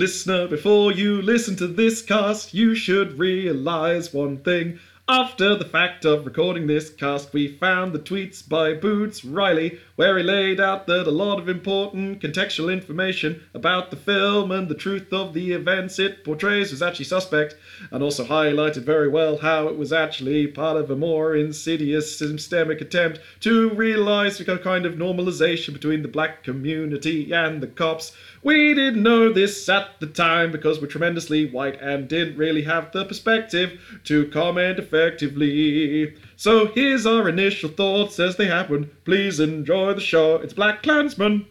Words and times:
Listener, 0.00 0.48
before 0.48 0.92
you 0.92 1.20
listen 1.20 1.56
to 1.56 1.66
this 1.66 2.00
cast, 2.00 2.54
you 2.54 2.74
should 2.74 3.18
realize 3.18 4.14
one 4.14 4.38
thing. 4.38 4.78
After 5.06 5.56
the 5.56 5.66
fact 5.66 6.06
of 6.06 6.24
recording 6.24 6.68
this 6.68 6.88
cast, 6.88 7.34
we 7.34 7.48
found 7.48 7.92
the 7.92 7.98
tweets 7.98 8.48
by 8.48 8.72
Boots 8.72 9.24
Riley, 9.26 9.78
where 9.96 10.16
he 10.16 10.22
laid 10.22 10.58
out 10.58 10.86
that 10.86 11.06
a 11.06 11.10
lot 11.10 11.38
of 11.38 11.50
important 11.50 12.22
contextual 12.22 12.72
information 12.72 13.42
about 13.52 13.90
the 13.90 13.96
film 13.96 14.50
and 14.52 14.68
the 14.68 14.74
truth 14.74 15.12
of 15.12 15.34
the 15.34 15.52
events 15.52 15.98
it 15.98 16.24
portrays 16.24 16.70
was 16.70 16.80
actually 16.80 17.04
suspect, 17.04 17.56
and 17.90 18.02
also 18.02 18.24
highlighted 18.24 18.84
very 18.84 19.08
well 19.08 19.36
how 19.36 19.66
it 19.68 19.76
was 19.76 19.92
actually 19.92 20.46
part 20.46 20.78
of 20.78 20.90
a 20.90 20.96
more 20.96 21.36
insidious 21.36 22.16
systemic 22.16 22.80
attempt 22.80 23.20
to 23.40 23.68
realize 23.70 24.40
a 24.40 24.58
kind 24.58 24.86
of 24.86 24.94
normalization 24.94 25.74
between 25.74 26.00
the 26.00 26.08
black 26.08 26.42
community 26.42 27.32
and 27.32 27.60
the 27.60 27.66
cops. 27.66 28.16
We 28.42 28.72
didn't 28.72 29.02
know 29.02 29.32
this 29.32 29.68
at 29.68 30.00
the 30.00 30.06
time 30.06 30.50
because 30.50 30.80
we're 30.80 30.86
tremendously 30.86 31.50
white 31.50 31.78
and 31.80 32.08
didn't 32.08 32.38
really 32.38 32.62
have 32.62 32.90
the 32.90 33.04
perspective 33.04 34.00
to 34.04 34.28
comment 34.28 34.78
effectively. 34.78 36.16
So 36.36 36.66
here's 36.68 37.04
our 37.04 37.28
initial 37.28 37.68
thoughts 37.68 38.18
as 38.18 38.36
they 38.36 38.46
happen. 38.46 38.90
Please 39.04 39.40
enjoy 39.40 39.92
the 39.92 40.00
show. 40.00 40.36
It's 40.36 40.54
Black 40.54 40.82
Klansman. 40.82 41.46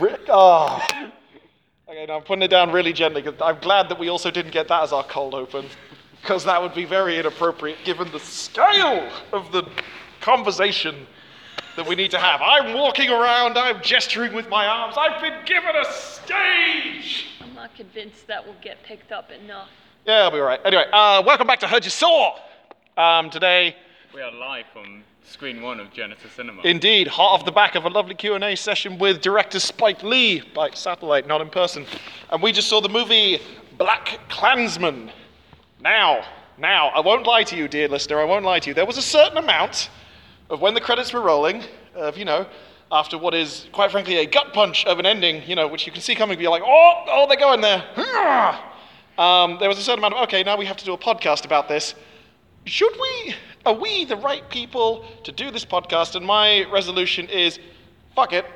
Rick, 0.00 0.22
oh. 0.28 0.84
Okay, 1.88 2.06
now 2.06 2.16
I'm 2.16 2.22
putting 2.22 2.42
it 2.42 2.48
down 2.48 2.72
really 2.72 2.92
gently. 2.92 3.22
'cause 3.22 3.34
I'm 3.40 3.58
glad 3.60 3.90
that 3.90 3.98
we 3.98 4.08
also 4.08 4.30
didn't 4.30 4.52
get 4.52 4.66
that 4.68 4.82
as 4.82 4.92
our 4.92 5.04
cold 5.04 5.34
open, 5.34 5.66
because 6.20 6.44
that 6.46 6.60
would 6.60 6.74
be 6.74 6.84
very 6.84 7.18
inappropriate 7.18 7.78
given 7.84 8.10
the 8.10 8.18
scale 8.18 9.08
of 9.32 9.52
the 9.52 9.64
conversation 10.20 11.06
that 11.76 11.86
we 11.86 11.94
need 11.94 12.10
to 12.10 12.18
have. 12.18 12.40
I'm 12.42 12.74
walking 12.74 13.10
around, 13.10 13.56
I'm 13.56 13.80
gesturing 13.82 14.32
with 14.32 14.48
my 14.48 14.66
arms, 14.66 14.94
I've 14.98 15.20
been 15.20 15.44
given 15.44 15.74
a 15.74 15.84
stage! 15.92 17.26
I'm 17.40 17.54
not 17.54 17.74
convinced 17.74 18.26
that 18.26 18.46
will 18.46 18.56
get 18.60 18.82
picked 18.82 19.12
up 19.12 19.30
enough. 19.30 19.68
Yeah, 20.06 20.22
I'll 20.22 20.30
be 20.30 20.38
alright. 20.38 20.60
Anyway, 20.64 20.84
uh, 20.92 21.22
welcome 21.24 21.46
back 21.46 21.60
to 21.60 21.68
Heard 21.68 21.84
You 21.84 21.90
Saw! 21.90 22.38
Um, 22.96 23.30
today, 23.30 23.74
We 24.14 24.20
are 24.20 24.32
live 24.32 24.66
from 24.72 25.02
screen 25.24 25.62
one 25.62 25.80
of 25.80 25.90
Genesis 25.92 26.30
Cinema. 26.32 26.60
Indeed, 26.62 27.08
hot 27.08 27.32
off 27.32 27.46
the 27.46 27.52
back 27.52 27.74
of 27.74 27.86
a 27.86 27.88
lovely 27.88 28.14
Q&A 28.14 28.54
session 28.54 28.98
with 28.98 29.22
director 29.22 29.58
Spike 29.58 30.02
Lee 30.02 30.42
by 30.54 30.70
satellite, 30.70 31.26
not 31.26 31.40
in 31.40 31.48
person. 31.48 31.86
And 32.30 32.42
we 32.42 32.52
just 32.52 32.68
saw 32.68 32.82
the 32.82 32.88
movie 32.90 33.40
Black 33.78 34.20
Klansman. 34.28 35.10
Now, 35.80 36.24
now, 36.58 36.88
I 36.88 37.00
won't 37.00 37.26
lie 37.26 37.44
to 37.44 37.56
you, 37.56 37.66
dear 37.66 37.88
listener, 37.88 38.20
I 38.20 38.24
won't 38.24 38.44
lie 38.44 38.58
to 38.58 38.70
you. 38.70 38.74
There 38.74 38.84
was 38.84 38.98
a 38.98 39.02
certain 39.02 39.38
amount 39.38 39.88
of 40.52 40.60
when 40.60 40.74
the 40.74 40.80
credits 40.80 41.12
were 41.12 41.22
rolling, 41.22 41.64
of, 41.94 42.18
you 42.18 42.26
know, 42.26 42.46
after 42.92 43.16
what 43.16 43.32
is, 43.34 43.66
quite 43.72 43.90
frankly, 43.90 44.18
a 44.18 44.26
gut 44.26 44.52
punch 44.52 44.84
of 44.84 44.98
an 44.98 45.06
ending, 45.06 45.42
you 45.48 45.56
know, 45.56 45.66
which 45.66 45.86
you 45.86 45.92
can 45.92 46.02
see 46.02 46.14
coming, 46.14 46.38
be 46.38 46.46
like, 46.46 46.62
oh, 46.64 47.04
oh, 47.08 47.26
they're 47.26 47.36
going 47.36 47.60
there. 47.60 47.82
Um, 49.18 49.58
there 49.60 49.68
was 49.68 49.78
a 49.78 49.82
certain 49.82 49.98
amount 49.98 50.14
of, 50.14 50.22
okay, 50.22 50.42
now 50.42 50.56
we 50.56 50.64
have 50.64 50.78
to 50.78 50.86
do 50.86 50.94
a 50.94 50.98
podcast 50.98 51.44
about 51.44 51.68
this. 51.68 51.94
Should 52.64 52.94
we 52.98 53.34
are 53.66 53.74
we 53.74 54.06
the 54.06 54.16
right 54.16 54.48
people 54.48 55.04
to 55.24 55.30
do 55.30 55.50
this 55.50 55.66
podcast? 55.66 56.16
And 56.16 56.24
my 56.24 56.64
resolution 56.72 57.28
is 57.28 57.58
fuck 58.16 58.32
it. 58.32 58.46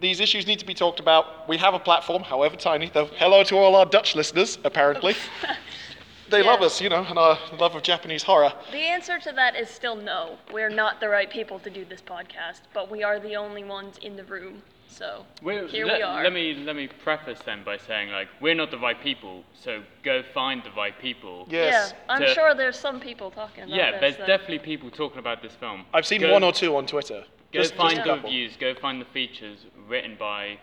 These 0.00 0.18
issues 0.18 0.48
need 0.48 0.58
to 0.58 0.66
be 0.66 0.74
talked 0.74 0.98
about. 0.98 1.48
We 1.48 1.56
have 1.58 1.74
a 1.74 1.78
platform 1.78 2.24
however 2.24 2.56
tiny 2.56 2.90
though. 2.92 3.06
Hello 3.18 3.44
to 3.44 3.56
all 3.56 3.76
our 3.76 3.86
dutch 3.86 4.16
listeners 4.16 4.58
apparently 4.64 5.14
they 6.30 6.42
love 6.42 6.62
us 6.62 6.80
you 6.80 6.88
know 6.88 7.04
and 7.04 7.18
our 7.18 7.38
love 7.58 7.74
of 7.74 7.82
japanese 7.82 8.22
horror 8.22 8.52
The 8.72 8.78
answer 8.78 9.18
to 9.18 9.32
that 9.32 9.56
is 9.56 9.68
still 9.68 9.96
no. 9.96 10.36
We're 10.52 10.68
not 10.70 11.00
the 11.00 11.08
right 11.08 11.30
people 11.30 11.58
to 11.60 11.70
do 11.70 11.84
this 11.84 12.00
podcast, 12.00 12.60
but 12.72 12.90
we 12.90 13.02
are 13.02 13.18
the 13.18 13.36
only 13.36 13.64
ones 13.64 13.98
in 14.02 14.16
the 14.16 14.24
room. 14.24 14.62
So 14.88 15.24
We're- 15.42 15.68
here 15.68 15.86
let, 15.86 15.96
we 15.98 16.02
are. 16.02 16.22
Let 16.24 16.32
me 16.32 16.54
let 16.54 16.76
me 16.76 16.86
preface 16.88 17.38
then 17.44 17.62
by 17.64 17.76
saying 17.78 18.10
like 18.10 18.28
we're 18.40 18.54
not 18.54 18.70
the 18.70 18.78
right 18.78 19.00
people, 19.00 19.44
so 19.54 19.82
go 20.02 20.22
find 20.34 20.62
the 20.62 20.70
right 20.72 20.96
people. 20.98 21.46
yes 21.48 21.92
Yeah, 21.92 21.98
I'm 22.14 22.22
To- 22.22 22.34
sure 22.34 22.54
there's 22.54 22.78
some 22.78 22.98
people 23.00 23.30
talking 23.30 23.64
about 23.64 23.76
Yeah, 23.76 23.90
this. 23.92 24.00
there's 24.00 24.16
that- 24.18 24.26
definitely 24.26 24.58
people 24.60 24.90
talking 24.90 25.18
about 25.18 25.42
this 25.42 25.54
film. 25.54 25.84
i've 25.94 26.06
seen 26.06 26.20
Go- 26.20 26.32
one 26.32 26.42
or 26.44 26.52
two 26.52 26.76
on 26.76 26.86
twitter 26.86 27.24
Go 27.52 27.60
just, 27.60 27.74
find 27.74 27.96
just 27.96 28.06
the 28.06 28.14
reviews. 28.14 28.56
Go 28.56 28.74
find 28.74 29.00
the 29.00 29.06
features 29.18 29.58
written 29.88 30.14
by 30.16 30.58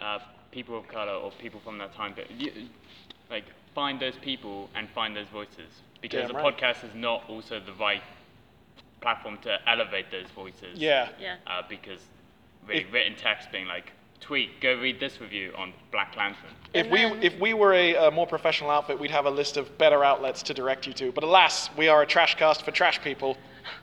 uh, 0.00 0.18
people 0.50 0.76
of 0.78 0.88
color 0.88 1.12
or 1.12 1.30
people 1.32 1.60
from 1.60 1.78
that 1.78 1.94
time. 1.94 2.12
period. 2.14 2.68
Like 3.30 3.44
find 3.80 3.98
those 3.98 4.16
people 4.20 4.68
and 4.74 4.90
find 4.90 5.16
those 5.16 5.28
voices 5.28 5.70
because 6.02 6.26
Damn 6.28 6.36
a 6.36 6.42
right. 6.42 6.54
podcast 6.54 6.84
is 6.84 6.94
not 6.94 7.24
also 7.30 7.58
the 7.60 7.72
right 7.80 8.02
platform 9.00 9.38
to 9.40 9.56
elevate 9.66 10.10
those 10.10 10.26
voices. 10.42 10.72
yeah 10.78 11.08
Yeah. 11.18 11.36
uh, 11.46 11.62
because 11.66 12.00
really 12.68 12.82
If- 12.82 12.92
written 12.92 13.14
text 13.16 13.50
being 13.50 13.66
like, 13.66 13.92
tweet, 14.20 14.60
go 14.60 14.74
read 14.74 15.00
this 15.00 15.18
review 15.18 15.54
on 15.56 15.72
Black 15.92 16.12
Klansman. 16.12 16.52
if 16.74 16.86
we 16.94 17.00
if 17.28 17.34
we 17.40 17.54
were 17.54 17.72
a, 17.72 17.94
a 18.08 18.10
more 18.10 18.26
professional 18.26 18.68
outfit, 18.76 19.00
we'd 19.02 19.10
have 19.20 19.24
a 19.24 19.34
list 19.40 19.56
of 19.56 19.64
better 19.78 20.04
outlets 20.04 20.42
to 20.48 20.52
direct 20.52 20.86
you 20.86 20.92
to. 21.00 21.10
But 21.16 21.24
alas, 21.24 21.70
we 21.80 21.88
are 21.88 22.02
a 22.02 22.06
trash 22.14 22.34
cast 22.42 22.62
for 22.66 22.70
trash 22.70 22.98
people. 23.08 23.30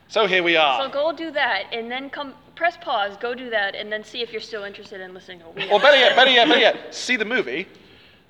So 0.06 0.20
here 0.32 0.44
we 0.44 0.54
are. 0.64 0.74
So 0.84 0.88
go 1.02 1.06
do 1.24 1.32
that, 1.32 1.64
and 1.76 1.90
then 1.90 2.08
come 2.08 2.34
press 2.54 2.76
pause, 2.80 3.16
go 3.26 3.34
do 3.34 3.50
that, 3.50 3.74
and 3.74 3.90
then 3.92 4.04
see 4.04 4.20
if 4.24 4.28
you're 4.32 4.46
still 4.52 4.62
interested 4.70 5.00
in 5.00 5.12
listening 5.12 5.40
to 5.40 5.46
Or 5.72 5.80
better 5.80 5.96
yet, 6.04 6.14
better 6.14 6.30
yet, 6.38 6.46
better 6.48 6.60
yet, 6.60 6.94
see 6.94 7.16
the 7.16 7.24
movie. 7.36 7.66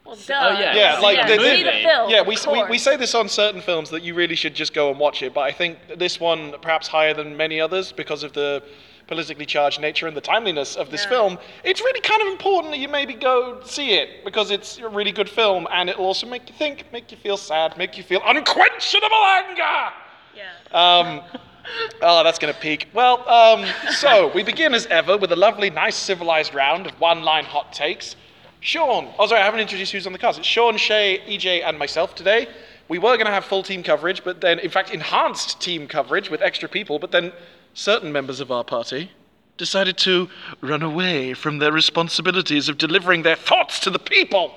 Well, 0.09 0.17
duh. 0.27 0.57
yeah. 0.59 0.75
Yeah, 0.75 0.97
See 0.97 1.03
like 1.03 1.27
the 1.29 1.37
the- 1.37 1.43
see 1.43 1.63
the 1.63 1.73
film. 1.73 2.09
Yeah, 2.11 2.23
we, 2.23 2.37
we, 2.51 2.65
we 2.71 2.79
say 2.79 2.97
this 2.97 3.15
on 3.15 3.29
certain 3.29 3.61
films 3.61 3.91
that 3.91 4.03
you 4.03 4.15
really 4.15 4.35
should 4.35 4.55
just 4.55 4.73
go 4.73 4.91
and 4.91 4.99
watch 4.99 5.23
it, 5.23 5.35
but 5.35 5.43
I 5.43 5.53
think 5.53 5.77
this 5.99 6.19
one 6.19 6.55
perhaps 6.63 6.89
higher 6.89 7.13
than 7.13 7.37
many 7.37 7.61
others 7.61 7.93
because 7.93 8.23
of 8.23 8.33
the 8.33 8.63
politically 9.07 9.45
charged 9.47 9.81
nature 9.81 10.07
and 10.07 10.17
the 10.17 10.21
timeliness 10.23 10.77
of 10.77 10.91
this 10.91 11.03
Yeah. 11.05 11.11
film. 11.11 11.39
It's 11.63 11.81
really 11.83 12.01
kind 12.01 12.23
of 12.23 12.29
important 12.29 12.73
that 12.73 12.79
you 12.79 12.89
maybe 12.89 13.13
go 13.15 13.61
see 13.65 13.93
it 13.95 14.25
because 14.25 14.51
it's 14.51 14.79
a 14.79 14.89
really 14.89 15.13
good 15.13 15.29
film 15.29 15.67
and 15.71 15.91
it'll 15.91 16.07
also 16.07 16.27
make 16.27 16.49
you 16.49 16.55
think, 16.55 16.85
make 16.93 17.11
you 17.11 17.19
feel 17.19 17.37
sad, 17.37 17.77
make 17.77 17.97
you 17.99 18.03
feel 18.03 18.23
unquenchable 18.25 19.25
anger. 19.37 19.93
Yeah. 20.35 20.53
Um, 20.73 21.21
oh, 22.03 22.25
that's 22.25 22.39
going 22.39 22.53
to 22.55 22.61
peak. 22.61 22.89
Well, 22.95 23.27
um, 23.29 23.67
so 23.93 24.31
we 24.35 24.43
begin 24.43 24.73
as 24.75 24.87
ever 24.87 25.17
with 25.19 25.33
a 25.33 25.37
lovely, 25.37 25.69
nice, 25.71 25.97
civilized 25.97 26.55
round 26.55 26.87
of 26.87 26.99
one 26.99 27.23
line 27.23 27.45
hot 27.45 27.73
takes. 27.75 28.17
Sean, 28.61 29.09
oh, 29.19 29.27
sorry, 29.27 29.41
I 29.41 29.45
haven't 29.45 29.61
introduced 29.61 29.93
who's 29.93 30.07
on 30.07 30.13
the 30.13 30.19
cast. 30.19 30.39
It's 30.39 30.47
Sean, 30.47 30.77
Shay, 30.77 31.21
EJ, 31.29 31.63
and 31.65 31.79
myself 31.79 32.15
today. 32.15 32.49
We 32.89 32.99
were 32.99 33.17
going 33.17 33.27
to 33.27 33.33
have 33.33 33.45
full 33.45 33.63
team 33.63 33.83
coverage, 33.83 34.25
but 34.25 34.41
then, 34.41 34.59
in 34.59 34.71
fact, 34.71 34.91
enhanced 34.91 35.61
team 35.61 35.87
coverage 35.87 36.31
with 36.31 36.43
extra 36.43 36.69
people, 36.69 36.99
but 36.99 37.13
then 37.13 37.33
certain 37.75 38.11
members 38.13 38.41
of 38.41 38.51
our 38.51 38.65
party 38.65 39.11
decided 39.59 39.97
to 39.99 40.29
run 40.61 40.83
away 40.83 41.35
from 41.35 41.59
their 41.59 41.73
responsibilities 41.73 42.69
of 42.69 42.79
delivering 42.79 43.23
their 43.23 43.37
thoughts 43.37 43.79
to 43.81 43.91
the 43.91 43.99
people. 43.99 44.55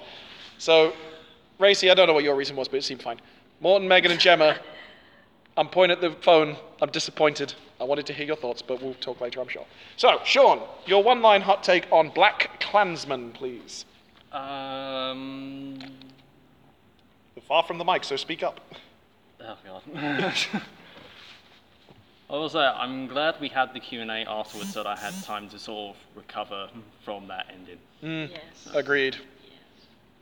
So, 0.58 0.94
Racy, 1.60 1.92
I 1.92 1.94
don't 1.94 2.08
know 2.08 2.14
what 2.14 2.24
your 2.24 2.36
reason 2.36 2.56
was, 2.56 2.68
but 2.68 2.78
it 2.78 2.84
seemed 2.84 3.02
fine. 3.02 3.20
Morton, 3.60 3.88
Megan, 3.88 4.12
and 4.12 4.20
Gemma, 4.20 4.58
I'm 5.58 5.68
pointing 5.68 5.96
at 5.96 6.02
the 6.02 6.12
phone. 6.22 6.56
I'm 6.82 6.90
disappointed. 6.90 7.54
I 7.80 7.84
wanted 7.84 8.06
to 8.08 8.14
hear 8.14 8.26
your 8.26 8.36
thoughts, 8.36 8.62
but 8.62 8.82
we'll 8.82 8.94
talk 8.96 9.22
later, 9.22 9.42
I'm 9.42 9.48
sure. 9.48 9.66
So, 9.98 10.20
Sean, 10.24 10.62
your 10.86 11.04
one 11.04 11.22
line 11.22 11.42
hot 11.42 11.64
take 11.64 11.88
on 11.92 12.10
Black 12.10 12.60
Klansman, 12.60 13.34
please. 13.34 13.86
Um, 14.32 15.78
You're 17.36 17.44
far 17.48 17.64
from 17.64 17.78
the 17.78 17.84
mic, 17.86 18.04
so 18.04 18.16
speak 18.16 18.44
up. 18.44 18.60
Oh 19.44 19.58
god. 19.66 20.34
I 22.30 22.34
will 22.34 22.48
say 22.50 22.60
I'm 22.60 23.08
glad 23.08 23.36
we 23.42 23.50
had 23.50 23.74
the 23.74 23.80
Q 23.80 24.02
and 24.02 24.10
A 24.10 24.24
afterwards, 24.30 24.74
so 24.74 24.84
that 24.84 24.90
I 24.90 24.96
had 24.96 25.14
time 25.24 25.50
to 25.50 25.60
sort 25.60 25.96
of 25.96 26.02
recover 26.16 26.70
from 27.04 27.28
that 27.28 27.48
ending. 27.52 28.30
Yes. 28.32 28.70
Agreed. 28.74 29.18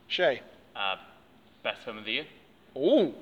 Shay. 0.08 0.40
uh, 0.74 0.96
best 1.62 1.82
film 1.82 1.98
of 1.98 2.04
the 2.04 2.12
year. 2.12 2.26
Ooh, 2.76 3.14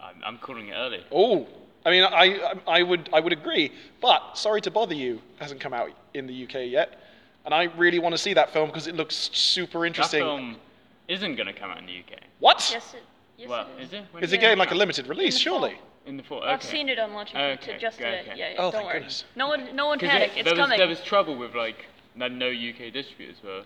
I'm, 0.00 0.16
I'm 0.24 0.38
calling 0.38 0.68
it 0.68 0.74
early. 0.74 1.04
ooh. 1.12 1.46
I 1.84 1.90
mean, 1.90 2.04
I, 2.04 2.54
I, 2.66 2.78
I 2.78 2.82
would, 2.84 3.10
I 3.12 3.18
would 3.18 3.32
agree, 3.32 3.72
but 4.00 4.38
Sorry 4.38 4.60
to 4.60 4.70
Bother 4.70 4.94
You 4.94 5.20
hasn't 5.40 5.60
come 5.60 5.74
out 5.74 5.90
in 6.14 6.28
the 6.28 6.44
UK 6.44 6.70
yet, 6.70 7.01
and 7.44 7.54
I 7.54 7.64
really 7.76 7.98
want 7.98 8.14
to 8.14 8.18
see 8.18 8.34
that 8.34 8.52
film 8.52 8.68
because 8.68 8.86
it 8.86 8.94
looks 8.96 9.30
super 9.32 9.84
interesting. 9.86 10.20
That 10.20 10.26
interesting. 10.32 10.54
film 10.54 10.60
isn't 11.08 11.34
going 11.36 11.46
to 11.46 11.52
come 11.52 11.70
out 11.70 11.78
in 11.78 11.86
the 11.86 11.98
UK. 11.98 12.20
What? 12.38 12.68
Yes, 12.72 12.94
it, 12.94 13.02
yes 13.36 13.48
well, 13.48 13.66
it 13.78 13.82
is. 13.82 13.88
is 13.88 13.94
it? 13.94 14.04
When 14.12 14.22
Is 14.24 14.32
it 14.32 14.38
getting 14.38 14.58
like 14.58 14.70
a 14.70 14.74
limited 14.74 15.06
release, 15.08 15.34
the 15.34 15.40
surely? 15.40 15.70
fall. 15.74 15.82
In 16.04 16.16
the 16.16 16.22
fall. 16.24 16.38
Okay. 16.38 16.48
I've 16.50 16.62
seen 16.64 16.88
it 16.88 16.98
on 16.98 17.12
launch 17.14 17.32
Okay, 17.32 17.56
to 17.74 17.78
just 17.78 18.00
okay, 18.00 18.10
today. 18.10 18.20
okay. 18.30 18.38
Yeah, 18.38 18.48
yeah. 18.50 18.54
Oh, 18.58 18.62
don't 18.62 18.72
thank 18.72 18.84
worry. 18.86 18.94
goodness. 18.94 19.24
No 19.36 19.46
one, 19.46 19.76
no 19.76 19.86
one 19.86 19.98
'Cause 20.00 20.08
panic. 20.08 20.32
it- 20.32 20.38
It's 20.38 20.44
there 20.46 20.54
was, 20.54 20.58
coming. 20.60 20.78
There 20.78 20.88
was 20.88 21.00
trouble 21.00 21.36
with 21.36 21.54
like 21.54 21.86
no, 22.16 22.26
no 22.28 22.48
UK 22.48 22.90
distributors 22.92 23.36
were 23.44 23.62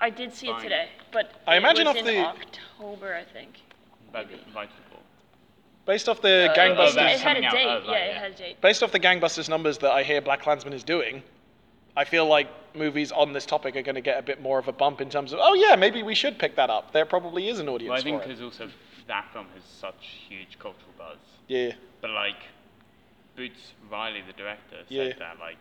I 0.00 0.08
did 0.10 0.32
see 0.34 0.48
it 0.48 0.58
today, 0.60 0.88
but 1.12 1.32
I 1.46 1.54
it 1.54 1.58
imagine 1.58 1.86
was 1.86 1.96
off 1.96 1.96
in 1.96 2.06
the- 2.06 2.18
October, 2.20 3.14
I 3.14 3.24
think. 3.24 3.60
Maybe. 4.14 4.40
Based 5.86 6.08
off 6.08 6.22
the 6.22 6.48
Uh, 6.48 6.52
oh, 6.52 6.56
gangbusters, 6.58 6.94
that's 6.94 7.20
it 7.20 7.22
had 7.22 7.36
a 7.36 7.40
coming 7.40 7.44
out, 7.44 7.52
date. 7.52 7.66
oh, 7.66 7.92
yeah, 7.92 7.96
it 7.98 8.12
yeah. 8.14 8.18
had 8.20 8.30
a 8.30 8.34
date. 8.34 8.60
based 8.62 8.82
off 8.82 8.90
the 8.92 9.00
gangbusters 9.00 9.48
numbers 9.50 9.76
that 9.78 9.90
I 9.92 10.02
hear 10.02 10.20
Black 10.22 10.40
Klansman 10.40 10.72
is 10.72 10.82
doing, 10.82 11.22
I 11.96 12.04
feel 12.04 12.26
like 12.26 12.48
movies 12.74 13.12
on 13.12 13.32
this 13.32 13.46
topic 13.46 13.76
are 13.76 13.82
going 13.82 13.94
to 13.94 14.00
get 14.00 14.18
a 14.18 14.22
bit 14.22 14.42
more 14.42 14.58
of 14.58 14.66
a 14.68 14.72
bump 14.72 15.00
in 15.00 15.08
terms 15.08 15.32
of, 15.32 15.38
oh 15.42 15.54
yeah, 15.54 15.76
maybe 15.76 16.02
we 16.02 16.14
should 16.14 16.38
pick 16.38 16.56
that 16.56 16.70
up. 16.70 16.92
There 16.92 17.04
probably 17.04 17.48
is 17.48 17.60
an 17.60 17.68
audience 17.68 17.90
Well, 17.90 17.98
I 17.98 18.02
think 18.02 18.22
because 18.22 18.42
also 18.42 18.68
that 19.06 19.26
film 19.32 19.46
has 19.54 19.62
such 19.64 20.08
huge 20.28 20.58
cultural 20.58 20.92
buzz. 20.98 21.18
Yeah, 21.46 21.72
But 22.00 22.10
like, 22.10 22.36
Boots 23.36 23.72
Riley, 23.90 24.22
the 24.26 24.32
director, 24.32 24.76
said 24.78 24.86
Yeah. 24.88 25.12
that 25.18 25.38
like, 25.38 25.58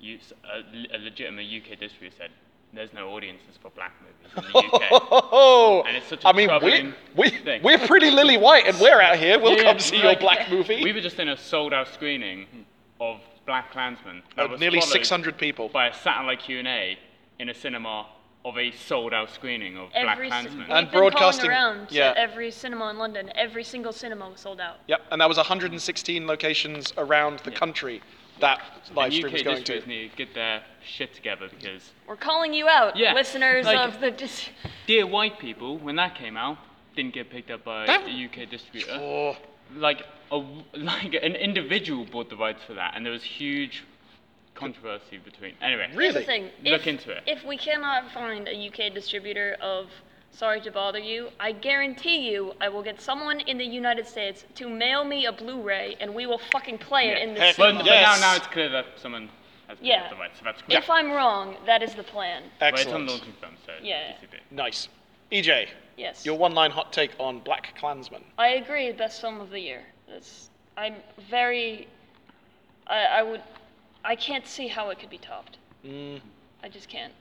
you, 0.00 0.18
a, 0.44 0.96
a 0.96 0.98
legitimate 0.98 1.46
UK 1.46 1.78
distributor 1.78 2.14
said 2.18 2.30
there's 2.74 2.92
no 2.92 3.08
audiences 3.10 3.56
for 3.62 3.70
black 3.70 3.92
movies 4.02 4.46
in 4.46 4.52
the 4.52 4.76
UK. 4.76 4.82
Oh, 5.32 5.84
And 5.86 5.96
it's 5.96 6.08
such 6.08 6.24
a 6.24 6.28
I 6.28 6.32
mean, 6.32 6.48
we're, 6.48 6.58
troubling 6.58 6.94
we, 7.16 7.30
thing. 7.30 7.62
we're 7.62 7.78
pretty 7.78 8.10
Lily 8.10 8.36
White, 8.36 8.66
and 8.66 8.78
we're 8.78 9.00
out 9.00 9.16
here. 9.18 9.38
We'll 9.38 9.56
Yeah, 9.56 9.62
come 9.72 9.78
see 9.78 9.96
like- 10.02 10.20
your 10.20 10.28
black 10.28 10.50
movie. 10.50 10.82
we 10.82 10.92
were 10.92 11.00
just 11.00 11.18
in 11.18 11.28
a 11.28 11.36
sold-out 11.36 11.88
screening 11.88 12.46
hmm. 12.46 12.60
of 13.00 13.20
Black 13.46 13.70
Klansman. 13.72 14.22
that 14.36 14.46
Uh, 14.46 14.48
was 14.48 14.60
nearly 14.60 14.80
followed 14.80 14.92
600 14.92 15.38
people. 15.38 15.68
By 15.68 15.86
a 15.88 15.94
satellite 15.94 16.40
Q&A 16.40 16.98
in 17.38 17.48
a 17.48 17.54
cinema 17.54 18.06
of 18.44 18.58
a 18.58 18.70
sold-out 18.72 19.30
screening 19.30 19.76
of 19.76 19.90
Black 19.92 20.06
Every, 20.08 20.26
ci- 20.26 20.30
Klansman. 20.30 20.58
we've 20.58 20.70
And 20.70 20.90
been 20.90 21.00
broadcasting- 21.00 21.50
around 21.50 21.88
yeah. 21.90 22.12
to 22.12 22.18
every 22.20 22.50
cinema 22.50 22.90
in 22.90 22.98
London. 22.98 23.30
Every 23.34 23.64
single 23.64 23.92
cinema 23.92 24.28
was 24.28 24.40
sold 24.40 24.60
out. 24.60 24.78
Yep, 24.86 25.00
and 25.10 25.20
that 25.20 25.28
was 25.28 25.36
116 25.38 26.26
locations 26.26 26.92
around 26.96 27.40
the 27.40 27.50
country 27.50 28.02
that 28.38 28.60
live 28.94 29.06
and 29.06 29.14
stream 29.14 29.26
UK 29.26 29.32
was 29.32 29.42
going 29.42 29.54
to. 29.56 29.60
distributors 29.60 29.88
need 29.88 30.10
to 30.10 30.16
get 30.16 30.34
their 30.34 30.62
shit 30.84 31.14
together 31.14 31.48
because 31.48 31.92
We're 32.06 32.16
calling 32.16 32.52
you 32.54 32.68
out, 32.68 32.96
Yeah, 32.96 33.14
listeners 33.14 33.64
like- 33.66 33.78
of 33.78 34.00
the. 34.00 34.10
Dis- 34.10 34.50
Dear 34.86 35.06
White 35.06 35.38
People, 35.38 35.78
when 35.78 35.96
that 35.96 36.14
came 36.14 36.36
out, 36.36 36.58
didn't 36.94 37.14
get 37.14 37.30
picked 37.30 37.50
up 37.50 37.64
by 37.64 37.86
That- 37.86 38.06
a 38.06 38.10
UK 38.10 38.44
distributor. 38.46 38.92
Oh, 38.92 39.36
Like 39.74 40.04
a 40.30 40.36
like 40.74 41.14
an 41.14 41.34
individual 41.36 42.04
bought 42.04 42.30
the 42.30 42.36
rights 42.36 42.62
for 42.66 42.74
that, 42.74 42.94
and 42.96 43.04
there 43.04 43.12
was 43.12 43.22
huge 43.22 43.84
controversy 44.54 45.18
between. 45.18 45.52
Anyway, 45.60 45.88
Here's 45.92 46.14
the 46.14 46.20
Really? 46.20 46.24
thing. 46.24 46.44
Look 46.64 46.82
if, 46.82 46.86
into 46.86 47.10
it. 47.10 47.22
If 47.26 47.44
we 47.44 47.56
cannot 47.58 48.10
find 48.12 48.48
a 48.48 48.68
UK 48.68 48.94
distributor 48.94 49.56
of 49.60 49.88
Sorry 50.30 50.60
to 50.62 50.70
Bother 50.70 50.98
You, 50.98 51.28
I 51.38 51.52
guarantee 51.52 52.30
you 52.30 52.54
I 52.60 52.68
will 52.70 52.82
get 52.82 53.00
someone 53.00 53.40
in 53.40 53.58
the 53.58 53.64
United 53.66 54.06
States 54.06 54.44
to 54.56 54.68
mail 54.68 55.04
me 55.04 55.26
a 55.26 55.32
Blu-ray 55.32 55.96
and 56.00 56.14
we 56.14 56.26
will 56.26 56.40
fucking 56.52 56.78
play 56.78 57.08
it 57.10 57.18
in 57.18 57.34
the 57.34 57.40
Heck 57.40 57.58
Well, 57.58 57.68
cinema. 57.68 57.84
but 57.84 57.86
now, 57.90 57.92
Yes. 58.00 58.20
now 58.20 58.36
it's 58.36 58.46
clear 58.46 58.68
that 58.70 58.86
someone 58.96 59.28
has 59.68 59.76
picked 59.78 59.86
Yeah. 59.86 60.08
the 60.08 60.16
rights, 60.16 60.38
so 60.38 60.44
that's 60.44 60.62
great. 60.62 60.78
If 60.78 60.88
I'm 60.90 61.10
wrong, 61.12 61.56
that 61.66 61.82
is 61.82 61.94
the 61.94 62.02
plan. 62.02 62.42
But 62.58 62.74
it's 62.74 62.82
on 62.86 63.02
excellent. 63.02 63.08
launching 63.10 63.32
film, 63.40 63.56
so 63.66 63.72
Yeah. 63.82 64.12
it's 64.12 64.24
a 64.24 64.28
bit- 64.28 64.40
Nice. 64.50 64.88
EJ, 65.32 65.68
Yes. 65.96 66.26
your 66.26 66.36
one-line 66.36 66.70
hot 66.70 66.92
take 66.92 67.12
on 67.18 67.40
Black 67.40 67.74
Klansman. 67.78 68.22
I 68.38 68.48
agree. 68.48 68.92
Best 68.92 69.20
film 69.20 69.40
of 69.40 69.50
the 69.50 69.60
year. 69.60 69.82
That's, 70.08 70.50
I'm 70.76 70.94
very. 71.30 71.88
I, 72.86 73.04
I 73.04 73.22
would. 73.22 73.42
I 74.04 74.14
can't 74.14 74.46
see 74.46 74.68
how 74.68 74.90
it 74.90 74.98
could 74.98 75.10
be 75.10 75.18
topped. 75.18 75.58
Mm. 75.84 76.20
I 76.62 76.68
just 76.68 76.88
can't. 76.88 77.12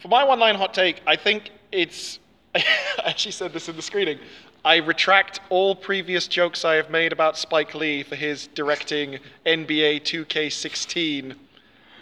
For 0.00 0.08
my 0.08 0.24
one-line 0.24 0.54
hot 0.54 0.74
take, 0.74 1.02
I 1.06 1.16
think 1.16 1.50
it's. 1.70 2.18
I 2.54 2.62
actually 3.04 3.32
said 3.32 3.52
this 3.52 3.68
in 3.68 3.76
the 3.76 3.82
screening. 3.82 4.18
I 4.64 4.76
retract 4.76 5.40
all 5.50 5.74
previous 5.74 6.26
jokes 6.26 6.64
I 6.64 6.74
have 6.76 6.88
made 6.88 7.12
about 7.12 7.36
Spike 7.36 7.74
Lee 7.74 8.02
for 8.02 8.16
his 8.16 8.46
directing 8.46 9.18
NBA 9.44 10.02
2K16. 10.02 11.34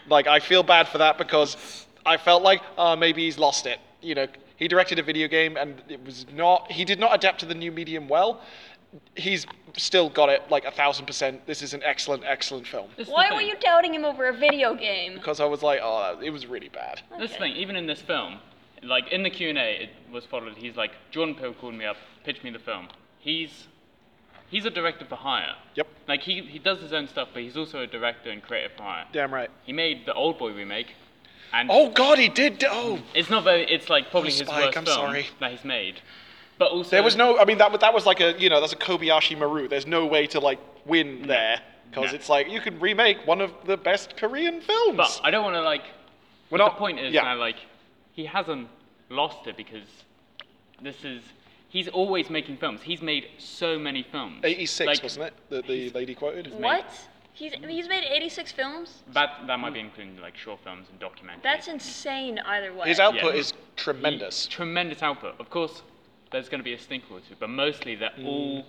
Like, 0.09 0.29
I 0.29 0.39
feel 0.39 0.63
bad 0.63 0.87
for 0.87 0.99
that 0.99 1.19
because 1.19 1.87
I 2.07 2.17
felt 2.17 2.45
like, 2.45 2.63
uh, 2.79 2.95
maybe 2.95 3.25
he's 3.25 3.37
lost 3.37 3.67
it. 3.67 3.81
You 4.01 4.15
know, 4.15 4.27
he 4.63 4.69
directed 4.69 4.99
a 5.01 5.03
video 5.03 5.27
game 5.27 5.57
and 5.57 5.83
it 5.89 6.05
was 6.05 6.25
not. 6.33 6.71
He 6.71 6.85
did 6.85 7.01
not 7.01 7.13
adapt 7.15 7.41
to 7.41 7.47
the 7.47 7.55
new 7.55 7.73
medium 7.73 8.09
well. 8.09 8.41
He's 9.17 9.45
still 9.77 10.09
got 10.09 10.29
it 10.29 10.43
like 10.51 10.65
a 10.65 10.71
thousand 10.71 11.07
percent. 11.07 11.45
This 11.47 11.63
is 11.63 11.75
an 11.75 11.83
excellent, 11.83 12.23
excellent 12.25 12.67
film. 12.69 12.89
This 12.97 13.09
is 13.09 13.09
the 13.09 13.13
Why 13.15 13.31
were 13.33 13.39
thing. 13.39 13.49
you 13.49 13.57
doubting 13.59 13.93
him 13.93 14.05
over 14.05 14.29
a 14.29 14.33
video 14.37 14.75
game? 14.77 15.15
Because 15.15 15.41
I 15.41 15.47
was 15.47 15.63
like, 15.63 15.81
oh, 15.83 16.19
it 16.23 16.31
was 16.31 16.47
really 16.47 16.69
bad. 16.69 17.01
This 17.19 17.31
is 17.33 17.37
the 17.37 17.43
Okay. 17.43 17.53
thing, 17.55 17.57
even 17.61 17.75
in 17.75 17.87
this 17.87 18.03
film, 18.03 18.39
like 18.85 19.11
in 19.11 19.25
the 19.25 19.31
Q 19.31 19.49
and 19.49 19.59
A, 19.59 19.83
it 19.83 19.91
was 20.13 20.25
followed. 20.27 20.57
He's 20.57 20.77
like, 20.77 20.93
Jordan 21.11 21.35
Peele 21.35 21.55
called 21.55 21.75
me 21.75 21.85
up, 21.85 21.97
pitched 22.23 22.45
me 22.45 22.51
the 22.51 22.59
film. 22.61 22.87
He's 23.19 23.67
he's 24.49 24.65
a 24.65 24.71
director 24.71 25.07
for 25.07 25.17
hire. 25.17 25.57
Yep, 25.75 25.89
Like 26.07 26.21
he 26.23 26.43
he 26.43 26.61
does 26.61 26.81
his 26.81 26.93
own 26.93 27.09
stuff, 27.09 27.29
but 27.33 27.43
he's 27.43 27.57
also 27.57 27.81
a 27.81 27.87
director 27.89 28.31
and 28.31 28.41
creative 28.43 28.73
for 28.77 28.85
hire. 28.85 29.07
damn 29.13 29.35
right. 29.35 29.51
He 29.65 29.73
made 29.73 30.07
the 30.07 30.15
Old 30.15 30.39
Boy 30.39 30.53
remake, 30.53 30.95
and 31.53 31.69
Oh 31.71 31.91
God, 31.91 32.19
he 32.19 32.29
did. 32.29 32.65
Oh, 32.69 32.99
it's 33.15 33.31
not 33.31 33.45
very. 33.45 33.65
It's 33.65 33.89
like 33.91 34.11
probably 34.11 34.31
Oh, 34.31 34.39
his 34.39 34.47
Spike, 34.47 34.65
worst 34.67 34.79
I'm 34.79 34.85
film 34.85 34.97
sorry. 34.97 35.27
that 35.41 35.51
he's 35.51 35.65
made. 35.65 36.01
But 36.59 36.71
also 36.71 36.91
there 36.91 37.03
was 37.03 37.17
no. 37.17 37.39
I 37.39 37.45
mean, 37.45 37.59
that 37.59 37.71
was- 37.73 37.81
that 37.81 37.93
was 37.95 38.07
like 38.07 38.21
a 38.21 38.39
you 38.39 38.49
know 38.49 38.61
that's 38.61 38.73
a 38.73 38.77
Kobayashi 38.77 39.39
Maru. 39.39 39.69
There's 39.69 39.87
no 39.87 40.07
way 40.07 40.27
to 40.29 40.41
like 40.41 40.59
win 40.87 41.27
there 41.27 41.61
because 41.91 42.11
No. 42.13 42.17
it's 42.17 42.29
like 42.29 42.49
you 42.51 42.61
can 42.61 42.79
remake 42.81 43.27
one 43.27 43.41
of 43.41 43.53
the 43.65 43.77
best 43.77 44.17
Korean 44.17 44.61
films. 44.61 44.97
But 44.97 45.21
I 45.25 45.31
don't 45.31 45.45
want 45.45 45.57
to 45.57 45.63
like. 45.63 45.83
We're 46.51 46.59
the 46.59 46.69
point 46.71 46.99
is 47.01 47.13
yeah. 47.15 47.25
that 47.25 47.39
like 47.39 47.57
he 48.13 48.27
hasn't 48.27 48.69
lost 49.09 49.47
it 49.47 49.57
because 49.57 49.87
this 50.83 51.03
is 51.05 51.23
he's 51.71 51.89
always 51.89 52.29
making 52.31 52.59
films. 52.59 52.83
He's 52.83 53.01
made 53.03 53.27
so 53.39 53.79
many 53.79 54.03
films. 54.03 54.41
86 54.45 54.87
Like, 54.87 55.03
wasn't 55.03 55.27
it? 55.27 55.35
The, 55.49 55.63
the 55.63 55.91
lady 55.91 56.15
quoted. 56.15 56.53
What? 56.61 56.87
He's 57.35 57.55
he's 57.55 57.89
made 57.89 58.05
86 58.05 58.53
films. 58.53 59.03
That 59.13 59.47
that 59.47 59.59
might 59.59 59.73
be 59.73 59.81
including 59.81 60.21
like 60.21 60.37
short 60.37 60.61
films 60.63 60.89
and 60.91 61.01
documentaries. 61.01 61.43
That's 61.43 61.67
insane. 61.69 62.39
Either 62.39 62.73
way. 62.75 62.89
His 62.89 63.01
output 63.01 63.35
Yeah. 63.35 63.41
is 63.41 63.53
tremendous. 63.77 64.47
Tremendous 64.47 65.03
output. 65.03 65.41
Of 65.41 65.49
course, 65.49 65.83
there's 66.31 66.49
going 66.49 66.61
to 66.61 66.65
be 66.65 66.75
a 66.75 66.79
stinker 66.79 67.15
or 67.15 67.21
two, 67.21 67.35
but 67.39 67.49
mostly 67.49 67.95
they're 67.95 68.11
Mm. 68.19 68.27
all 68.27 68.67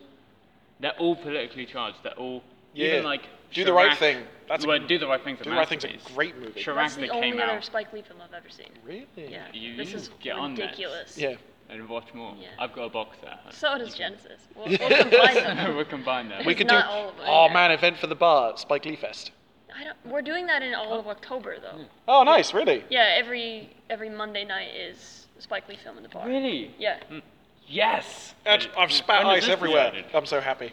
they're 0.79 0.97
all 0.97 1.15
politically 1.15 1.65
charged. 1.65 1.97
They're 2.03 2.13
all 2.13 2.43
Yeah. 2.73 2.87
even 2.87 3.03
like 3.03 3.23
Do 3.53 3.63
the 3.63 3.73
Right 3.73 3.97
Thing. 3.97 4.25
That's 4.47 4.65
a- 4.65 4.67
well, 4.67 4.79
do 4.79 4.97
the 4.97 5.07
right 5.07 5.23
thing's 5.23 5.39
a 5.39 5.43
Do 5.43 5.49
the 5.51 5.55
Right 5.55 5.67
Thing's 5.69 5.83
a 5.85 6.13
great 6.13 6.35
movie. 6.37 6.61
Chi-Raq 6.63 6.75
That's 6.75 6.95
the 6.95 7.01
that 7.01 7.09
only 7.11 7.31
came 7.31 7.39
other 7.41 7.51
out 7.53 7.63
Spike 7.63 7.93
Lee 7.93 8.01
film 8.01 8.19
I've 8.21 8.33
ever 8.33 8.49
seen. 8.49 8.67
Really? 8.83 9.07
Yeah. 9.15 9.45
You- 9.53 9.75
this 9.77 9.91
you 9.91 9.97
is 9.97 10.09
get 10.21 10.35
on 10.35 10.55
ridiculous. 10.55 11.17
Yeah. 11.17 11.35
And 11.69 11.87
watch 11.89 12.13
more. 12.13 12.35
Yeah. 12.39 12.47
I've 12.59 12.73
got 12.73 12.83
a 12.85 12.89
box 12.89 13.17
there. 13.21 13.37
So 13.51 13.77
does 13.77 13.93
Genesis. 13.95 14.41
We'll, 14.55 14.67
we'll 14.67 14.77
combine 14.99 15.35
them. 15.35 15.75
We're 15.75 15.85
combined 15.85 16.31
there. 16.31 16.41
We 16.45 16.51
It's 16.53 16.59
could 16.59 16.67
do. 16.67 16.75
not 16.75 16.87
all 16.87 17.09
of 17.09 17.15
it, 17.17 17.23
oh 17.25 17.47
yeah. 17.47 17.53
man, 17.53 17.71
event 17.71 17.97
for 17.97 18.07
the 18.07 18.15
bar, 18.15 18.57
Spike 18.57 18.85
Lee 18.85 18.95
Fest. 18.95 19.31
I 19.75 19.83
don't, 19.85 19.97
we're 20.05 20.21
doing 20.21 20.45
that 20.47 20.61
in 20.61 20.75
all 20.75 20.99
of 20.99 21.07
October 21.07 21.55
though. 21.59 21.83
Oh, 22.07 22.21
nice. 22.23 22.53
Really? 22.53 22.83
Yeah, 22.91 23.15
every 23.17 23.75
every 23.89 24.09
Monday 24.09 24.45
night 24.45 24.69
is 24.75 25.25
Spike 25.39 25.67
Lee 25.67 25.77
film 25.83 25.97
in 25.97 26.03
the 26.03 26.09
bar. 26.09 26.27
Really? 26.27 26.73
Yeah. 26.77 26.99
Mm. 27.11 27.23
Yes. 27.67 28.35
I've, 28.45 28.67
I've 28.77 28.91
spat 28.91 29.25
When 29.25 29.35
is 29.37 29.45
ice 29.45 29.49
everywhere. 29.49 29.89
decided? 29.91 30.15
I'm 30.15 30.25
so 30.27 30.39
happy. 30.41 30.67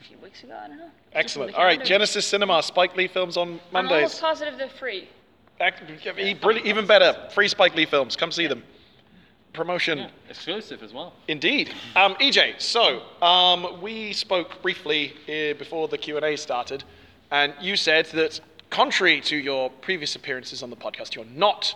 A 0.00 0.04
few 0.04 0.16
weeks 0.18 0.42
ago, 0.42 0.56
I 0.58 0.68
don't 0.68 0.78
know. 0.78 0.90
Excellent. 1.12 1.54
All 1.54 1.64
right. 1.64 1.84
Genesis 1.84 2.26
Cinema, 2.26 2.62
Spike 2.62 2.96
Lee 2.96 3.08
films 3.08 3.36
on 3.36 3.48
I'm 3.48 3.60
Mondays. 3.72 3.92
almost 3.96 4.20
positive 4.22 4.56
they're 4.56 4.68
free. 4.70 5.08
Act- 5.60 5.82
brilliant- 6.40 6.66
Even 6.66 6.86
better, 6.86 7.28
free 7.34 7.48
Spike 7.48 7.74
Lee 7.74 7.84
films. 7.84 8.16
Come 8.16 8.32
see 8.32 8.46
them. 8.46 8.62
Promotion. 9.52 10.08
Exclusive 10.28 10.82
as 10.82 10.92
well. 10.92 11.12
Indeed. 11.26 11.70
Um, 11.96 12.14
EJ, 12.16 12.60
so 12.60 13.02
um, 13.20 13.80
we 13.82 14.12
spoke 14.12 14.62
briefly 14.62 15.14
uh, 15.24 15.58
before 15.58 15.88
the 15.88 15.98
Q&A 15.98 16.36
started, 16.36 16.84
and 17.30 17.52
you 17.60 17.76
said 17.76 18.06
that 18.06 18.40
contrary 18.70 19.20
to 19.22 19.36
your 19.36 19.68
previous 19.68 20.14
appearances 20.14 20.62
on 20.62 20.70
the 20.70 20.76
podcast, 20.76 21.14
you're 21.14 21.24
not 21.24 21.74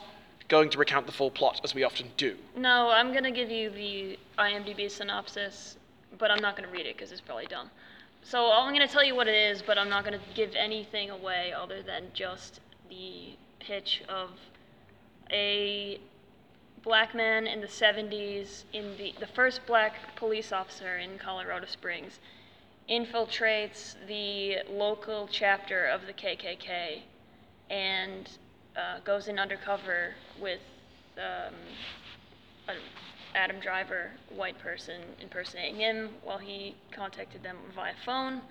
going 0.48 0.70
to 0.70 0.78
recount 0.78 1.06
the 1.06 1.12
full 1.12 1.30
plot 1.30 1.60
as 1.64 1.74
we 1.74 1.82
often 1.82 2.06
do. 2.16 2.36
No, 2.56 2.90
I'm 2.90 3.12
gonna 3.12 3.32
give 3.32 3.50
you 3.50 3.70
the 3.70 4.18
IMDb 4.38 4.90
synopsis, 4.90 5.76
but 6.18 6.30
I'm 6.30 6.40
not 6.40 6.56
gonna 6.56 6.70
read 6.70 6.86
it 6.86 6.96
because 6.96 7.12
it's 7.12 7.20
probably 7.20 7.46
dumb. 7.46 7.70
So 8.22 8.50
I'm 8.52 8.72
gonna 8.72 8.88
tell 8.88 9.04
you 9.04 9.14
what 9.14 9.26
it 9.26 9.34
is, 9.34 9.62
but 9.62 9.78
I'm 9.78 9.88
not 9.88 10.04
gonna 10.04 10.20
give 10.34 10.54
anything 10.54 11.10
away 11.10 11.52
other 11.52 11.82
than 11.82 12.04
just 12.14 12.60
the 12.88 13.36
pitch 13.58 14.02
of 14.08 14.30
a 15.30 15.98
black 16.84 17.14
man 17.14 17.46
in 17.46 17.60
the 17.60 17.66
70s, 17.66 18.64
in 18.72 18.96
the 18.98 19.14
the 19.18 19.26
first 19.26 19.66
black 19.66 20.14
police 20.16 20.52
officer 20.52 20.98
in 20.98 21.18
Colorado 21.18 21.66
Springs, 21.66 22.20
infiltrates 22.88 23.94
the 24.06 24.58
local 24.70 25.26
chapter 25.30 25.86
of 25.86 26.06
the 26.06 26.12
KKK 26.12 27.00
and 27.70 28.28
uh, 28.76 29.00
goes 29.04 29.28
in 29.28 29.38
undercover 29.38 30.14
with 30.40 30.60
um, 31.16 31.54
Adam 33.34 33.58
Driver, 33.60 34.10
white 34.30 34.58
person, 34.58 35.00
impersonating 35.20 35.76
him 35.76 36.10
while 36.22 36.38
he 36.38 36.76
contacted 36.92 37.42
them 37.42 37.56
via 37.74 37.94
phone. 38.04 38.42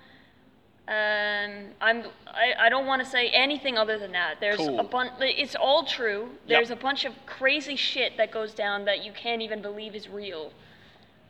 Um, 0.87 1.67
I'm. 1.79 2.03
I, 2.27 2.53
I 2.65 2.69
don't 2.69 2.85
want 2.85 3.01
to 3.01 3.09
say 3.09 3.29
anything 3.29 3.77
other 3.77 3.97
than 3.97 4.11
that. 4.11 4.35
There's 4.41 4.57
Cool. 4.57 4.79
a 4.79 4.83
bunch. 4.83 5.11
It's 5.21 5.55
all 5.55 5.85
true. 5.85 6.27
There's 6.47 6.71
a 6.71 6.75
bunch 6.75 7.05
of 7.05 7.13
crazy 7.25 7.77
shit 7.77 8.17
that 8.17 8.31
goes 8.31 8.53
down 8.53 8.83
that 8.85 9.03
you 9.05 9.13
can't 9.13 9.41
even 9.41 9.61
believe 9.61 9.95
is 9.95 10.09
real, 10.09 10.51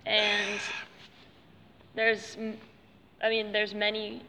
and 0.07 0.59
there's. 1.95 2.35
m- 2.37 2.57
I 3.21 3.29
mean, 3.29 3.51
there's 3.53 3.73
many 3.73 4.21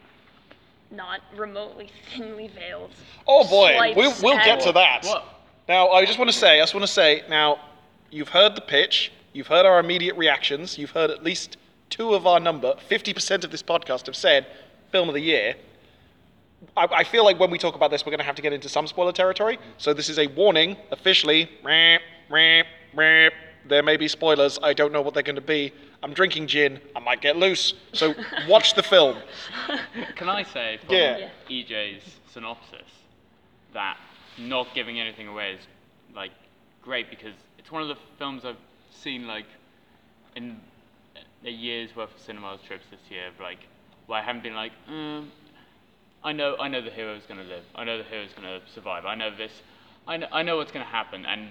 not 0.91 1.21
remotely 1.35 1.91
thinly 2.15 2.49
veiled. 2.49 2.91
Oh 3.27 3.49
boy, 3.49 3.95
we'll, 3.97 4.15
we'll 4.23 4.39
at- 4.39 4.45
get 4.45 4.61
to 4.61 4.73
that. 4.73 5.05
What? 5.05 5.25
Now, 5.69 5.89
I 5.89 6.05
just 6.05 6.19
want 6.19 6.31
to 6.31 6.37
say, 6.37 6.59
I 6.61 6.63
just 6.63 6.75
want 6.75 6.87
to 6.87 6.93
say, 6.93 7.23
now, 7.31 7.59
you've 8.11 8.29
heard 8.29 8.55
the 8.55 8.61
pitch, 8.61 9.11
you've 9.33 9.47
heard 9.47 9.65
our 9.65 9.81
immediate 9.81 10.15
reactions, 10.17 10.77
you've 10.77 10.91
heard 10.91 11.11
at 11.11 11.25
least 11.25 11.57
two 11.89 12.13
of 12.13 12.27
our 12.27 12.39
number, 12.39 12.75
50% 12.91 13.45
of 13.45 13.51
this 13.51 13.63
podcast 13.63 14.05
have 14.05 14.15
said 14.15 14.47
film 14.95 15.09
of 15.09 15.15
the 15.15 15.21
year. 15.21 15.57
I, 16.77 16.87
I 17.01 17.03
feel 17.05 17.25
like 17.25 17.41
when 17.41 17.51
we 17.51 17.59
talk 17.59 17.75
about 17.75 17.91
this, 17.91 18.07
we're 18.07 18.11
going 18.11 18.21
to 18.21 18.25
have 18.25 18.37
to 18.37 18.43
get 18.43 18.53
into 18.53 18.69
some 18.69 18.87
spoiler 18.87 19.11
territory. 19.11 19.59
So 19.77 19.93
this 19.93 20.09
is 20.09 20.21
a 20.21 20.29
warning, 20.29 20.77
officially. 20.93 21.51
There 23.67 23.83
may 23.83 23.97
be 23.97 24.07
spoilers. 24.07 24.57
I 24.63 24.73
don't 24.73 24.93
know 24.93 25.03
what 25.03 25.13
they're 25.15 25.25
going 25.25 25.35
to 25.35 25.41
be. 25.59 25.73
I'm 26.05 26.13
drinking 26.15 26.47
gin. 26.47 26.81
I 26.95 27.01
might 27.01 27.21
get 27.21 27.37
loose. 27.37 27.75
So 27.93 28.15
watch 28.49 28.75
the 28.75 28.85
film. 28.85 29.17
Can 30.15 30.29
I 30.29 30.45
say 30.45 30.79
from 30.87 30.95
Yeah. 30.95 31.29
EJ's 31.51 32.05
synopsis 32.33 32.89
that 33.73 33.97
not 34.39 34.69
giving 34.77 35.01
anything 35.01 35.27
away 35.27 35.55
is 35.55 35.61
like 36.15 36.31
great 36.83 37.11
because 37.11 37.35
it's 37.59 37.73
one 37.73 37.83
of 37.83 37.89
the 37.89 37.97
films 38.17 38.45
I've 38.45 38.63
seen 38.93 39.27
like 39.27 39.47
in 40.37 40.61
a 41.45 41.51
year's 41.51 41.97
worth 41.97 42.15
of 42.15 42.21
cinema 42.23 42.59
trips 42.65 42.85
this 42.93 43.01
year, 43.11 43.27
of 43.27 43.41
like 43.41 43.59
where 44.07 44.19
I 44.21 44.23
haven't 44.23 44.43
been 44.43 44.55
like, 44.55 44.73
um, 44.89 45.31
I 46.23 46.33
know, 46.33 46.57
I 46.59 46.69
know 46.69 46.81
the 46.81 46.91
hero's 46.91 47.23
gonna 47.27 47.45
live. 47.45 47.65
I 47.75 47.85
know 47.85 47.99
the 47.99 48.05
hero 48.05 48.23
is 48.23 48.33
gonna 48.33 48.61
survive. 48.75 49.05
I 49.05 49.15
know 49.15 49.35
this. 49.35 49.53
I 50.07 50.17
know, 50.17 50.27
I 50.33 50.43
know 50.43 50.57
what's 50.57 50.73
gonna 50.73 50.85
happen, 50.85 51.25
and 51.27 51.49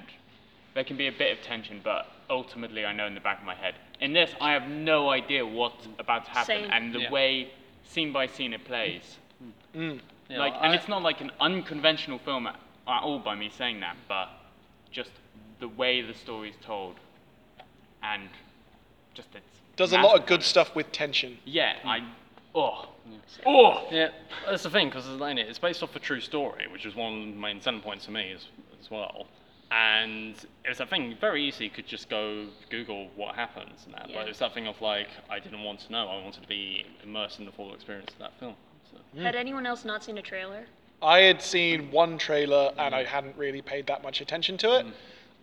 there 0.74 0.84
can 0.84 0.98
be 0.98 1.08
a 1.08 1.12
bit 1.12 1.38
of 1.38 1.44
tension, 1.44 1.82
but 1.84 2.08
ultimately, 2.30 2.86
I 2.86 2.94
know 2.94 3.06
in 3.06 3.14
the 3.14 3.20
back 3.20 3.40
of 3.40 3.46
my 3.46 3.56
head. 3.56 3.76
In 4.02 4.14
this, 4.14 4.32
I 4.42 4.52
have 4.54 4.68
no 4.68 5.10
idea 5.10 5.46
what's 5.46 5.88
about 6.00 6.26
to 6.26 6.32
happen, 6.32 6.64
Same. 6.64 6.72
and 6.72 6.94
the 6.94 7.02
Yeah. 7.02 7.12
way 7.12 7.52
scene 7.84 8.12
by 8.12 8.26
scene 8.28 8.54
it 8.54 8.66
plays. 8.66 9.18
Mm. 9.44 9.52
Mm. 9.80 10.02
You 10.30 10.36
know, 10.36 10.40
like, 10.40 10.54
and 10.56 10.72
I- 10.72 10.76
it's 10.76 10.88
not 10.88 11.02
like 11.04 11.22
an 11.22 11.32
unconventional 11.40 12.18
film 12.20 12.48
at, 12.48 12.56
at 12.88 13.02
all 13.04 13.20
by 13.20 13.36
me 13.36 13.50
saying 13.50 13.80
that, 13.82 13.96
but 14.08 14.30
just 14.92 15.12
the 15.60 15.68
way 15.68 16.02
the 16.02 16.14
story's 16.14 16.56
told, 16.62 16.96
and 18.02 18.30
just 19.14 19.30
it's 19.36 19.46
Does 19.76 19.92
a 19.94 19.98
lot 19.98 20.06
of 20.06 20.12
masterful. 20.22 20.28
good 20.38 20.44
stuff 20.44 20.76
with 20.76 20.92
tension. 20.92 21.38
Yeah, 21.46 21.76
I. 21.86 22.04
Oh, 22.56 22.88
oh. 23.46 23.88
Yeah, 23.92 24.10
that's 24.48 24.64
the 24.64 24.70
thing 24.70 24.90
because 24.90 25.06
it's 25.08 25.60
based 25.60 25.82
off 25.82 25.96
a 25.96 26.00
true 26.00 26.22
story, 26.22 26.68
which 26.72 26.86
is 26.86 26.96
one 26.96 27.14
of 27.14 27.28
the 27.28 27.40
main 27.40 27.62
selling 27.62 27.82
points 27.82 28.06
for 28.06 28.12
me 28.12 28.32
as, 28.32 28.46
as 28.80 28.92
well. 28.92 29.28
And 29.72 30.36
it's 30.66 30.78
that 30.78 30.90
thing. 30.90 31.16
Very 31.20 31.44
easy, 31.44 31.64
you 31.64 31.70
could 31.72 31.88
just 31.88 32.10
go 32.10 32.46
Google 32.70 33.10
what 33.16 33.34
happens 33.36 33.86
and 33.86 33.94
that. 33.96 34.10
Yeah. 34.10 34.20
But 34.20 34.28
it's 34.30 34.38
that 34.40 34.54
thing 34.54 34.68
of 34.68 34.80
like, 34.82 35.08
I 35.32 35.40
didn't 35.40 35.64
want 35.64 35.80
to 35.82 35.92
know. 35.92 36.08
I 36.10 36.22
wanted 36.22 36.44
to 36.44 36.48
be 36.48 36.86
immersed 37.04 37.40
in 37.40 37.46
the 37.46 37.52
full 37.52 37.74
experience 37.74 38.12
of 38.14 38.20
that 38.20 38.40
film. 38.40 38.56
So. 38.92 39.22
Had 39.22 39.36
anyone 39.36 39.66
else 39.66 39.84
not 39.84 40.04
seen 40.04 40.20
a 40.20 40.22
trailer? 40.22 40.66
I 41.02 41.20
had 41.20 41.42
seen 41.42 41.90
one 41.90 42.20
trailer 42.20 42.72
and 42.78 42.94
I 42.94 43.04
hadn't 43.04 43.36
really 43.36 43.62
paid 43.64 43.88
that 43.88 44.04
much 44.04 44.22
attention 44.22 44.58
to 44.60 44.80
it. 44.80 44.86
Mm. 44.86 44.94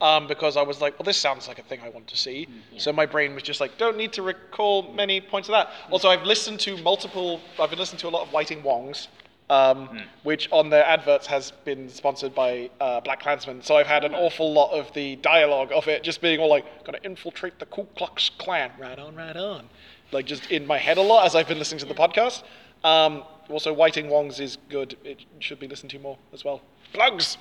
Um, 0.00 0.26
because 0.26 0.56
I 0.56 0.62
was 0.62 0.80
like, 0.80 0.98
well, 0.98 1.04
this 1.04 1.18
sounds 1.18 1.46
like 1.46 1.58
a 1.58 1.62
thing 1.62 1.80
I 1.84 1.90
want 1.90 2.06
to 2.08 2.16
see. 2.16 2.48
So 2.78 2.90
my 2.90 3.04
brain 3.04 3.34
was 3.34 3.42
just 3.42 3.60
like, 3.60 3.76
don't 3.76 3.98
need 3.98 4.14
to 4.14 4.22
recall 4.22 4.92
many 4.94 5.20
points 5.20 5.48
of 5.48 5.52
that. 5.52 5.68
Also, 5.90 6.08
I've 6.08 6.22
listened 6.22 6.58
to 6.60 6.78
multiple, 6.78 7.38
I've 7.60 7.68
been 7.68 7.78
listening 7.78 8.00
to 8.00 8.08
a 8.08 8.14
lot 8.16 8.26
of 8.26 8.32
Whiting 8.32 8.62
Wongs, 8.62 9.08
um, 9.50 10.00
which 10.22 10.48
on 10.52 10.70
their 10.70 10.86
adverts 10.86 11.26
has 11.26 11.50
been 11.64 11.88
sponsored 11.90 12.34
by 12.34 12.70
uh, 12.80 13.00
Black 13.00 13.20
Klansman. 13.20 13.62
So 13.62 13.76
I've 13.76 13.88
had 13.88 14.04
an 14.04 14.14
awful 14.14 14.50
lot 14.50 14.70
of 14.70 14.90
the 14.94 15.16
dialogue 15.16 15.70
of 15.70 15.86
it 15.86 16.02
just 16.02 16.22
being 16.22 16.40
all 16.40 16.48
like, 16.48 16.84
gonna 16.84 17.00
infiltrate 17.04 17.58
the 17.58 17.66
Ku 17.66 17.86
Klux 17.96 18.30
Klan. 18.38 18.70
Right 18.78 18.98
on, 18.98 19.14
right 19.14 19.36
on. 19.36 19.68
Like 20.12 20.24
just 20.24 20.50
in 20.50 20.66
my 20.66 20.78
head 20.78 20.96
a 20.96 21.02
lot 21.02 21.26
as 21.26 21.34
I've 21.34 21.48
been 21.48 21.58
listening 21.58 21.80
to 21.80 21.86
the 21.86 21.94
podcast. 21.94 22.42
Um, 22.84 23.24
also, 23.50 23.72
Whiting 23.72 24.06
Wongs 24.06 24.40
is 24.40 24.56
good. 24.68 24.96
It 25.04 25.24
should 25.40 25.58
be 25.58 25.66
listened 25.66 25.90
to 25.90 25.98
more 25.98 26.16
as 26.32 26.44
well. 26.44 26.62
Plugs. 26.92 27.36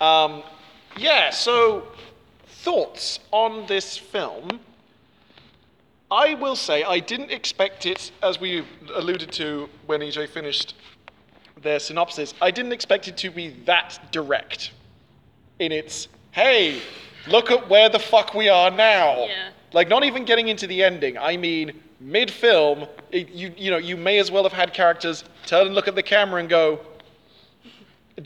Um, 0.00 0.42
yeah. 0.96 1.30
So, 1.30 1.86
thoughts 2.46 3.20
on 3.30 3.66
this 3.66 3.96
film? 3.96 4.60
I 6.10 6.34
will 6.34 6.56
say 6.56 6.84
I 6.84 7.00
didn't 7.00 7.30
expect 7.30 7.84
it, 7.86 8.12
as 8.22 8.40
we 8.40 8.64
alluded 8.94 9.32
to 9.32 9.68
when 9.86 10.00
EJ 10.00 10.28
finished 10.28 10.74
their 11.60 11.78
synopsis. 11.80 12.34
I 12.40 12.50
didn't 12.50 12.72
expect 12.72 13.08
it 13.08 13.16
to 13.18 13.30
be 13.30 13.48
that 13.64 13.98
direct 14.12 14.72
in 15.58 15.72
its 15.72 16.08
hey, 16.32 16.80
look 17.26 17.50
at 17.50 17.68
where 17.68 17.88
the 17.88 17.98
fuck 17.98 18.34
we 18.34 18.48
are 18.48 18.70
now. 18.70 19.24
Yeah. 19.24 19.48
Like 19.72 19.88
not 19.88 20.04
even 20.04 20.24
getting 20.24 20.48
into 20.48 20.66
the 20.66 20.82
ending. 20.84 21.16
I 21.18 21.36
mean, 21.36 21.80
mid-film, 21.98 22.86
you 23.10 23.52
you 23.56 23.70
know 23.70 23.78
you 23.78 23.96
may 23.96 24.18
as 24.18 24.30
well 24.30 24.42
have 24.44 24.52
had 24.52 24.72
characters 24.72 25.24
turn 25.46 25.66
and 25.66 25.74
look 25.74 25.88
at 25.88 25.94
the 25.94 26.02
camera 26.02 26.40
and 26.40 26.48
go. 26.48 26.80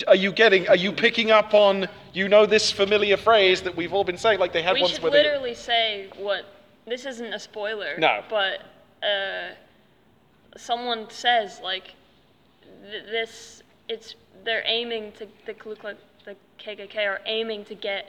Are 0.06 0.14
you 0.14 0.30
getting? 0.32 0.68
Are 0.68 0.76
you 0.76 0.92
picking 0.92 1.30
up 1.30 1.52
on? 1.52 1.88
You 2.12 2.28
know 2.28 2.46
this 2.46 2.70
familiar 2.70 3.16
phrase 3.16 3.62
that 3.62 3.76
we've 3.76 3.92
all 3.92 4.04
been 4.04 4.18
saying. 4.18 4.38
Like 4.38 4.52
they 4.52 4.62
had 4.62 4.74
we 4.74 4.82
ones 4.82 4.94
should 4.94 5.02
where 5.02 5.12
they. 5.12 5.22
literally 5.22 5.54
say 5.54 6.08
what. 6.16 6.44
This 6.86 7.06
isn't 7.06 7.32
a 7.32 7.38
spoiler. 7.38 7.96
No. 7.98 8.22
But 8.28 8.62
uh, 9.02 9.54
someone 10.56 11.10
says 11.10 11.60
like 11.62 11.94
th- 12.82 13.04
this. 13.04 13.62
It's 13.88 14.14
they're 14.44 14.62
aiming 14.64 15.12
to 15.12 15.26
the 15.46 15.54
Ku 15.54 15.74
Klux 15.74 15.98
the 16.24 16.36
KKK 16.58 17.06
are 17.06 17.20
aiming 17.26 17.64
to 17.64 17.74
get 17.74 18.06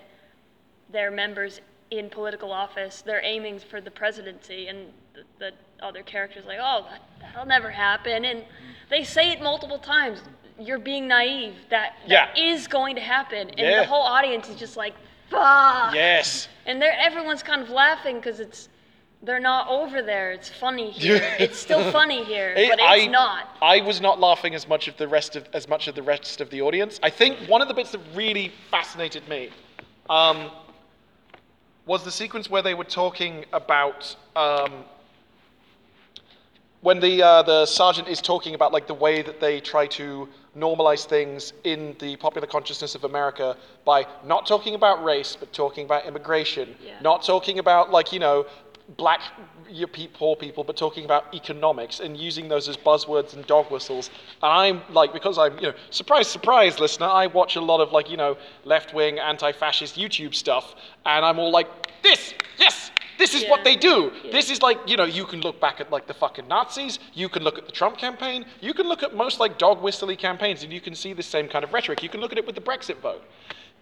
their 0.91 1.11
members 1.11 1.61
in 1.89 2.09
political 2.09 2.51
office. 2.51 3.01
They're 3.01 3.23
aiming 3.23 3.59
for 3.59 3.81
the 3.81 3.91
presidency, 3.91 4.67
and 4.67 4.87
the, 5.13 5.23
the 5.39 5.85
other 5.85 6.03
characters 6.03 6.45
like, 6.45 6.59
oh, 6.61 6.85
that, 6.89 7.01
that'll 7.21 7.45
never 7.45 7.69
happen. 7.69 8.25
And 8.25 8.43
they 8.89 9.03
say 9.03 9.31
it 9.31 9.41
multiple 9.41 9.79
times. 9.79 10.21
You're 10.59 10.79
being 10.79 11.07
naive. 11.07 11.55
That 11.69 11.93
that 12.07 12.35
Yeah. 12.37 12.43
is 12.51 12.67
going 12.67 12.95
to 12.95 13.01
happen, 13.01 13.49
and 13.51 13.59
Yeah. 13.59 13.81
the 13.81 13.85
whole 13.87 14.03
audience 14.03 14.49
is 14.49 14.55
just 14.57 14.77
like, 14.77 14.93
fuck. 15.29 15.93
Yes. 15.95 16.47
And 16.65 16.81
they're 16.81 16.95
everyone's 16.99 17.43
kind 17.43 17.61
of 17.61 17.69
laughing 17.69 18.17
because 18.17 18.39
it's 18.39 18.69
they're 19.23 19.39
not 19.39 19.67
over 19.67 20.01
there. 20.01 20.31
It's 20.31 20.49
funny 20.49 20.89
here. 21.03 21.21
it's 21.39 21.59
still 21.59 21.91
funny 21.91 22.23
here, 22.23 22.53
It- 22.57 22.69
but 22.69 22.79
it's 22.79 23.05
I, 23.05 23.07
not. 23.07 23.49
I 23.61 23.81
was 23.81 24.01
not 24.01 24.19
laughing 24.19 24.55
as 24.55 24.67
much 24.67 24.87
of 24.87 24.97
the 24.97 25.07
rest 25.07 25.35
of 25.35 25.47
as 25.53 25.67
much 25.67 25.87
of 25.87 25.95
the 25.95 26.03
rest 26.03 26.41
of 26.41 26.49
the 26.49 26.61
audience. 26.61 26.99
I 27.03 27.09
think 27.09 27.37
one 27.47 27.61
of 27.61 27.67
the 27.67 27.73
bits 27.73 27.91
that 27.91 28.01
really 28.15 28.51
fascinated 28.69 29.27
me 29.29 29.49
um, 30.09 30.51
was 31.85 32.03
the 32.03 32.11
sequence 32.11 32.49
where 32.49 32.61
they 32.61 32.73
were 32.73 32.83
talking 32.83 33.45
about 33.53 34.15
um, 34.35 34.83
when 36.81 36.99
the 36.99 37.21
uh, 37.21 37.41
the 37.43 37.65
sergeant 37.65 38.07
is 38.07 38.21
talking 38.21 38.55
about 38.55 38.71
like 38.73 38.87
the 38.87 38.93
way 38.93 39.21
that 39.21 39.39
they 39.39 39.59
try 39.59 39.85
to 39.87 40.27
normalize 40.57 41.05
things 41.05 41.53
in 41.63 41.95
the 41.99 42.15
popular 42.17 42.47
consciousness 42.47 42.95
of 42.95 43.03
America 43.05 43.55
by 43.85 44.05
not 44.25 44.45
talking 44.45 44.75
about 44.75 45.03
race 45.03 45.37
but 45.39 45.51
talking 45.53 45.85
about 45.85 46.05
immigration, 46.05 46.75
Yeah. 46.85 46.99
not 47.01 47.23
talking 47.23 47.59
about 47.59 47.91
like 47.91 48.11
you 48.11 48.19
know 48.19 48.45
black 48.97 49.21
poor 50.13 50.35
people 50.35 50.63
but 50.63 50.75
talking 50.75 51.05
about 51.05 51.33
economics 51.33 51.99
and 51.99 52.17
using 52.17 52.49
those 52.49 52.67
as 52.67 52.77
buzzwords 52.77 53.33
and 53.33 53.45
dog 53.47 53.71
whistles. 53.71 54.09
And 54.41 54.51
I'm 54.51 54.93
like 54.93 55.13
because 55.13 55.37
I'm 55.37 55.55
you 55.55 55.67
know 55.67 55.73
surprise 55.89 56.27
surprise 56.27 56.79
listener 56.79 57.07
I 57.07 57.27
watch 57.27 57.55
a 57.55 57.61
lot 57.61 57.79
of 57.79 57.91
like 57.91 58.09
you 58.09 58.17
know 58.17 58.37
left 58.65 58.93
wing 58.93 59.19
anti-fascist 59.19 59.95
YouTube 59.95 60.35
stuff 60.35 60.75
and 61.05 61.23
I'm 61.25 61.39
all 61.39 61.51
like 61.51 61.67
this 62.03 62.33
yes 62.59 62.91
this 63.21 63.35
is 63.35 63.47
what 63.47 63.63
they 63.63 63.75
do. 63.75 64.11
Yeah. 64.23 64.31
This 64.31 64.49
is 64.49 64.63
like, 64.63 64.79
you 64.87 64.97
know, 64.97 65.03
you 65.05 65.25
can 65.25 65.41
look 65.41 65.61
back 65.61 65.79
at 65.79 65.91
like 65.91 66.07
the 66.07 66.13
fucking 66.13 66.47
Nazis, 66.47 66.97
you 67.13 67.29
can 67.29 67.43
look 67.43 67.59
at 67.59 67.67
the 67.67 67.71
Trump 67.71 67.99
campaign, 67.99 68.45
you 68.61 68.73
can 68.73 68.87
look 68.87 69.03
at 69.03 69.15
most 69.15 69.39
like 69.39 69.59
dog 69.59 69.79
whistly 69.79 70.15
campaigns 70.15 70.63
and 70.63 70.73
you 70.73 70.81
can 70.81 70.95
see 70.95 71.13
the 71.13 71.21
same 71.21 71.47
kind 71.47 71.63
of 71.63 71.71
rhetoric. 71.71 72.01
You 72.01 72.09
can 72.09 72.19
look 72.19 72.31
at 72.31 72.39
it 72.39 72.47
with 72.47 72.55
the 72.55 72.61
Brexit 72.61 72.97
vote. 72.97 73.23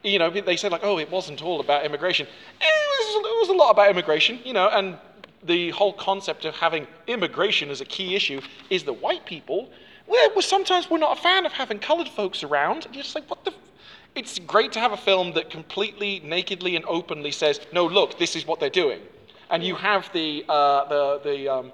You 0.04 0.20
know, 0.20 0.30
they 0.30 0.56
say 0.56 0.70
like, 0.70 0.84
oh, 0.84 0.98
it 0.98 1.12
wasn't 1.12 1.42
all 1.44 1.60
about 1.60 1.86
immigration. 1.86 2.26
It 2.26 2.64
was, 2.64 3.26
it 3.26 3.40
was 3.40 3.50
a 3.50 3.54
lot 3.54 3.72
about 3.72 3.90
immigration, 3.90 4.40
you 4.46 4.54
know, 4.54 4.70
and 4.70 4.98
the 5.44 5.72
whole 5.72 5.94
concept 5.94 6.46
of 6.46 6.56
having 6.56 6.88
immigration 7.08 7.70
as 7.70 7.82
a 7.82 7.86
key 7.86 8.16
issue 8.16 8.42
is 8.70 8.84
that 8.84 8.94
white 8.94 9.26
people, 9.26 9.70
well, 10.08 10.42
sometimes 10.42 10.90
we're 10.90 10.98
not 10.98 11.18
a 11.18 11.22
fan 11.22 11.46
of 11.46 11.52
having 11.52 11.80
colored 11.80 12.08
folks 12.08 12.44
around. 12.44 12.86
And 12.86 12.96
you're 12.96 13.04
just 13.04 13.16
like, 13.16 13.30
what 13.30 13.44
the? 13.46 13.52
F-? 13.52 13.58
It's 14.16 14.40
great 14.40 14.72
to 14.74 14.80
have 14.80 14.92
a 14.92 14.98
film 14.98 15.34
that 15.34 15.50
completely, 15.50 16.22
nakedly, 16.24 16.76
and 16.76 16.86
openly 16.86 17.32
says, 17.32 17.60
no, 17.72 17.86
look, 17.86 18.18
this 18.18 18.36
is 18.36 18.48
what 18.48 18.60
they're 18.60 18.70
doing 18.70 19.02
and 19.50 19.64
you 19.64 19.76
have 19.76 20.12
the 20.14 20.46
uh, 20.48 20.88
the 20.88 21.22
the 21.24 21.50
um, 21.50 21.72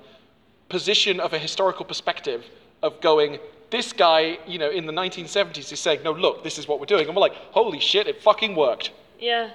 position 0.70 1.20
of 1.20 1.34
a 1.34 1.40
historical 1.40 1.86
perspective 1.86 2.46
of 2.82 3.00
going. 3.02 3.40
This 3.70 3.94
guy, 3.94 4.38
you 4.48 4.58
know, 4.60 4.70
in 4.70 4.86
the 4.86 4.94
1970s 4.94 5.72
is 5.72 5.80
saying, 5.80 6.04
"No, 6.04 6.12
look, 6.12 6.44
this 6.44 6.58
is 6.58 6.68
what 6.68 6.80
we're 6.80 6.86
doing," 6.86 7.08
and 7.08 7.16
we're 7.16 7.22
like, 7.22 7.36
"Holy 7.52 7.80
shit, 7.80 8.08
it 8.08 8.22
fucking 8.22 8.56
worked!" 8.56 8.92
Yeah. 9.20 9.50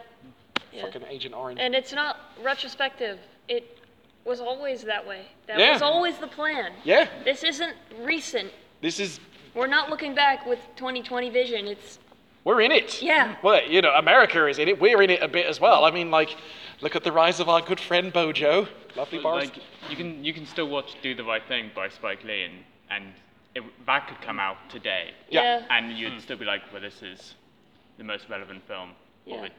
yeah. 0.72 0.82
Fucking 0.82 1.04
Agent 1.08 1.34
Orange. 1.34 1.60
And 1.60 1.74
it's 1.74 1.92
not 1.92 2.16
retrospective. 2.42 3.18
It 3.48 3.78
was 4.24 4.40
always 4.40 4.82
that 4.84 5.06
way. 5.06 5.26
That 5.46 5.58
Yeah. 5.58 5.72
was 5.72 5.82
always 5.82 6.16
the 6.18 6.26
plan. 6.26 6.72
yeah, 6.84 7.08
This 7.24 7.42
isn't 7.44 7.74
recent. 8.00 8.52
this 8.80 9.00
is 9.00 9.20
We're 9.54 9.66
not 9.66 9.90
looking 9.90 10.14
back 10.14 10.46
with 10.46 10.60
2020 10.76 11.28
vision. 11.30 11.66
It's 11.66 11.98
we're 12.44 12.60
in 12.60 12.70
it. 12.72 13.02
Yeah. 13.02 13.34
Well, 13.42 13.62
you 13.68 13.82
know, 13.82 13.92
America 13.94 14.46
is 14.46 14.58
in 14.58 14.68
it. 14.68 14.80
We're 14.80 15.02
in 15.02 15.10
it 15.10 15.22
a 15.22 15.28
bit 15.28 15.44
as 15.46 15.60
well. 15.60 15.84
I 15.84 15.90
mean, 15.90 16.10
like, 16.10 16.36
look 16.80 16.94
at 16.96 17.02
the 17.04 17.10
rise 17.12 17.40
of 17.40 17.48
our 17.48 17.60
good 17.60 17.80
friend 17.80 18.12
Bojo. 18.12 18.68
Lovely 18.96 19.18
But, 19.18 19.22
Boris. 19.24 19.44
like 19.46 19.56
you 19.90 19.96
can 19.96 20.24
you 20.24 20.32
can 20.32 20.46
still 20.46 20.66
watch 20.68 20.94
Do 21.02 21.14
the 21.14 21.24
Right 21.24 21.42
Thing 21.46 21.70
by 21.74 21.88
Spike 21.88 22.22
Lee 22.24 22.42
and 22.44 22.64
and 22.90 23.12
it, 23.54 23.62
that 23.86 24.06
could 24.08 24.20
come 24.20 24.38
out 24.38 24.56
today. 24.68 25.10
Yeah. 25.28 25.60
yeah. 25.60 25.66
And 25.70 25.96
you'd 25.96 26.12
hmm. 26.12 26.18
still 26.18 26.36
be 26.36 26.44
like, 26.44 26.62
well, 26.72 26.80
this 26.80 27.02
is 27.02 27.34
the 27.98 28.04
most 28.04 28.28
relevant 28.28 28.66
film 28.66 28.90
Yeah. 29.26 29.36
of 29.36 29.44
it 29.44 29.52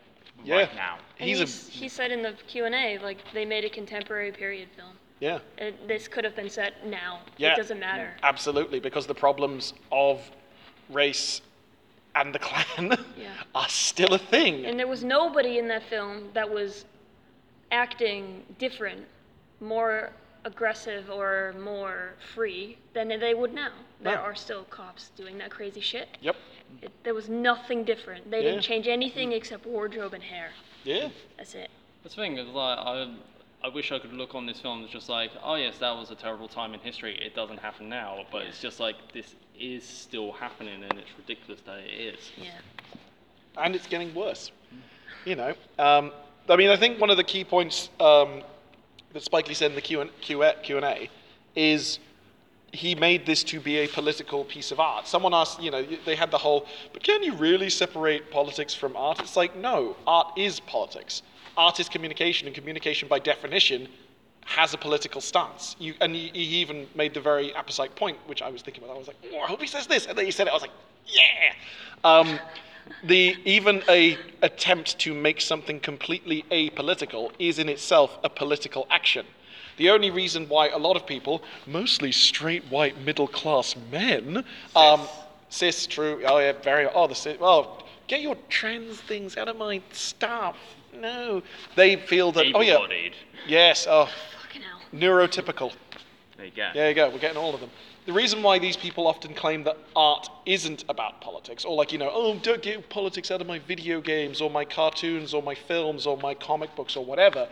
Yeah. 0.43 0.55
right 0.55 0.75
now. 0.75 0.98
And 1.19 1.29
He's 1.29 1.41
a 1.41 1.45
he 1.71 1.89
said 1.89 2.12
in 2.12 2.21
the 2.21 2.33
Q&A 2.48 2.98
like 3.00 3.19
they 3.33 3.45
made 3.45 3.65
a 3.65 3.69
contemporary 3.69 4.31
period 4.31 4.69
film. 4.75 4.95
yeah. 5.19 5.39
It, 5.57 5.88
this 5.88 6.07
could 6.07 6.24
have 6.24 6.36
been 6.36 6.50
set 6.50 6.86
now. 6.88 7.19
Yeah. 7.38 7.53
It 7.53 7.57
doesn't 7.57 7.79
matter. 7.79 8.13
Absolutely, 8.24 8.79
because 8.79 9.05
the 9.05 9.15
problems 9.15 9.74
of 9.91 10.21
race 10.89 11.41
and 12.15 12.33
the 12.33 12.39
Klan 12.48 12.98
Yeah. 13.17 13.33
are 13.53 13.69
still 13.69 14.13
a 14.13 14.17
thing. 14.19 14.65
And 14.65 14.79
there 14.79 14.88
was 14.88 15.03
nobody 15.03 15.57
in 15.60 15.67
that 15.67 15.83
film 15.83 16.29
that 16.33 16.50
was 16.50 16.86
acting 17.71 18.43
different, 18.57 19.05
more 19.60 20.12
aggressive 20.43 21.10
or 21.10 21.53
more 21.60 22.13
free 22.33 22.77
than 22.93 23.07
they 23.07 23.33
would 23.33 23.53
now. 23.53 23.71
There 24.01 24.15
No. 24.15 24.21
are 24.21 24.36
still 24.36 24.63
cops 24.65 25.10
doing 25.15 25.38
that 25.38 25.51
crazy 25.51 25.81
shit. 25.81 26.10
Yep. 26.21 26.36
It, 26.81 26.91
there 27.03 27.13
was 27.13 27.29
nothing 27.29 27.83
different. 27.83 28.29
They 28.31 28.43
Yeah. 28.43 28.51
didn't 28.51 28.63
change 28.63 28.88
anything 28.88 29.31
except 29.33 29.65
wardrobe 29.65 30.13
and 30.13 30.24
hair. 30.24 30.51
Yeah. 30.83 31.10
That's 31.38 31.53
it. 31.53 31.69
That's 32.03 32.15
the 32.15 32.21
thing. 32.21 32.38
Is 32.38 32.48
like 32.48 32.79
I, 32.79 33.13
I 33.63 33.67
wish 33.69 33.91
I 33.91 34.00
could 34.00 34.13
look 34.13 34.33
on 34.33 34.45
this 34.48 34.60
film 34.60 34.83
as 34.83 34.89
just 34.89 35.10
like, 35.10 35.31
oh 35.43 35.55
yes, 35.55 35.77
that 35.77 35.91
was 35.95 36.10
a 36.10 36.15
terrible 36.15 36.48
time 36.48 36.74
in 36.74 36.79
history. 36.79 37.15
It 37.24 37.36
doesn't 37.36 37.60
happen 37.60 37.88
now, 37.89 38.25
but 38.31 38.41
it's 38.43 38.60
just 38.60 38.79
like 38.79 38.95
this 39.13 39.36
is 39.60 39.83
still 39.83 40.31
happening, 40.31 40.81
and 40.83 40.98
it's 40.98 41.12
ridiculous 41.17 41.62
that 41.67 41.77
it 41.79 41.91
is. 42.15 42.31
Yeah. 42.41 42.50
and 43.57 43.75
it's 43.75 43.86
getting 43.86 44.12
worse. 44.15 44.51
You 45.25 45.36
know, 45.36 45.53
um, 45.77 46.12
I 46.50 46.55
mean, 46.55 46.69
I 46.71 46.77
think 46.77 47.00
one 47.00 47.12
of 47.12 47.17
the 47.17 47.24
key 47.24 47.43
points 47.43 47.89
um, 48.00 48.41
that 49.13 49.24
Spike 49.24 49.48
Lee 49.48 49.53
said 49.53 49.72
in 49.72 49.75
the 49.75 49.82
Q 49.82 50.01
and 50.01 50.12
Q 50.22 50.77
and 50.77 50.86
A 50.86 51.10
is 51.56 52.00
he 52.74 52.96
made 52.96 53.25
this 53.25 53.44
to 53.44 53.60
be 53.60 53.80
a 53.80 53.88
political 53.88 54.46
piece 54.46 54.72
of 54.72 54.80
art. 54.80 55.08
Someone 55.08 55.34
asked, 55.34 55.62
you 55.62 55.72
know, 55.72 55.86
they 56.06 56.15
had 56.15 56.32
the 56.32 56.38
whole, 56.38 56.65
but 56.94 57.03
can 57.03 57.22
you 57.22 57.34
really 57.34 57.70
separate 57.70 58.32
politics 58.32 58.74
from 58.74 58.96
art? 58.96 59.20
It's 59.20 59.36
like, 59.36 59.56
no, 59.58 59.98
art 60.08 60.38
is 60.38 60.60
politics. 60.62 61.22
Art 61.58 61.82
is 61.82 61.89
communication, 61.89 62.48
and 62.48 62.56
communication, 62.56 63.10
by 63.10 63.20
definition, 63.20 63.89
has 64.46 64.74
a 64.74 64.77
political 64.77 65.20
stance. 65.20 65.75
You, 65.80 65.94
and 66.00 66.15
he, 66.15 66.30
he 66.30 66.62
even 66.62 66.88
made 66.96 67.13
the 67.13 67.20
very 67.20 67.51
apposite 67.51 67.94
point, 67.96 68.18
which 68.25 68.41
I 68.41 68.50
was 68.50 68.62
thinking 68.62 68.84
about. 68.84 68.96
I 68.96 69.00
was 69.00 69.08
like, 69.08 69.18
oh, 69.34 69.39
I 69.39 69.48
hope 69.48 69.62
he 69.62 69.68
says 69.68 69.86
this. 69.86 70.06
And 70.06 70.18
then 70.18 70.25
he 70.25 70.32
said 70.32 70.48
it. 70.48 70.51
I 70.51 70.53
was 70.53 70.62
like, 70.62 70.72
yeah. 71.06 71.53
Um, 72.03 72.39
the 73.03 73.35
even 73.45 73.83
a 73.89 74.17
attempt 74.41 75.00
to 75.00 75.13
make 75.13 75.41
something 75.41 75.79
completely 75.79 76.43
apolitical 76.51 77.31
is 77.39 77.59
in 77.59 77.69
itself 77.69 78.17
a 78.23 78.29
political 78.29 78.88
action. 78.89 79.25
The 79.77 79.89
only 79.89 80.11
reason 80.11 80.47
why 80.47 80.69
a 80.69 80.77
lot 80.77 80.95
of 80.95 81.07
people, 81.07 81.41
mostly 81.65 82.11
straight 82.11 82.63
white 82.65 83.00
middle 83.01 83.27
class 83.27 83.75
men, 83.91 84.43
um, 84.75 85.01
cis, 85.50 85.88
true, 85.88 86.21
oh 86.25 86.39
yeah, 86.39 86.53
very, 86.63 86.88
oh 86.93 87.07
the 87.07 87.15
cis, 87.15 87.38
oh, 87.41 87.83
get 88.07 88.21
your 88.21 88.35
trans 88.50 89.00
things 89.01 89.38
out 89.38 89.47
of 89.47 89.57
my 89.57 89.81
stuff. 89.91 90.57
No, 90.93 91.41
they 91.75 91.95
feel 91.95 92.31
that. 92.33 92.47
Oh 92.53 92.61
yeah, 92.61 92.77
yes. 93.47 93.88
Oh, 93.89 94.09
Fucking 94.43 94.61
hell. 94.61 94.81
neurotypical. 94.93 95.73
There 96.38 96.45
you 96.45 96.51
go. 96.55 96.69
There 96.73 96.89
you 96.89 96.95
go. 96.95 97.09
We're 97.09 97.19
getting 97.19 97.38
all 97.38 97.53
of 97.53 97.61
them. 97.61 97.69
The 98.12 98.18
reason 98.18 98.44
why 98.44 98.60
these 98.60 98.75
people 98.75 99.08
often 99.08 99.34
claim 99.34 99.63
that 99.63 99.77
art 99.96 100.27
isn't 100.46 100.84
about 100.89 101.22
politics, 101.22 101.63
or 101.63 101.77
like, 101.77 101.94
you 101.94 101.98
know, 101.98 102.12
oh, 102.13 102.38
don't 102.39 102.62
get 102.62 102.89
politics 102.89 103.32
out 103.32 103.39
of 103.39 103.48
my 103.48 103.60
video 103.60 104.01
games, 104.01 104.41
or 104.41 104.50
my 104.50 104.65
cartoons, 104.65 105.34
or 105.34 105.41
my 105.41 105.56
films, 105.56 106.06
or 106.06 106.18
my 106.18 106.34
comic 106.34 106.75
books, 106.75 106.98
or 106.98 107.06
whatever, 107.06 107.48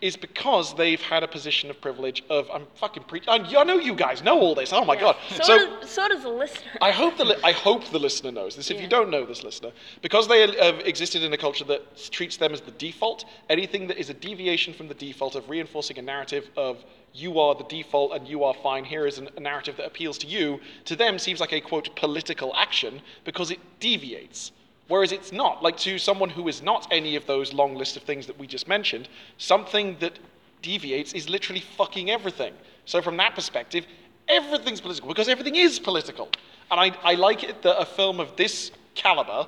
is 0.00 0.16
because 0.16 0.74
they've 0.74 1.00
had 1.00 1.24
a 1.24 1.28
position 1.28 1.70
of 1.70 1.80
privilege 1.80 2.22
of, 2.30 2.48
I'm 2.52 2.66
fucking 2.76 3.04
preaching. 3.04 3.28
I, 3.28 3.64
know 3.64 3.78
you 3.78 3.94
guys 3.94 4.22
know 4.22 4.38
all 4.38 4.54
this. 4.54 4.72
Oh 4.72 4.84
my 4.84 4.94
God. 4.94 5.16
So, 5.30 5.58
does, 5.58 5.90
so 5.90 6.08
does 6.08 6.22
the 6.22 6.28
listener. 6.28 6.70
I 6.80 6.92
hope 6.92 7.16
the 7.16 7.24
li- 7.24 7.40
I 7.42 7.50
hope 7.50 7.84
the 7.86 7.98
listener 7.98 8.30
knows 8.30 8.54
this. 8.54 8.70
If 8.70 8.80
you 8.80 8.86
don't 8.86 9.10
know 9.10 9.26
this, 9.26 9.42
listener, 9.42 9.72
because 10.00 10.28
they 10.28 10.40
have 10.40 10.80
existed 10.80 11.22
in 11.24 11.32
a 11.32 11.36
culture 11.36 11.64
that 11.64 12.10
treats 12.12 12.36
them 12.36 12.52
as 12.52 12.60
the 12.60 12.70
default, 12.72 13.24
anything 13.48 13.88
that 13.88 13.98
is 13.98 14.08
a 14.08 14.14
deviation 14.14 14.72
from 14.72 14.86
the 14.86 14.94
default 14.94 15.34
of 15.34 15.48
reinforcing 15.50 15.98
a 15.98 16.02
narrative 16.02 16.48
of 16.56 16.84
you 17.12 17.40
are 17.40 17.54
the 17.56 17.64
default 17.64 18.12
and 18.12 18.28
you 18.28 18.44
are 18.44 18.54
fine. 18.54 18.84
Here 18.84 19.06
is 19.06 19.18
an, 19.18 19.28
a 19.36 19.40
narrative 19.40 19.76
that 19.78 19.86
appeals 19.86 20.18
to 20.18 20.26
you. 20.28 20.60
To 20.84 20.94
them, 20.94 21.18
seems 21.18 21.40
like 21.40 21.52
a 21.52 21.60
quote 21.60 21.96
political 21.96 22.54
action 22.54 23.00
because 23.24 23.50
it 23.50 23.58
deviates. 23.80 24.52
Whereas 24.88 25.12
it's 25.12 25.32
not. 25.32 25.62
Like 25.62 25.76
to 25.78 25.98
someone 25.98 26.30
who 26.30 26.48
is 26.48 26.62
not 26.62 26.88
any 26.90 27.14
of 27.14 27.26
those 27.26 27.52
long 27.52 27.74
list 27.74 27.96
of 27.96 28.02
things 28.02 28.26
that 28.26 28.38
we 28.38 28.46
just 28.46 28.66
mentioned, 28.66 29.08
something 29.36 29.96
that 30.00 30.18
deviates 30.62 31.12
is 31.12 31.28
literally 31.28 31.60
fucking 31.60 32.10
everything. 32.10 32.54
So 32.86 33.02
from 33.02 33.16
that 33.18 33.34
perspective, 33.34 33.86
everything's 34.28 34.80
political 34.80 35.08
because 35.08 35.28
everything 35.28 35.56
is 35.56 35.78
political. 35.78 36.28
And 36.70 36.80
I, 36.80 36.96
I 37.02 37.14
like 37.14 37.44
it 37.44 37.62
that 37.62 37.80
a 37.80 37.84
film 37.84 38.18
of 38.18 38.34
this 38.36 38.70
caliber, 38.94 39.46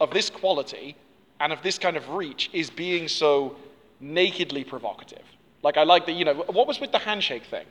of 0.00 0.10
this 0.10 0.30
quality, 0.30 0.96
and 1.40 1.52
of 1.52 1.62
this 1.62 1.78
kind 1.78 1.96
of 1.96 2.08
reach 2.10 2.50
is 2.52 2.70
being 2.70 3.08
so 3.08 3.56
nakedly 4.00 4.64
provocative. 4.64 5.22
Like 5.62 5.76
I 5.76 5.84
like 5.84 6.06
that, 6.06 6.12
you 6.12 6.24
know, 6.24 6.34
what 6.34 6.66
was 6.66 6.80
with 6.80 6.92
the 6.92 6.98
handshake 6.98 7.44
thing? 7.44 7.66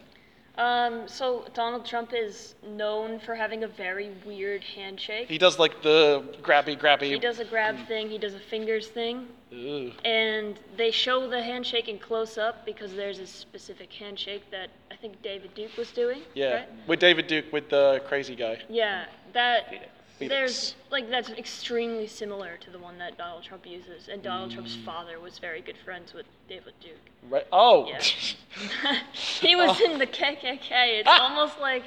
Um, 0.57 1.07
so 1.07 1.45
Donald 1.53 1.85
Trump 1.85 2.13
is 2.13 2.55
known 2.67 3.19
for 3.19 3.35
having 3.35 3.63
a 3.63 3.67
very 3.67 4.11
weird 4.25 4.63
handshake. 4.63 5.27
He 5.27 5.37
does 5.37 5.59
like 5.59 5.83
the 5.83 6.23
grabby 6.41 6.79
grabby. 6.79 7.11
He 7.11 7.19
does 7.19 7.39
a 7.39 7.45
grab 7.45 7.87
thing, 7.87 8.09
he 8.09 8.17
does 8.17 8.33
a 8.33 8.39
fingers 8.39 8.87
thing, 8.87 9.27
Ugh. 9.51 9.93
and 10.03 10.59
they 10.75 10.89
show 10.89 11.29
the 11.29 11.41
handshake 11.41 11.87
in 11.87 11.99
close 11.99 12.39
up 12.39 12.65
because 12.65 12.93
there's 12.95 13.19
a 13.19 13.27
specific 13.27 13.93
handshake 13.93 14.49
that 14.49 14.69
I 14.89 14.95
think 14.95 15.21
David 15.21 15.53
Duke 15.53 15.77
was 15.77 15.91
doing. 15.91 16.21
Yeah, 16.33 16.53
right? 16.53 16.69
with 16.87 16.99
David 16.99 17.27
Duke, 17.27 17.53
with 17.53 17.69
the 17.69 18.01
crazy 18.07 18.35
guy. 18.35 18.57
Yeah, 18.67 19.05
that 19.33 19.91
Felix. 20.17 20.29
there's 20.35 20.75
like 20.91 21.09
that's 21.09 21.29
extremely 21.31 22.07
similar 22.07 22.57
to 22.57 22.69
the 22.71 22.79
one 22.79 22.97
that 22.97 23.17
Donald 23.17 23.43
Trump 23.43 23.65
uses, 23.65 24.07
and 24.07 24.21
Donald 24.23 24.51
Trump's 24.51 24.75
Mm. 24.75 24.85
father 24.85 25.19
was 25.19 25.37
very 25.39 25.61
good 25.61 25.77
friends 25.77 26.13
with 26.13 26.25
David 26.49 26.73
Duke. 26.81 26.93
Right? 27.29 27.45
Oh, 27.51 27.87
Yeah. 27.87 27.99
he 29.13 29.55
was 29.55 29.79
in 29.81 29.99
the 29.99 30.07
KKK. 30.07 30.99
It's 30.99 31.09
almost 31.09 31.59
like 31.59 31.83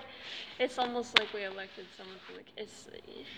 it's 0.58 0.78
almost 0.78 1.18
like 1.18 1.32
we 1.32 1.44
elected 1.44 1.86
someone 1.96 2.16
from 2.26 2.36
the. 2.36 2.40
It's 2.56 2.88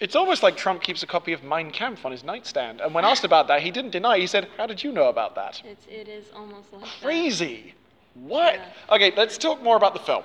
it's 0.01 0.17
almost 0.17 0.43
like 0.43 0.57
Trump 0.57 0.83
keeps 0.83 1.03
a 1.03 1.07
copy 1.07 1.33
of 1.33 1.43
Mein 1.45 1.71
Kampf 1.71 2.05
on 2.05 2.11
his 2.13 2.25
nightstand. 2.25 2.81
And 2.81 2.93
when 2.93 3.05
asked 3.05 3.25
about 3.25 3.47
that, 3.49 3.63
he 3.63 3.71
didn't 3.71 3.93
deny. 3.93 4.19
He 4.19 4.27
said, 4.27 4.49
"How 4.57 4.67
did 4.67 4.83
you 4.83 4.91
know 4.93 5.09
about 5.09 5.35
that?" 5.37 5.63
it's 5.65 5.87
it 5.87 6.09
is 6.09 6.27
almost 6.35 6.73
like 6.73 6.83
that. 6.83 6.91
Crazy. 7.01 7.75
What? 8.15 8.55
Yeah. 8.55 8.95
Okay, 8.95 9.13
let's 9.17 9.39
talk 9.39 9.63
more 9.63 9.77
about 9.77 9.95
the 9.95 10.01
film. 10.01 10.25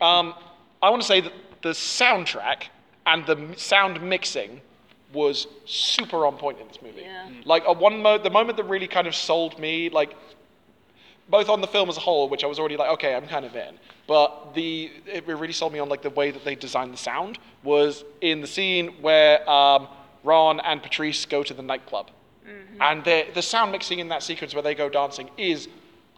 Um, 0.00 0.34
I 0.82 0.90
want 0.90 1.00
to 1.02 1.08
say 1.08 1.20
that 1.20 1.32
the 1.62 1.70
soundtrack 1.70 2.64
and 3.06 3.26
the 3.26 3.54
sound 3.56 4.02
mixing 4.02 4.60
was 5.12 5.46
super 5.64 6.26
on 6.26 6.36
point 6.36 6.58
in 6.60 6.68
this 6.68 6.82
movie. 6.82 7.02
Yeah. 7.02 7.28
Mm. 7.28 7.46
Like 7.46 7.64
a 7.66 7.72
one 7.72 8.02
mo- 8.02 8.18
the 8.18 8.30
moment 8.30 8.56
that 8.56 8.64
really 8.64 8.88
kind 8.88 9.06
of 9.06 9.14
sold 9.14 9.58
me, 9.58 9.88
like 9.88 10.14
both 11.28 11.48
on 11.48 11.60
the 11.60 11.66
film 11.66 11.88
as 11.88 11.96
a 11.96 12.00
whole, 12.00 12.28
which 12.28 12.44
I 12.44 12.46
was 12.46 12.58
already 12.58 12.76
like, 12.76 12.90
okay, 12.90 13.14
I'm 13.14 13.26
kind 13.26 13.44
of 13.44 13.54
in. 13.54 13.78
But 14.06 14.54
the 14.54 14.90
it 15.06 15.26
really 15.26 15.52
sold 15.52 15.72
me 15.72 15.78
on 15.78 15.88
like 15.88 16.02
the 16.02 16.10
way 16.10 16.30
that 16.30 16.44
they 16.44 16.54
designed 16.54 16.92
the 16.92 16.98
sound 16.98 17.38
was 17.62 18.04
in 18.20 18.40
the 18.40 18.46
scene 18.46 18.88
where 19.00 19.48
um, 19.48 19.88
Ron 20.22 20.60
and 20.60 20.82
Patrice 20.82 21.24
go 21.24 21.42
to 21.42 21.54
the 21.54 21.62
nightclub, 21.62 22.10
and 22.80 23.04
the 23.04 23.26
the 23.32 23.42
sound 23.42 23.72
mixing 23.72 24.00
in 24.00 24.08
that 24.08 24.22
sequence 24.22 24.52
where 24.54 24.62
they 24.62 24.74
go 24.74 24.88
dancing 24.88 25.30
is 25.38 25.68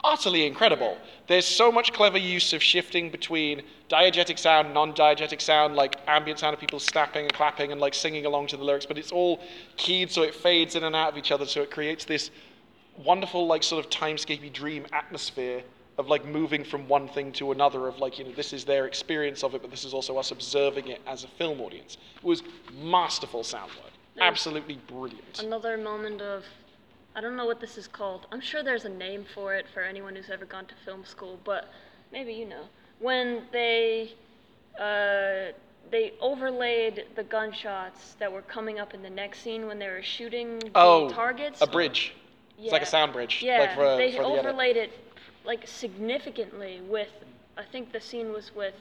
utterly 0.05 0.47
incredible. 0.47 0.97
There's 1.27 1.47
so 1.47 1.73
much 1.73 1.93
clever 1.93 2.19
use 2.19 2.53
of 2.53 2.63
shifting 2.63 3.11
between 3.11 3.63
diegetic 3.89 4.39
sound, 4.39 4.73
non-diegetic 4.73 5.41
sound, 5.41 5.75
like 5.75 5.97
ambient 6.07 6.39
sound 6.39 6.55
of 6.55 6.61
people 6.61 6.79
snapping 6.79 7.25
and 7.25 7.33
clapping 7.33 7.73
and 7.73 7.81
like 7.81 7.95
singing 7.95 8.27
along 8.27 8.49
to 8.49 8.57
the 8.57 8.65
lyrics, 8.65 8.87
but 8.87 8.99
it's 8.99 9.13
all 9.13 9.41
keyed 9.77 10.11
so 10.11 10.23
it 10.23 10.35
fades 10.35 10.77
in 10.77 10.85
and 10.85 10.95
out 10.95 11.13
of 11.13 11.19
each 11.19 11.33
other, 11.33 11.47
so 11.47 11.63
it 11.63 11.71
creates 11.71 12.05
this 12.05 12.31
wonderful 13.05 13.47
like 13.47 13.63
sort 13.63 13.85
of 13.85 13.91
timescapey 13.91 14.53
dream 14.53 14.87
atmosphere 14.93 15.63
of 15.99 16.09
like 16.09 16.25
moving 16.25 16.65
from 16.65 16.87
one 16.89 17.09
thing 17.09 17.33
to 17.33 17.53
another 17.53 17.89
of 17.89 17.99
like 17.99 18.19
you 18.19 18.25
know 18.25 18.33
this 18.33 18.53
is 18.53 18.65
their 18.65 18.87
experience 18.87 19.43
of 19.43 19.55
it 19.55 19.61
but 19.61 19.71
this 19.71 19.85
is 19.85 19.93
also 19.93 20.17
us 20.17 20.31
observing 20.31 20.89
it 20.89 21.01
as 21.07 21.25
a 21.25 21.29
film 21.29 21.61
audience. 21.61 21.99
It 22.17 22.25
was 22.25 22.43
masterful 22.73 23.45
sound 23.45 23.71
work 23.83 23.93
absolutely 24.21 24.79
brilliant. 24.87 25.41
Another 25.43 25.77
moment 25.77 26.21
of 26.21 26.45
I 27.17 27.23
don't 27.23 27.35
know 27.35 27.47
what 27.47 27.61
this 27.61 27.79
is 27.79 27.89
called. 27.89 28.27
I'm 28.31 28.43
sure 28.43 28.63
there's 28.63 28.85
a 28.85 28.91
name 28.91 29.25
for 29.35 29.55
it 29.55 29.67
for 29.73 29.83
anyone 29.83 30.15
who's 30.15 30.29
ever 30.29 30.45
gone 30.45 30.67
to 30.67 30.75
film 30.85 31.05
school, 31.07 31.41
but 31.45 31.71
maybe 32.13 32.35
you 32.35 32.47
know. 32.47 32.65
When 33.01 33.45
they 33.53 34.13
uh, 34.79 35.53
they 35.91 36.13
overlaid 36.21 37.07
the 37.17 37.25
gunshots 37.25 38.15
that 38.19 38.31
were 38.31 38.43
coming 38.43 38.79
up 38.79 38.93
in 38.93 39.03
the 39.03 39.11
next 39.11 39.41
scene 39.41 39.67
when 39.67 39.79
they 39.79 39.89
were 39.89 40.03
shooting 40.03 40.59
the 40.59 40.71
oh 40.75 41.09
targets. 41.09 41.63
a 41.63 41.67
bridge 41.67 42.15
it's 42.59 42.73
like 42.73 42.83
a 42.83 42.87
sound 42.87 43.13
bridge 43.13 43.43
Yeah, 43.43 43.61
like 43.61 43.75
for, 43.75 43.97
they 43.97 44.13
for 44.13 44.23
the 44.23 44.29
overlaid 44.29 44.77
it 44.77 44.93
like 45.45 45.67
significantly 45.67 46.81
with. 46.87 47.09
I 47.57 47.63
think 47.65 47.93
the 47.93 48.01
scene 48.01 48.33
was 48.33 48.55
with 48.55 48.75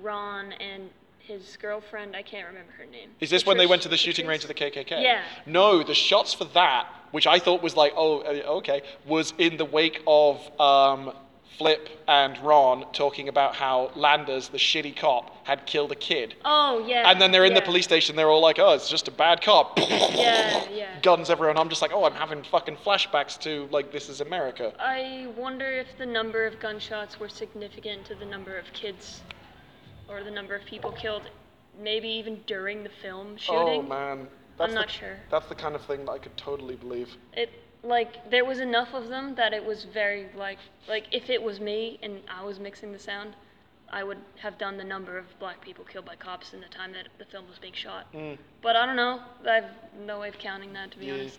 Ron 0.00 0.52
and 0.52 0.90
his 1.28 1.58
girlfriend. 1.60 2.16
I 2.16 2.22
can't 2.22 2.48
remember 2.48 2.72
her 2.72 2.86
name. 2.86 3.10
Is 3.20 3.30
this 3.30 3.44
when 3.44 3.58
they 3.58 3.66
went 3.66 3.82
to 3.82 3.88
the 3.88 3.96
shooting 3.96 4.26
range 4.26 4.42
of 4.42 4.48
the 4.48 4.54
KKK? 4.54 5.02
Yeah. 5.02 5.22
No, 5.46 5.82
the 5.82 5.94
shots 5.94 6.32
for 6.32 6.46
that, 6.46 6.88
which 7.10 7.26
I 7.26 7.38
thought 7.38 7.62
was 7.62 7.76
like, 7.76 7.92
oh, 7.94 8.20
uh, 8.20 8.56
okay, 8.58 8.82
was 9.06 9.34
in 9.38 9.58
the 9.58 9.66
wake 9.66 10.02
of 10.06 10.40
um, 10.58 11.12
Flip 11.58 11.86
and 12.08 12.38
Ron 12.38 12.86
talking 12.92 13.28
about 13.28 13.54
how 13.54 13.90
Landers, 13.94 14.48
the 14.48 14.58
shitty 14.58 14.96
cop, 14.96 15.46
had 15.46 15.66
killed 15.66 15.92
a 15.92 15.96
kid. 15.96 16.34
Oh 16.44 16.84
yeah. 16.86 17.10
And 17.10 17.20
then 17.20 17.30
they're 17.30 17.44
in 17.44 17.54
the 17.54 17.60
police 17.60 17.84
station. 17.84 18.16
They're 18.16 18.30
all 18.30 18.40
like, 18.40 18.58
"Oh, 18.58 18.74
it's 18.74 18.88
just 18.88 19.08
a 19.08 19.10
bad 19.10 19.42
cop." 19.42 19.78
Yeah, 19.78 20.64
yeah. 20.72 21.00
Guns 21.02 21.30
everywhere, 21.30 21.50
and 21.50 21.58
I'm 21.58 21.68
just 21.68 21.82
like, 21.82 21.92
"Oh, 21.92 22.04
I'm 22.04 22.12
having 22.12 22.42
fucking 22.44 22.76
flashbacks 22.76 23.38
to 23.40 23.68
like 23.70 23.92
this 23.92 24.08
is 24.08 24.20
America." 24.20 24.72
I 24.78 25.26
wonder 25.36 25.66
if 25.66 25.88
the 25.98 26.06
number 26.06 26.46
of 26.46 26.60
gunshots 26.60 27.18
were 27.18 27.28
significant 27.28 28.04
to 28.06 28.14
the 28.14 28.26
number 28.26 28.56
of 28.56 28.72
kids 28.72 29.22
or 30.08 30.24
the 30.24 30.30
number 30.30 30.54
of 30.54 30.64
people 30.64 30.92
killed, 30.92 31.22
maybe 31.80 32.08
even 32.08 32.40
during 32.46 32.82
the 32.82 32.90
film 33.02 33.36
shooting. 33.36 33.58
Oh 33.58 33.82
man, 33.82 34.28
I'm 34.60 34.70
the, 34.70 34.74
not 34.74 34.90
sure. 34.90 35.16
That's 35.30 35.48
the 35.48 35.54
kind 35.54 35.74
of 35.74 35.82
thing 35.82 36.04
that 36.06 36.12
I 36.12 36.18
could 36.18 36.36
totally 36.36 36.76
believe. 36.76 37.08
It 37.34 37.50
like 37.84 38.28
there 38.30 38.44
was 38.44 38.58
enough 38.58 38.92
of 38.92 39.08
them 39.08 39.34
that 39.36 39.52
it 39.52 39.64
was 39.64 39.84
very 39.84 40.26
like 40.36 40.58
like 40.88 41.06
if 41.12 41.30
it 41.30 41.42
was 41.42 41.60
me 41.60 41.98
and 42.02 42.20
I 42.28 42.44
was 42.44 42.58
mixing 42.58 42.92
the 42.92 42.98
sound, 42.98 43.34
I 43.90 44.04
would 44.04 44.18
have 44.36 44.58
done 44.58 44.76
the 44.76 44.84
number 44.84 45.16
of 45.16 45.26
black 45.38 45.60
people 45.60 45.84
killed 45.84 46.04
by 46.04 46.16
cops 46.16 46.52
in 46.52 46.60
the 46.60 46.66
time 46.66 46.92
that 46.92 47.08
the 47.18 47.24
film 47.24 47.46
was 47.48 47.58
being 47.58 47.72
shot. 47.72 48.12
Mm. 48.12 48.36
But 48.62 48.76
I 48.76 48.84
don't 48.84 48.96
know. 48.96 49.20
I 49.48 49.54
have 49.54 49.70
no 50.04 50.20
way 50.20 50.28
of 50.28 50.38
counting 50.38 50.72
that, 50.74 50.90
to 50.92 50.98
be 50.98 51.10
honest. 51.10 51.38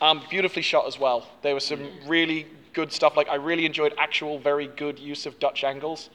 Um, 0.00 0.22
beautifully 0.30 0.62
shot 0.62 0.86
as 0.86 0.98
well. 0.98 1.28
There 1.42 1.54
was 1.54 1.64
some 1.64 1.86
really 2.06 2.46
good 2.72 2.92
stuff. 2.92 3.16
Like 3.16 3.28
I 3.28 3.34
really 3.34 3.66
enjoyed 3.66 3.92
actual 3.98 4.38
very 4.38 4.68
good 4.68 4.98
use 4.98 5.26
of 5.26 5.38
Dutch 5.38 5.64
angles. 5.64 6.10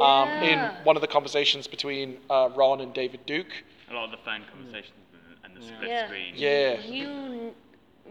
Um, 0.00 0.28
in 0.42 0.58
one 0.84 0.96
of 0.96 1.00
the 1.02 1.08
conversations 1.08 1.66
between 1.66 2.18
uh, 2.28 2.50
Ron 2.54 2.80
and 2.80 2.92
David 2.92 3.24
Duke. 3.24 3.64
A 3.90 3.94
lot 3.94 4.04
of 4.04 4.10
the 4.10 4.18
phone 4.24 4.42
conversations 4.52 4.92
and 5.44 5.56
the 5.56 5.62
split 5.62 5.88
Yeah. 5.88 6.06
screen. 6.06 6.34
Yeah. 6.36 6.80
You, 6.80 7.54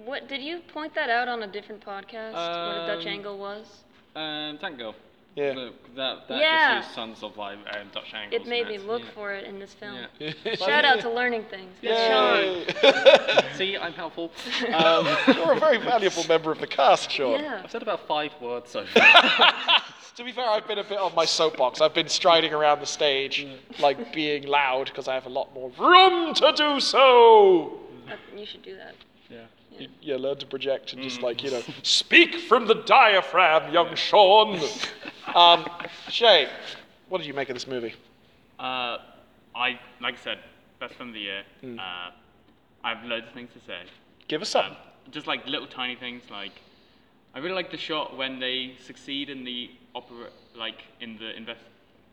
what 0.05 0.27
did 0.27 0.41
you 0.41 0.59
point 0.73 0.95
that 0.95 1.09
out 1.09 1.27
on 1.27 1.43
a 1.43 1.47
different 1.47 1.85
podcast? 1.85 2.33
what 2.33 2.83
a 2.83 2.87
Dutch 2.87 3.05
Um, 3.05 3.11
angle 3.11 3.37
was? 3.37 3.83
Um, 4.15 4.57
Tank 4.57 4.77
Girl. 4.77 4.95
Yeah. 5.35 5.51
Look, 5.53 5.95
that 5.97 6.29
that 6.29 6.39
Yeah. 6.39 6.75
just 6.77 6.87
used 6.87 6.95
tons 6.95 7.23
of 7.23 7.35
like 7.37 7.57
um, 7.75 7.89
Dutch 7.93 8.13
angles. 8.13 8.41
It 8.41 8.47
made 8.47 8.67
me 8.67 8.77
look 8.77 9.01
yeah. 9.03 9.09
for 9.13 9.33
it 9.33 9.43
in 9.43 9.59
this 9.59 9.73
film. 9.73 9.99
Yeah. 10.19 10.31
Shout 10.55 10.85
out 10.85 11.01
to 11.01 11.09
learning 11.09 11.43
things. 11.51 11.73
Good 11.81 11.97
Sean. 12.07 13.53
See, 13.57 13.75
I'm 13.77 13.91
helpful. 13.93 14.31
um, 14.73 15.05
you're 15.27 15.51
a 15.53 15.59
very 15.59 15.77
valuable 15.77 16.23
member 16.23 16.51
of 16.53 16.59
the 16.59 16.67
cast, 16.67 17.11
Sean. 17.11 17.41
Yeah. 17.41 17.61
I've 17.65 17.69
said 17.69 17.81
about 17.81 18.07
five 18.07 18.31
words 18.41 18.71
so 18.71 18.85
far. 18.93 19.81
To 20.15 20.23
be 20.23 20.31
fair, 20.31 20.47
I've 20.49 20.65
been 20.65 20.77
a 20.77 20.83
bit 20.83 20.97
on 20.97 21.13
my 21.13 21.25
soapbox. 21.25 21.81
I've 21.81 21.93
been 21.93 22.07
striding 22.07 22.53
around 22.53 22.79
the 22.79 22.85
stage, 22.85 23.45
like 23.79 24.13
being 24.13 24.47
loud, 24.47 24.85
because 24.85 25.09
I 25.09 25.13
have 25.13 25.25
a 25.25 25.29
lot 25.29 25.53
more 25.53 25.69
room 25.77 26.33
to 26.35 26.53
do 26.55 26.79
so. 26.79 27.81
You 28.33 28.45
should 28.45 28.63
do 28.63 28.77
that. 28.77 28.95
yeah. 29.29 29.43
You, 29.77 29.89
you 30.01 30.17
learn 30.17 30.37
to 30.37 30.45
project 30.45 30.93
and 30.93 31.01
just 31.01 31.21
like, 31.21 31.43
you 31.43 31.51
know, 31.51 31.61
speak 31.83 32.39
from 32.39 32.65
the 32.65 32.75
diaphragm, 32.75 33.73
young 33.73 33.93
Sean. 33.95 34.57
um, 35.35 35.67
Shay, 36.07 36.47
what 37.09 37.17
did 37.17 37.27
you 37.27 37.33
make 37.33 37.49
of 37.49 37.55
this 37.55 37.67
movie? 37.67 37.93
Uh, 38.57 38.99
I 39.53 39.79
like 39.99 40.15
I 40.15 40.23
said, 40.23 40.39
best 40.79 40.93
film 40.93 41.09
of 41.09 41.13
the 41.13 41.19
year. 41.19 41.43
Hmm. 41.59 41.77
Uh, 41.77 42.11
I 42.85 42.93
have 42.93 43.03
loads 43.03 43.27
of 43.27 43.33
things 43.33 43.49
to 43.53 43.59
say. 43.67 43.81
Give 44.29 44.41
us 44.41 44.49
some. 44.49 44.65
Um, 44.65 44.77
just 45.11 45.27
like 45.27 45.45
little 45.45 45.67
tiny 45.67 45.95
things, 45.95 46.23
like 46.31 46.53
I 47.35 47.39
really 47.39 47.53
like 47.55 47.69
the 47.69 47.77
shot 47.77 48.15
when 48.15 48.39
they 48.39 48.75
succeed 48.85 49.29
in 49.29 49.43
the 49.43 49.69
opera, 49.93 50.29
like 50.57 50.83
in 51.01 51.17
the 51.17 51.35
invest. 51.35 51.59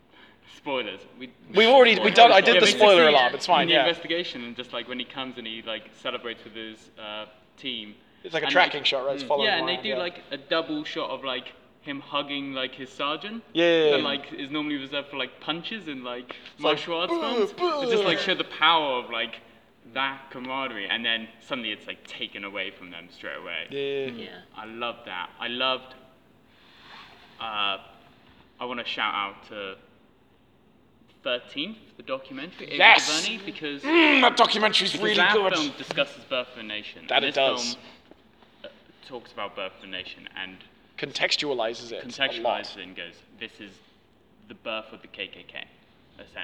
Spoilers. 0.57 0.99
We, 1.17 1.31
We've 1.55 1.69
already, 1.69 1.97
we 1.99 2.11
done, 2.11 2.31
I 2.33 2.41
did 2.41 2.55
Yeah, 2.55 2.61
the 2.61 2.67
spoiler 2.67 3.07
alarm, 3.07 3.33
it's 3.33 3.45
fine, 3.45 3.63
in 3.63 3.67
the 3.69 3.73
yeah. 3.75 3.87
investigation, 3.87 4.43
and 4.43 4.55
just 4.55 4.73
like 4.73 4.87
when 4.89 4.99
he 4.99 5.05
comes 5.05 5.37
and 5.37 5.47
he 5.47 5.61
like 5.65 5.89
celebrates 6.01 6.43
with 6.43 6.53
his 6.53 6.77
uh, 7.01 7.25
team. 7.57 7.95
It's 8.25 8.33
like 8.33 8.43
a 8.43 8.47
and 8.47 8.51
tracking 8.53 8.81
they- 8.81 8.85
shot, 8.87 9.05
right? 9.05 9.15
It's 9.15 9.23
following 9.23 9.47
Yeah, 9.47 9.59
and 9.59 9.67
they 9.67 9.77
do 9.77 9.89
yeah. 9.89 9.97
like 9.97 10.21
a 10.31 10.37
double 10.37 10.83
shot 10.83 11.09
of 11.09 11.23
like 11.23 11.53
him 11.81 12.01
hugging 12.01 12.53
like 12.53 12.75
his 12.75 12.89
sergeant. 12.89 13.43
Yeah, 13.53 13.63
yeah, 13.65 13.91
That 13.91 13.97
yeah. 13.99 14.05
like 14.05 14.33
is 14.33 14.51
normally 14.51 14.75
reserved 14.75 15.09
for 15.09 15.17
like 15.17 15.39
punches 15.39 15.87
in 15.87 16.03
like 16.03 16.35
martial 16.59 16.97
arts 16.99 17.11
"Boo, 17.13 17.21
films. 17.21 17.53
boo." 17.53 17.81
It 17.83 17.89
just 17.91 18.03
like 18.03 18.19
show 18.19 18.35
the 18.35 18.43
power 18.45 18.99
of 19.03 19.09
like 19.09 19.39
that 19.93 20.29
camaraderie, 20.31 20.87
and 20.89 21.05
then 21.05 21.27
suddenly 21.45 21.71
it's 21.71 21.87
like 21.87 22.05
taken 22.07 22.43
away 22.43 22.71
from 22.71 22.89
them 22.91 23.07
straight 23.11 23.37
away. 23.37 23.67
Yeah. 23.69 24.23
Yeah. 24.23 24.29
I 24.55 24.65
loved 24.65 25.05
that. 25.05 25.29
I 25.39 25.47
loved. 25.47 25.95
Uh, 27.39 27.77
I 28.59 28.65
want 28.65 28.79
to 28.79 28.85
shout 28.85 29.13
out 29.13 29.43
to 29.49 29.75
13th, 31.25 31.77
the 31.97 32.03
documentary, 32.03 32.67
Ava 32.67 32.75
Yes! 32.77 33.25
DuVernay, 33.27 33.45
because, 33.45 33.81
Mm, 33.81 34.21
that 34.21 34.37
documentary 34.37 34.87
is 34.87 34.97
really 34.97 35.15
that 35.15 35.33
good. 35.33 35.53
film 35.53 35.71
discusses 35.77 36.23
Birth 36.25 36.47
of 36.53 36.57
a 36.59 36.63
Nation. 36.63 37.05
That 37.07 37.17
and 37.17 37.25
it 37.25 37.27
this 37.29 37.35
does. 37.35 37.73
film 37.75 37.83
uh, 38.65 38.67
talks 39.07 39.31
about 39.31 39.55
Birth 39.55 39.73
of 39.79 39.83
a 39.85 39.87
Nation 39.87 40.27
and 40.35 40.57
Contextualizes 40.97 41.91
it. 41.91 41.93
a 41.93 41.95
lot. 41.95 42.05
contextualizes 42.31 42.77
it 42.77 42.83
and 42.83 42.95
goes, 42.95 43.15
this 43.39 43.59
is 43.59 43.71
the 44.47 44.53
birth 44.55 44.91
of 44.91 45.01
the 45.01 45.07
KKK, 45.07 45.65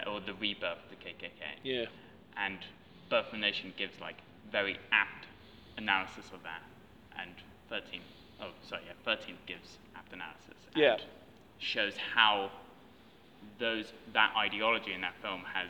or 0.07 0.19
the 0.21 0.33
rebirth 0.35 0.79
of 0.83 0.89
the 0.89 0.95
KKK. 0.95 1.29
Yeah. 1.63 1.85
And 2.37 2.57
Birth 3.09 3.27
of 3.29 3.33
a 3.33 3.37
Nation 3.37 3.73
gives 3.77 3.99
like 3.99 4.17
very 4.51 4.77
apt 4.91 5.25
analysis 5.77 6.25
of 6.33 6.41
that. 6.43 6.61
And 7.19 7.31
13, 7.69 8.01
oh 8.41 8.47
sorry, 8.67 8.81
yeah, 8.85 8.93
13 9.03 9.35
gives 9.47 9.77
apt 9.95 10.13
analysis. 10.13 10.55
And 10.73 10.83
Yeah. 10.83 10.97
Shows 11.59 11.93
how 11.97 12.51
those 13.59 13.91
that 14.13 14.33
ideology 14.37 14.93
in 14.93 15.01
that 15.01 15.13
film 15.21 15.41
has 15.53 15.69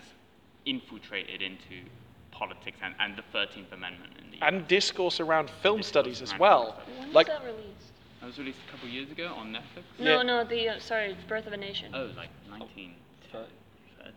infiltrated 0.65 1.41
into 1.41 1.87
politics 2.31 2.77
and, 2.83 2.93
and 2.99 3.15
the 3.17 3.23
13th 3.37 3.71
Amendment 3.71 4.13
in 4.23 4.31
the 4.31 4.45
And 4.45 4.67
discourse 4.67 5.19
around 5.19 5.49
film 5.63 5.77
Discourse 5.77 5.87
studies 5.87 6.21
as 6.21 6.37
well. 6.37 6.73
film 6.73 6.75
studies. 6.85 6.99
When 7.05 7.13
Like- 7.13 7.27
was 7.27 7.37
that 7.39 7.45
released? 7.45 7.91
That 8.21 8.25
was 8.27 8.37
released 8.37 8.59
a 8.67 8.71
couple 8.71 8.87
of 8.87 8.93
years 8.93 9.09
ago 9.11 9.33
on 9.35 9.51
Netflix. 9.53 9.83
No, 9.97 10.17
Yeah. 10.17 10.23
no, 10.23 10.43
the 10.43 10.69
uh, 10.69 10.79
sorry, 10.79 11.15
Birth 11.27 11.47
of 11.47 11.53
a 11.53 11.57
Nation. 11.57 11.91
Oh, 11.95 12.11
like 12.17 12.29
19, 12.49 12.93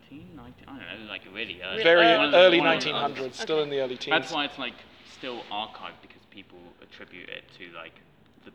13, 0.01 0.29
19, 0.35 0.53
I 0.67 0.71
don't 0.71 0.79
know, 1.05 1.09
like 1.11 1.21
really 1.33 1.61
early. 1.63 1.83
Very 1.83 2.05
Uh, 2.13 2.31
early 2.33 2.59
one 2.59 2.77
of 2.77 2.83
1900s, 2.83 3.35
still 3.35 3.61
in 3.61 3.69
the 3.69 3.79
early 3.79 3.97
teens. 3.97 4.11
That's 4.15 4.31
why 4.31 4.45
it's 4.45 4.57
like 4.57 4.73
still 5.11 5.41
archived 5.51 6.01
because 6.01 6.21
people 6.31 6.57
attribute 6.81 7.29
it 7.29 7.43
to 7.59 7.65
like 7.75 7.93
the 8.45 8.51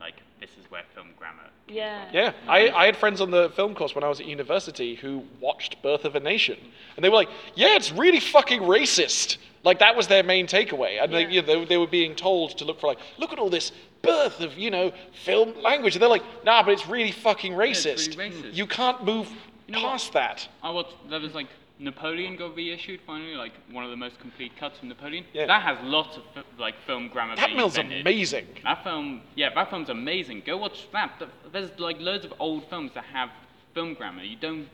like 0.00 0.14
this 0.40 0.50
is 0.60 0.68
where 0.70 0.82
film 0.94 1.08
grammar. 1.18 1.42
came 1.68 1.76
Yeah. 1.76 2.06
from. 2.06 2.14
Yeah, 2.16 2.32
I, 2.48 2.70
I 2.70 2.86
had 2.86 2.96
friends 2.96 3.20
on 3.20 3.30
the 3.30 3.50
film 3.50 3.74
course 3.74 3.94
when 3.94 4.04
I 4.04 4.08
was 4.08 4.20
at 4.20 4.26
university 4.26 4.96
who 4.96 5.22
watched 5.40 5.80
Birth 5.82 6.04
of 6.04 6.16
a 6.16 6.20
Nation, 6.20 6.58
and 6.96 7.04
they 7.04 7.08
were 7.08 7.16
like, 7.16 7.30
"Yeah, 7.54 7.76
it's 7.76 7.92
really 7.92 8.20
fucking 8.20 8.60
racist." 8.62 9.36
Like 9.62 9.78
that 9.78 9.96
was 9.96 10.08
their 10.08 10.22
main 10.22 10.46
takeaway, 10.46 11.02
and 11.02 11.12
they, 11.12 11.26
you 11.30 11.40
know, 11.40 11.46
they, 11.46 11.64
they 11.64 11.76
were 11.78 11.86
being 11.86 12.14
told 12.14 12.58
to 12.58 12.64
look 12.64 12.80
for 12.80 12.88
like, 12.88 12.98
"Look 13.18 13.32
at 13.32 13.38
all 13.38 13.48
this 13.48 13.70
birth 14.02 14.40
of 14.40 14.58
you 14.58 14.70
know 14.70 14.92
film 15.24 15.54
language," 15.62 15.94
and 15.94 16.02
they're 16.02 16.08
like, 16.10 16.24
"Nah, 16.44 16.62
but 16.64 16.72
it's 16.72 16.86
really 16.88 17.12
fucking 17.12 17.52
it's 17.52 17.86
racist. 17.86 18.18
really 18.18 18.30
racist. 18.30 18.54
You 18.54 18.66
can't 18.66 19.04
move 19.04 19.30
know 19.68 19.82
what? 19.82 20.10
that." 20.12 20.48
I 20.62 20.70
watched 20.70 20.94
there 21.08 21.20
was 21.20 21.34
like 21.34 21.48
Napoleon 21.78 22.36
got 22.36 22.54
reissued 22.56 23.00
finally, 23.06 23.34
like 23.34 23.52
one 23.70 23.84
of 23.84 23.90
the 23.90 23.96
most 23.96 24.18
complete 24.20 24.56
cuts 24.56 24.78
from 24.78 24.88
Napoleon. 24.88 25.24
Yeah. 25.32 25.46
That 25.46 25.62
has 25.62 25.78
lots 25.82 26.16
of 26.16 26.22
like 26.58 26.74
film 26.86 27.08
grammar. 27.08 27.36
That 27.36 27.50
film's 27.50 27.76
amazing. 27.78 28.46
That 28.62 28.84
film, 28.84 29.22
yeah, 29.34 29.52
that 29.54 29.70
film's 29.70 29.88
amazing. 29.88 30.42
Go 30.46 30.56
watch 30.56 30.86
that. 30.92 31.20
There's 31.52 31.70
like 31.78 31.98
loads 32.00 32.24
of 32.24 32.32
old 32.38 32.68
films 32.70 32.92
that 32.94 33.04
have 33.04 33.30
film 33.74 33.94
grammar. 33.94 34.22
You 34.22 34.36
don't. 34.36 34.68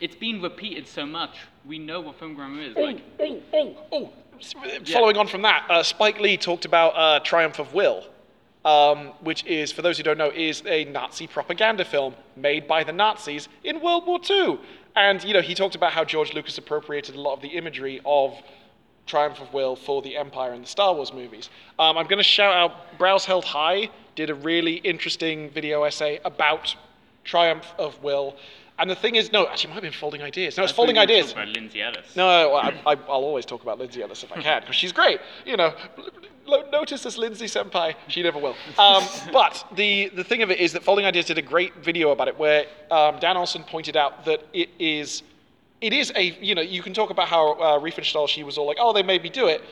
It's 0.00 0.14
been 0.14 0.42
repeated 0.42 0.86
so 0.86 1.06
much. 1.06 1.36
We 1.66 1.78
know 1.78 2.00
what 2.02 2.18
film 2.18 2.34
grammar 2.34 2.60
is. 2.62 2.76
Like, 2.76 3.02
Oh, 3.90 4.12
s- 4.38 4.54
following 4.92 5.16
on 5.16 5.26
from 5.26 5.42
that, 5.42 5.66
uh, 5.70 5.82
Spike 5.82 6.20
Lee 6.20 6.36
talked 6.36 6.64
about 6.66 6.90
uh, 6.90 7.20
Triumph 7.20 7.58
of 7.58 7.72
Will, 7.74 8.04
um, 8.66 9.12
which 9.20 9.46
is, 9.46 9.70
for 9.70 9.80
those 9.80 9.96
who 9.96 10.02
don't 10.02 10.18
know, 10.18 10.32
is 10.34 10.62
a 10.66 10.84
Nazi 10.86 11.28
propaganda 11.28 11.84
film 11.84 12.14
made 12.34 12.66
by 12.66 12.82
the 12.82 12.92
Nazis 12.92 13.48
in 13.62 13.80
World 13.80 14.06
War 14.06 14.18
II. 14.28 14.58
And 14.96 15.22
you 15.22 15.32
know, 15.32 15.40
he 15.40 15.54
talked 15.54 15.76
about 15.76 15.92
how 15.92 16.04
George 16.04 16.34
Lucas 16.34 16.58
appropriated 16.58 17.14
a 17.14 17.20
lot 17.20 17.34
of 17.34 17.42
the 17.42 17.48
imagery 17.48 18.00
of 18.04 18.34
Triumph 19.06 19.40
of 19.40 19.54
Will 19.54 19.76
for 19.76 20.02
the 20.02 20.16
Empire 20.16 20.52
and 20.52 20.64
the 20.64 20.68
Star 20.68 20.92
Wars 20.92 21.12
movies. 21.12 21.48
Um, 21.78 21.96
I'm 21.96 22.06
going 22.06 22.18
to 22.18 22.24
shout 22.24 22.54
out 22.54 22.98
Brows 22.98 23.24
Held 23.24 23.44
High 23.44 23.88
did 24.16 24.30
a 24.30 24.34
really 24.34 24.76
interesting 24.76 25.48
video 25.50 25.84
essay 25.84 26.18
about 26.24 26.74
Triumph 27.22 27.72
of 27.78 28.02
Will. 28.02 28.34
And 28.78 28.90
the 28.90 28.96
thing 28.96 29.14
is, 29.14 29.30
no, 29.30 29.46
actually, 29.46 29.70
it 29.70 29.74
might 29.74 29.74
have 29.76 29.82
been 29.84 29.92
Folding 29.92 30.22
Ideas. 30.22 30.56
No, 30.56 30.64
it's 30.64 30.72
Folding 30.72 30.96
you 30.96 31.00
were 31.02 31.06
talking 31.06 31.16
Ideas. 31.18 31.32
About 31.32 31.48
Lindsay 31.48 31.82
Ellis. 31.82 32.16
No, 32.16 32.26
I, 32.54 32.68
I, 32.84 32.92
I'll 33.08 33.24
always 33.30 33.46
talk 33.46 33.62
about 33.62 33.78
Lindsay 33.78 34.02
Ellis 34.02 34.24
if 34.24 34.32
I 34.32 34.42
can, 34.42 34.62
because 34.62 34.74
she's 34.74 34.92
great. 34.92 35.20
You 35.44 35.56
know, 35.56 35.74
notice 36.70 37.02
this 37.02 37.18
Lindsay 37.18 37.46
Senpai. 37.46 37.94
She 38.08 38.22
never 38.22 38.38
will. 38.38 38.56
Um, 38.78 39.04
but 39.32 39.64
the, 39.74 40.08
the 40.08 40.24
thing 40.24 40.42
of 40.42 40.50
it 40.50 40.58
is 40.58 40.72
that 40.72 40.82
Folding 40.82 41.04
Ideas 41.04 41.26
did 41.26 41.38
a 41.38 41.42
great 41.42 41.74
video 41.76 42.10
about 42.10 42.28
it 42.28 42.38
where 42.38 42.66
um, 42.90 43.18
Dan 43.18 43.36
Olson 43.36 43.62
pointed 43.64 43.96
out 43.96 44.24
that 44.24 44.42
it 44.52 44.70
is, 44.78 45.22
it 45.80 45.92
is 45.92 46.12
a, 46.16 46.22
you 46.40 46.54
know, 46.54 46.62
you 46.62 46.82
can 46.82 46.94
talk 46.94 47.10
about 47.10 47.28
how 47.28 47.52
uh, 47.52 48.26
she 48.26 48.42
was 48.42 48.58
all 48.58 48.66
like, 48.66 48.78
oh, 48.80 48.92
they 48.92 49.02
made 49.02 49.22
me 49.22 49.28
do 49.28 49.46
it. 49.46 49.62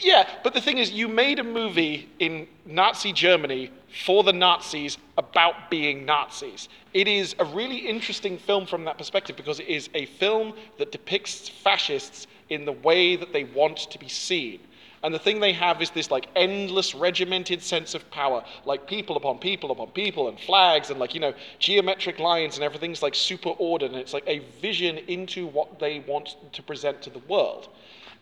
Yeah, 0.00 0.28
but 0.42 0.54
the 0.54 0.60
thing 0.60 0.78
is, 0.78 0.90
you 0.90 1.08
made 1.08 1.38
a 1.38 1.44
movie 1.44 2.08
in 2.18 2.48
Nazi 2.66 3.12
Germany 3.12 3.70
for 4.04 4.24
the 4.24 4.32
Nazis 4.32 4.98
about 5.18 5.70
being 5.70 6.04
Nazis. 6.04 6.68
It 6.94 7.06
is 7.06 7.36
a 7.38 7.44
really 7.44 7.76
interesting 7.76 8.38
film 8.38 8.66
from 8.66 8.84
that 8.84 8.98
perspective 8.98 9.36
because 9.36 9.60
it 9.60 9.68
is 9.68 9.88
a 9.94 10.06
film 10.06 10.54
that 10.78 10.90
depicts 10.90 11.48
fascists 11.48 12.26
in 12.48 12.64
the 12.64 12.72
way 12.72 13.16
that 13.16 13.32
they 13.32 13.44
want 13.44 13.78
to 13.78 13.98
be 13.98 14.08
seen. 14.08 14.60
And 15.02 15.12
the 15.12 15.18
thing 15.18 15.40
they 15.40 15.52
have 15.52 15.82
is 15.82 15.90
this 15.90 16.10
like 16.10 16.28
endless 16.36 16.94
regimented 16.94 17.62
sense 17.62 17.94
of 17.94 18.08
power, 18.10 18.44
like 18.64 18.86
people 18.86 19.16
upon 19.16 19.38
people 19.38 19.72
upon 19.72 19.88
people 19.88 20.28
and 20.28 20.38
flags 20.38 20.90
and 20.90 21.00
like, 21.00 21.14
you 21.14 21.20
know, 21.20 21.34
geometric 21.58 22.20
lines 22.20 22.54
and 22.54 22.64
everything's 22.64 23.02
like 23.02 23.14
super 23.14 23.50
ordered 23.50 23.90
and 23.90 23.98
it's 23.98 24.12
like 24.12 24.24
a 24.28 24.40
vision 24.60 24.98
into 25.08 25.46
what 25.46 25.80
they 25.80 26.00
want 26.00 26.36
to 26.52 26.62
present 26.62 27.02
to 27.02 27.10
the 27.10 27.18
world. 27.20 27.68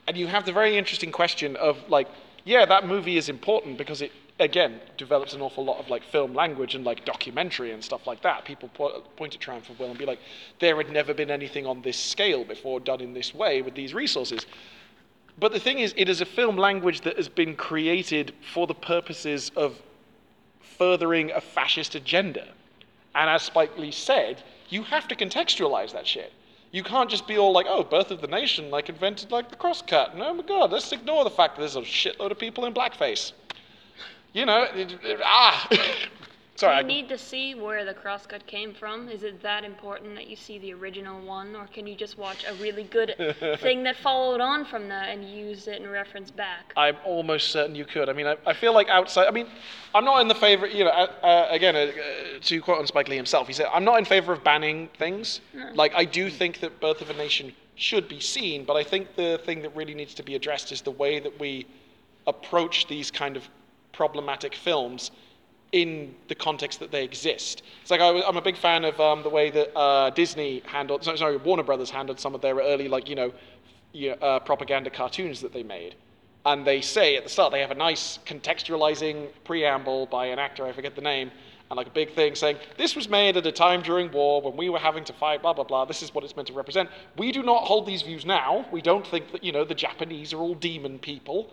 And 0.09 0.16
you 0.16 0.27
have 0.27 0.47
the 0.47 0.53
very 0.53 0.79
interesting 0.79 1.12
question 1.12 1.57
of 1.57 1.77
like, 1.88 2.09
yeah, 2.45 2.64
that 2.64 2.87
movie 2.87 3.19
is 3.19 3.29
important 3.29 3.77
because 3.77 4.01
it 4.01 4.12
again 4.38 4.81
develops 4.97 5.35
an 5.35 5.43
awful 5.43 5.64
lot 5.64 5.79
of 5.79 5.90
like 5.90 6.03
film 6.03 6.35
language 6.35 6.75
and 6.75 6.85
like 6.85 7.05
documentary 7.05 7.73
and 7.73 7.85
stuff 7.85 8.07
like 8.07 8.23
that. 8.23 8.47
People 8.47 8.71
po- 8.73 9.03
point 9.16 9.35
at 9.35 9.40
Triumph 9.40 9.69
of 9.69 9.79
Will 9.79 9.90
and 9.90 9.99
be 9.99 10.07
like, 10.07 10.19
there 10.61 10.77
had 10.79 10.90
never 10.90 11.12
been 11.12 11.31
anything 11.31 11.66
on 11.66 11.83
this 11.83 11.99
scale 11.99 12.43
before 12.45 12.81
done 12.81 13.03
in 13.03 13.12
this 13.12 13.35
way 13.35 13.61
with 13.61 13.75
these 13.75 13.93
resources. 13.93 14.47
But 15.40 15.53
the 15.53 15.59
thing 15.59 15.79
is, 15.79 15.94
it 15.96 16.09
is 16.11 16.20
a 16.20 16.26
film 16.26 16.57
language 16.57 17.00
that 17.00 17.16
has 17.16 17.29
been 17.29 17.57
created 17.57 18.35
for 18.53 18.66
the 18.66 18.74
purposes 18.74 19.50
of 19.57 19.81
furthering 20.61 21.31
a 21.31 21.40
fascist 21.40 21.94
agenda. 21.94 22.46
And 23.14 23.29
as 23.31 23.42
Spike 23.42 23.76
Lee 23.79 23.90
said, 23.90 24.42
you 24.68 24.83
have 24.85 25.09
to 25.09 25.16
contextualize 25.16 25.92
that 25.92 26.07
shit. 26.07 26.33
You 26.72 26.85
can't 26.85 27.11
just 27.11 27.26
be 27.26 27.38
all 27.38 27.53
like, 27.53 27.66
oh, 27.68 27.83
Birth 27.83 28.11
of 28.11 28.20
the 28.20 28.29
Nation, 28.29 28.70
like, 28.70 28.88
invented, 28.88 29.33
like, 29.33 29.48
the 29.50 29.57
crosscut. 29.57 30.12
And 30.12 30.22
oh 30.22 30.35
my 30.35 30.44
god, 30.44 30.70
let's 30.70 30.92
ignore 30.92 31.24
the 31.24 31.31
fact 31.31 31.57
that 31.57 31.62
there's 31.62 31.74
a 31.76 31.81
shitload 31.81 32.31
of 32.31 32.38
people 32.38 32.66
in 32.66 32.72
blackface. 32.74 33.33
You 34.33 34.46
know, 34.46 34.62
it, 34.74 34.92
it- 35.03 35.20
ah. 35.24 35.68
Sorry, 36.61 36.77
I, 36.77 36.81
you 36.81 36.87
need 36.87 37.09
to 37.09 37.16
see 37.16 37.55
where 37.55 37.87
the 37.87 37.94
crosscut 37.94 38.46
came 38.46 38.75
from. 38.75 39.09
Is 39.09 39.23
it 39.23 39.40
that 39.40 39.64
important 39.64 40.14
that 40.16 40.27
you 40.27 40.37
see 40.37 40.59
the 40.59 40.75
original 40.75 41.18
one, 41.25 41.57
or 41.57 41.66
can 41.68 41.87
you 41.87 41.94
just 41.94 42.18
watch 42.18 42.44
a 42.46 42.53
really 42.57 42.83
good 42.83 43.14
thing 43.61 43.83
that 43.85 43.96
followed 43.96 44.42
on 44.42 44.66
from 44.66 44.87
that 44.88 45.09
and 45.09 45.25
use 45.25 45.68
it 45.68 45.81
in 45.81 45.88
reference 45.88 46.31
back? 46.31 46.75
I'm 46.77 46.99
almost 47.07 47.49
certain 47.49 47.75
you 47.75 47.87
could. 47.87 48.11
I 48.11 48.12
mean, 48.12 48.27
I, 48.27 48.37
I 48.44 48.53
feel 48.53 48.75
like 48.75 48.90
outside. 48.90 49.27
I 49.27 49.31
mean, 49.31 49.46
I'm 49.94 50.05
not 50.05 50.20
in 50.20 50.29
the 50.29 50.35
favor. 50.35 50.66
You 50.66 50.85
know, 50.85 50.90
uh, 50.90 51.07
uh, 51.23 51.49
again, 51.49 51.75
uh, 51.75 51.79
uh, 51.79 51.92
to 52.42 52.61
quote 52.61 52.79
on 52.79 52.87
Spike 52.87 53.09
Lee 53.09 53.16
himself, 53.16 53.46
he 53.46 53.55
said, 53.55 53.68
"I'm 53.73 53.85
not 53.85 53.99
in 53.99 54.05
favor 54.05 54.31
of 54.35 54.44
banning 54.44 54.90
things. 54.99 55.40
Like, 55.73 55.94
I 55.94 56.05
do 56.05 56.29
think 56.29 56.61
that 56.61 56.79
Birth 56.79 57.01
of 57.01 57.09
a 57.09 57.14
Nation 57.14 57.55
should 57.77 58.07
be 58.07 58.20
seen, 58.20 58.66
but 58.66 58.77
I 58.77 58.85
think 58.85 59.16
the 59.16 59.40
thing 59.46 59.62
that 59.62 59.75
really 59.75 59.94
needs 59.94 60.12
to 60.12 60.23
be 60.23 60.35
addressed 60.35 60.73
is 60.73 60.83
the 60.83 60.90
way 60.90 61.20
that 61.20 61.40
we 61.40 61.66
approach 62.27 62.87
these 62.87 63.11
kind 63.11 63.38
of 63.38 63.49
problematic 63.92 64.55
films 64.55 65.11
in 65.73 66.15
the 66.29 66.35
context 66.35 66.81
that 66.81 66.91
they 66.91 67.05
exist. 67.05 67.63
It's 67.83 67.91
like 67.91 68.01
I, 68.01 68.09
am 68.09 68.37
a 68.37 68.43
big 68.43 68.57
fan 68.57 68.85
of 68.85 68.99
um, 69.01 69.23
the 69.23 69.29
way 69.29 69.51
that 69.51 69.77
uh, 69.77 70.11
Disney 70.11 70.63
handled, 70.67 71.05
sorry, 71.05 71.19
sorry, 71.19 71.37
Warner 71.37 71.63
Brothers 71.63 71.91
handled 71.91 72.19
some 72.19 72.35
of 72.35 72.41
their 72.41 72.57
early, 72.57 72.89
like 72.89 73.09
you 73.09 73.15
know, 73.15 73.33
you 73.93 74.11
know, 74.11 74.17
uh, 74.17 74.41
propaganda 74.41 74.91
cartoons 74.91 75.41
that 75.41 75.53
they 75.53 75.63
made. 75.63 75.95
And 76.45 76.67
they 76.67 76.81
say 76.81 77.17
at 77.17 77.25
the 77.25 77.31
start 77.31 77.53
they 77.53 77.61
have 77.61 77.71
a 77.71 77.75
nice 77.77 78.19
contextualizing 78.27 79.29
preamble 79.45 80.07
by 80.07 80.27
an 80.27 80.39
actor, 80.39 80.65
I 80.65 80.73
forget 80.73 80.97
the 80.97 81.03
name, 81.03 81.31
and 81.71 81.77
like 81.77 81.87
a 81.87 81.91
big 81.91 82.15
thing 82.15 82.35
saying 82.35 82.57
this 82.77 82.97
was 82.97 83.09
made 83.09 83.37
at 83.37 83.47
a 83.47 83.53
time 83.53 83.83
during 83.83 84.11
war 84.11 84.43
when 84.43 84.57
we 84.57 84.71
were 84.71 84.79
having 84.79 85.05
to 85.05 85.13
fight, 85.13 85.43
blah 85.43 85.53
blah 85.53 85.65
blah. 85.65 85.85
This 85.85 86.03
is 86.03 86.13
what 86.13 86.25
it's 86.25 86.35
meant 86.35 86.49
to 86.49 86.55
represent. 86.55 86.89
We 87.17 87.31
do 87.31 87.43
not 87.43 87.65
hold 87.65 87.87
these 87.87 88.03
views 88.03 88.25
now. 88.25 88.67
We 88.73 88.83
don't 88.83 89.07
think 89.07 89.31
that 89.33 89.45
you 89.45 89.53
know 89.53 89.65
the 89.65 89.75
Japanese 89.75 90.33
are 90.33 90.39
all 90.39 90.55
demon 90.55 90.99
people. 90.99 91.53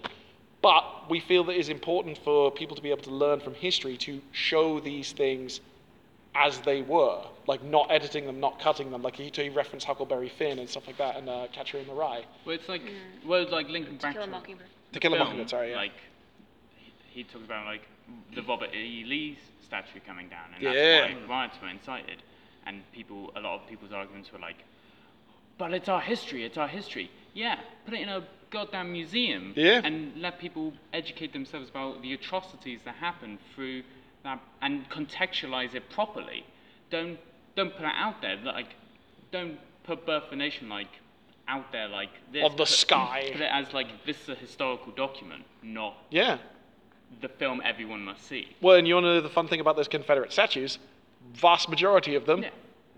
But 0.67 1.09
we 1.09 1.21
feel 1.21 1.45
that 1.45 1.53
it's 1.57 1.69
important 1.69 2.17
for 2.17 2.51
people 2.51 2.75
to 2.75 2.81
be 2.81 2.89
able 2.89 3.03
to 3.03 3.09
learn 3.11 3.39
from 3.39 3.53
history 3.53 3.95
to 3.99 4.21
show 4.33 4.81
these 4.81 5.13
things 5.13 5.61
as 6.35 6.59
they 6.59 6.81
were, 6.81 7.21
like 7.47 7.63
not 7.63 7.89
editing 7.89 8.25
them, 8.25 8.41
not 8.41 8.59
cutting 8.59 8.91
them. 8.91 9.01
Like 9.01 9.15
he, 9.15 9.31
he 9.33 9.47
referenced 9.47 9.85
Huckleberry 9.87 10.27
Finn 10.27 10.59
and 10.59 10.69
stuff 10.69 10.85
like 10.85 10.97
that, 10.97 11.15
and 11.15 11.29
uh, 11.29 11.47
Catcher 11.53 11.77
in 11.77 11.87
the 11.87 11.93
Rye. 11.93 12.25
Well, 12.43 12.53
it's 12.53 12.67
like, 12.67 12.81
well, 13.25 13.43
it's 13.43 13.51
like 13.53 13.69
linking 13.69 13.95
To 13.97 14.01
back 14.01 14.13
Kill 14.15 14.23
a 14.23 14.25
to 14.25 14.31
Mockingbird. 14.33 14.67
To 14.91 14.99
Kill 14.99 15.13
a 15.13 15.17
Mockingbird, 15.19 15.49
sorry, 15.49 15.69
yeah. 15.71 15.77
Like, 15.77 15.93
he, 16.75 16.91
he 17.21 17.23
talks 17.23 17.45
about 17.45 17.65
like 17.65 17.83
the 18.35 18.41
Robert 18.43 18.75
E. 18.75 19.05
Lee 19.07 19.39
statue 19.65 20.01
coming 20.05 20.27
down, 20.27 20.47
and 20.53 20.65
that's 20.65 20.75
Yeah. 20.75 21.15
why 21.15 21.29
riots 21.29 21.55
were 21.61 21.69
incited. 21.69 22.21
And 22.65 22.83
people, 22.91 23.31
a 23.37 23.39
lot 23.39 23.61
of 23.61 23.69
people's 23.69 23.93
arguments 23.93 24.33
were 24.33 24.39
like, 24.39 24.57
"But 25.57 25.73
it's 25.73 25.89
our 25.89 26.01
history. 26.01 26.43
It's 26.43 26.57
our 26.57 26.67
history." 26.67 27.09
Yeah, 27.33 27.59
put 27.85 27.93
it 27.93 28.01
in 28.01 28.09
a 28.09 28.23
goddamn 28.49 28.91
museum. 28.91 29.53
Yeah. 29.55 29.81
And 29.83 30.19
let 30.21 30.39
people 30.39 30.73
educate 30.93 31.33
themselves 31.33 31.69
about 31.69 32.01
the 32.01 32.13
atrocities 32.13 32.79
that 32.85 32.95
happened 32.95 33.39
through 33.53 33.83
that, 34.23 34.39
and 34.61 34.89
contextualize 34.89 35.75
it 35.75 35.89
properly. 35.89 36.45
Don't 36.89 37.19
don't 37.55 37.71
put 37.75 37.85
it 37.85 37.93
out 37.95 38.21
there 38.21 38.35
like, 38.37 38.67
don't 39.31 39.57
put 39.83 40.05
Birth 40.05 40.27
of 40.27 40.33
a 40.33 40.35
Nation 40.35 40.69
like 40.69 40.87
out 41.47 41.71
there 41.71 41.87
like 41.87 42.09
this. 42.31 42.43
On 42.43 42.51
the 42.51 42.57
Put- 42.57 42.67
sky. 42.67 43.29
Put 43.31 43.41
it 43.41 43.49
as 43.51 43.73
like 43.73 44.05
this 44.05 44.21
is 44.21 44.29
a 44.29 44.35
historical 44.35 44.91
document, 44.91 45.43
not 45.63 45.95
Yeah. 46.11 46.37
the 47.21 47.29
film 47.29 47.61
everyone 47.63 48.03
must 48.05 48.23
see. 48.27 48.49
Well, 48.61 48.75
and 48.75 48.87
you 48.87 48.93
want 48.95 49.05
to 49.05 49.13
know 49.15 49.21
the 49.21 49.29
fun 49.29 49.47
thing 49.47 49.59
about 49.59 49.75
those 49.75 49.87
Confederate 49.87 50.31
statues? 50.31 50.77
Vast 51.33 51.67
majority 51.69 52.15
of 52.15 52.25
them 52.25 52.43
Yeah. 52.43 52.49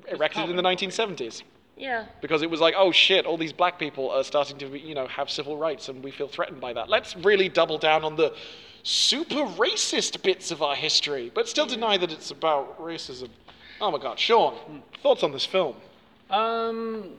erected 0.08 0.50
in 0.50 0.56
the 0.56 0.62
1970s. 0.64 1.44
Yeah. 1.80 2.06
because 2.22 2.42
it 2.42 2.50
was 2.50 2.60
like, 2.60 2.76
oh 2.78 2.92
shit, 2.92 3.26
all 3.26 3.38
these 3.38 3.54
black 3.54 3.80
people 3.80 4.12
are 4.12 4.24
starting 4.24 4.58
to, 4.60 4.78
you 4.78 4.94
know, 4.94 5.08
have 5.08 5.30
civil 5.30 5.58
rights, 5.58 5.88
and 5.90 6.04
we 6.04 6.12
feel 6.12 6.28
threatened 6.28 6.60
by 6.60 6.74
that. 6.74 6.90
Let's 6.90 7.16
really 7.16 7.48
double 7.50 7.78
down 7.78 8.04
on 8.04 8.16
the 8.18 8.36
super 8.84 9.46
racist 9.58 10.22
bits 10.22 10.52
of 10.52 10.62
our 10.62 10.76
history, 10.76 11.32
but 11.34 11.48
still 11.48 11.66
deny 11.66 11.98
that 11.98 12.12
it's 12.12 12.32
about 12.32 12.80
racism. 12.80 13.30
Oh 13.82 13.92
my 13.92 13.98
God, 13.98 14.20
Sean, 14.20 14.84
thoughts 15.02 15.24
on 15.24 15.32
this 15.32 15.46
film? 15.46 15.76
Um, 16.30 17.12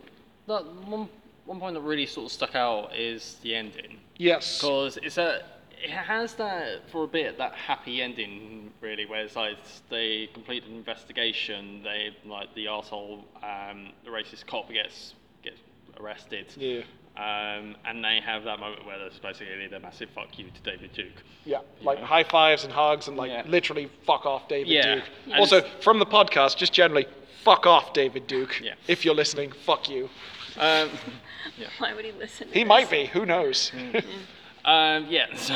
that 0.46 0.64
one 0.86 1.08
one 1.46 1.58
point 1.58 1.74
that 1.74 1.80
really 1.80 2.06
sort 2.06 2.26
of 2.26 2.32
stuck 2.32 2.54
out 2.54 2.94
is 2.94 3.36
the 3.42 3.54
ending 3.56 3.98
Yes. 4.18 4.58
because 4.60 4.98
it's 5.02 5.18
a 5.18 5.42
it 5.82 5.90
has 5.90 6.34
that 6.34 6.88
for 6.90 7.04
a 7.04 7.06
bit 7.06 7.38
that 7.38 7.52
happy 7.54 8.02
ending 8.02 8.70
really 8.80 9.06
where 9.06 9.22
it's 9.24 9.36
like 9.36 9.56
they 9.88 10.28
complete 10.34 10.64
an 10.64 10.74
investigation 10.74 11.82
they 11.82 12.10
like 12.26 12.54
the 12.54 12.66
arsehole 12.66 13.20
um 13.42 13.90
the 14.04 14.10
racist 14.10 14.46
cop 14.46 14.68
gets 14.70 15.14
gets 15.42 15.58
arrested 15.98 16.46
Yeah. 16.56 16.80
um 17.16 17.76
and 17.86 18.04
they 18.04 18.20
have 18.24 18.44
that 18.44 18.58
moment 18.60 18.84
where 18.86 18.98
there's 18.98 19.18
basically 19.18 19.66
the 19.68 19.80
massive 19.80 20.10
fuck 20.10 20.38
you 20.38 20.46
to 20.50 20.60
David 20.70 20.92
Duke 20.92 21.22
Yeah, 21.44 21.58
like 21.82 21.98
high 22.00 22.24
fives 22.24 22.64
and 22.64 22.72
hugs 22.72 23.08
and 23.08 23.16
like 23.16 23.30
Yeah. 23.30 23.42
literally 23.46 23.88
fuck 24.06 24.26
off 24.26 24.48
David 24.48 24.68
Yeah. 24.68 24.94
Duke. 24.96 25.04
And 25.26 25.34
Also, 25.36 25.62
from 25.80 25.98
the 25.98 26.06
podcast, 26.06 26.56
just 26.56 26.72
generally, 26.72 27.06
fuck 27.42 27.66
off 27.66 27.92
David 27.94 28.26
Duke. 28.26 28.60
Yeah. 28.62 28.74
If 28.86 29.04
you're 29.04 29.14
listening, 29.14 29.52
fuck 29.52 29.88
you. 29.88 30.10
um 30.58 30.90
Why 31.78 31.92
would 31.94 32.04
he 32.04 32.12
listen? 32.12 32.48
To 32.48 32.54
He 32.54 32.60
this? 32.60 32.68
might 32.68 32.90
be, 32.90 33.06
who 33.06 33.24
knows? 33.26 33.72
Um, 34.64 35.06
yeah, 35.08 35.34
so, 35.36 35.54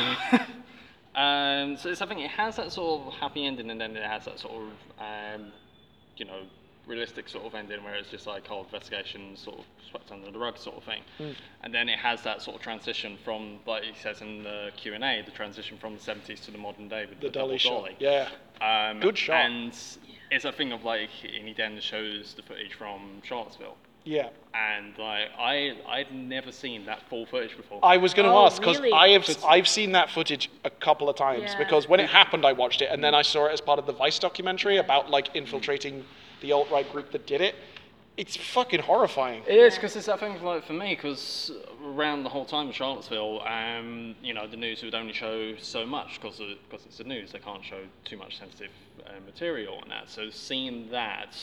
um, 1.15 1.77
so 1.77 1.89
it's 1.89 1.99
something, 1.99 2.19
it 2.19 2.31
has 2.31 2.55
that 2.57 2.71
sort 2.71 3.01
of 3.01 3.13
happy 3.13 3.45
ending 3.45 3.69
and 3.69 3.79
then 3.79 3.95
it 3.95 4.03
has 4.03 4.25
that 4.25 4.39
sort 4.39 4.53
of, 4.55 4.69
um, 4.99 5.51
you 6.17 6.25
know, 6.25 6.41
realistic 6.87 7.27
sort 7.27 7.45
of 7.45 7.55
ending 7.55 7.83
where 7.83 7.95
it's 7.95 8.09
just 8.09 8.27
like, 8.27 8.45
oh, 8.49 8.61
investigation 8.63 9.35
sort 9.35 9.59
of 9.59 9.65
swept 9.89 10.11
under 10.11 10.31
the 10.31 10.37
rug 10.37 10.57
sort 10.57 10.77
of 10.77 10.83
thing. 10.83 11.01
And 11.63 11.73
then 11.73 11.89
it 11.89 11.97
has 11.99 12.21
that 12.23 12.41
sort 12.41 12.57
of 12.57 12.61
transition 12.61 13.17
from, 13.23 13.59
like 13.65 13.83
he 13.83 13.93
says 14.01 14.21
in 14.21 14.43
the 14.43 14.69
Q&A, 14.77 15.21
the 15.23 15.31
transition 15.31 15.77
from 15.77 15.95
the 15.95 15.99
70s 15.99 16.43
to 16.45 16.51
the 16.51 16.57
modern 16.57 16.87
day 16.87 17.05
with 17.09 17.19
the 17.19 17.27
the, 17.27 17.31
double 17.31 17.47
dolly 17.47 17.57
shot. 17.57 17.91
Yeah. 17.99 18.29
Um, 18.61 18.99
Good 18.99 19.17
shot. 19.17 19.35
And 19.45 19.77
it's 20.31 20.45
a 20.45 20.51
thing 20.51 20.71
of 20.71 20.83
like, 20.83 21.09
and 21.23 21.47
he 21.47 21.53
then 21.53 21.79
shows 21.79 22.33
the 22.35 22.43
footage 22.43 22.73
from 22.73 23.21
Charlottesville. 23.23 23.77
Yeah. 24.05 24.29
And 24.53 24.97
like, 24.97 25.29
I, 25.37 25.75
I'd 25.87 26.13
never 26.13 26.51
seen 26.51 26.85
that 26.85 27.01
full 27.09 27.25
footage 27.25 27.57
before. 27.57 27.79
I 27.83 27.97
was 27.97 28.13
going 28.13 28.25
to 28.27 28.31
Oh, 28.31 28.45
ask 28.45 28.61
because 28.61 28.77
really? 28.79 28.93
I 28.93 29.09
have 29.09 29.27
I've 29.45 29.67
seen 29.67 29.91
that 29.93 30.09
footage 30.09 30.49
a 30.63 30.69
couple 30.69 31.09
of 31.09 31.17
times 31.17 31.51
Yeah. 31.51 31.57
because 31.57 31.89
when 31.89 31.99
it 31.99 32.09
happened 32.09 32.45
I 32.45 32.53
watched 32.53 32.81
it 32.81 32.89
and 32.91 33.03
then 33.03 33.13
I 33.13 33.21
saw 33.21 33.47
it 33.47 33.51
as 33.51 33.59
part 33.59 33.79
of 33.79 33.85
the 33.85 33.91
Vice 33.91 34.17
documentary 34.19 34.77
about 34.77 35.09
like 35.09 35.35
infiltrating 35.35 36.05
the 36.41 36.53
alt 36.53 36.69
right 36.71 36.89
group 36.91 37.11
that 37.11 37.27
did 37.27 37.41
it. 37.41 37.55
It's 38.15 38.37
fucking 38.37 38.79
horrifying. 38.79 39.43
It 39.45 39.55
is 39.57 39.75
because 39.75 39.93
it's 39.97 40.05
that 40.05 40.21
thing 40.21 40.41
like 40.41 40.65
for 40.65 40.71
me 40.71 40.95
because 40.95 41.51
around 41.83 42.23
the 42.23 42.29
whole 42.29 42.45
time 42.45 42.69
of 42.69 42.75
Charlottesville, 42.75 43.41
um, 43.45 44.15
you 44.23 44.33
know, 44.33 44.47
the 44.47 44.55
news 44.55 44.81
would 44.83 44.95
only 44.95 45.11
show 45.11 45.57
so 45.57 45.85
much 45.85 46.21
because 46.21 46.37
because 46.69 46.85
it's 46.85 46.97
the 46.99 47.03
news. 47.03 47.33
They 47.33 47.39
can't 47.39 47.65
show 47.65 47.81
too 48.05 48.15
much 48.15 48.39
sensitive 48.39 48.71
uh, 49.05 49.09
material 49.25 49.79
on 49.81 49.89
that. 49.89 50.09
So 50.09 50.29
seeing 50.29 50.89
that, 50.91 51.35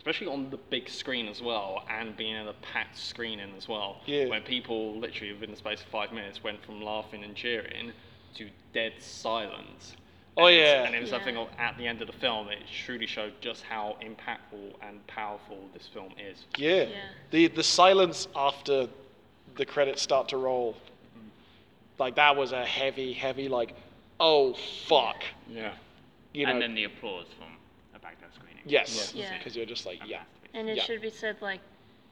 especially 0.00 0.28
on 0.28 0.48
the 0.48 0.56
big 0.56 0.88
screen 0.88 1.28
as 1.28 1.42
well, 1.42 1.84
and 1.90 2.16
being 2.16 2.34
in 2.34 2.48
a 2.48 2.54
packed 2.54 2.96
screening 2.96 3.52
as 3.54 3.68
well, 3.68 4.00
Yeah. 4.06 4.28
when 4.28 4.40
people 4.40 4.94
literally 4.98 5.34
within 5.34 5.50
the 5.50 5.58
space 5.58 5.82
of 5.82 5.88
five 5.88 6.10
minutes 6.10 6.42
went 6.42 6.64
from 6.64 6.80
laughing 6.80 7.22
and 7.22 7.36
cheering 7.36 7.92
to 8.36 8.48
dead 8.72 8.94
silence. 8.98 9.94
Oh, 10.38 10.46
And 10.46 10.56
yeah. 10.56 10.84
and 10.86 10.94
it 10.94 11.00
was 11.02 11.10
Yeah. 11.10 11.16
something 11.18 11.36
of 11.36 11.48
at 11.58 11.76
the 11.76 11.86
end 11.86 12.00
of 12.00 12.06
the 12.06 12.14
film. 12.14 12.48
It 12.48 12.60
truly 12.86 13.06
showed 13.06 13.38
just 13.42 13.62
how 13.62 13.98
impactful 14.00 14.72
and 14.80 15.06
powerful 15.06 15.68
this 15.74 15.86
film 15.88 16.14
is. 16.18 16.46
Yeah. 16.56 16.84
Yeah. 16.84 16.96
The 17.30 17.48
the 17.48 17.62
silence 17.62 18.26
after 18.34 18.88
the 19.56 19.66
credits 19.66 20.00
start 20.00 20.30
to 20.30 20.38
roll, 20.38 20.76
like 21.98 22.14
that 22.14 22.34
was 22.36 22.52
a 22.52 22.64
heavy, 22.64 23.12
heavy 23.12 23.48
like, 23.50 23.74
oh 24.18 24.54
fuck, 24.86 25.24
Yeah. 25.46 25.74
you 26.32 26.46
know. 26.46 26.52
and 26.52 26.62
then 26.62 26.74
the 26.74 26.84
applause 26.84 27.26
from 27.36 27.48
a 27.48 27.50
Baghdad 27.50 27.50
screening. 27.50 27.59
Yes, 28.64 29.12
Yeah. 29.14 29.36
because 29.38 29.56
you're 29.56 29.66
just 29.66 29.86
like, 29.86 30.00
yeah. 30.06 30.22
And 30.54 30.68
it 30.68 30.76
Yeah. 30.78 30.82
should 30.84 31.00
be 31.00 31.10
said 31.10 31.36
like 31.40 31.60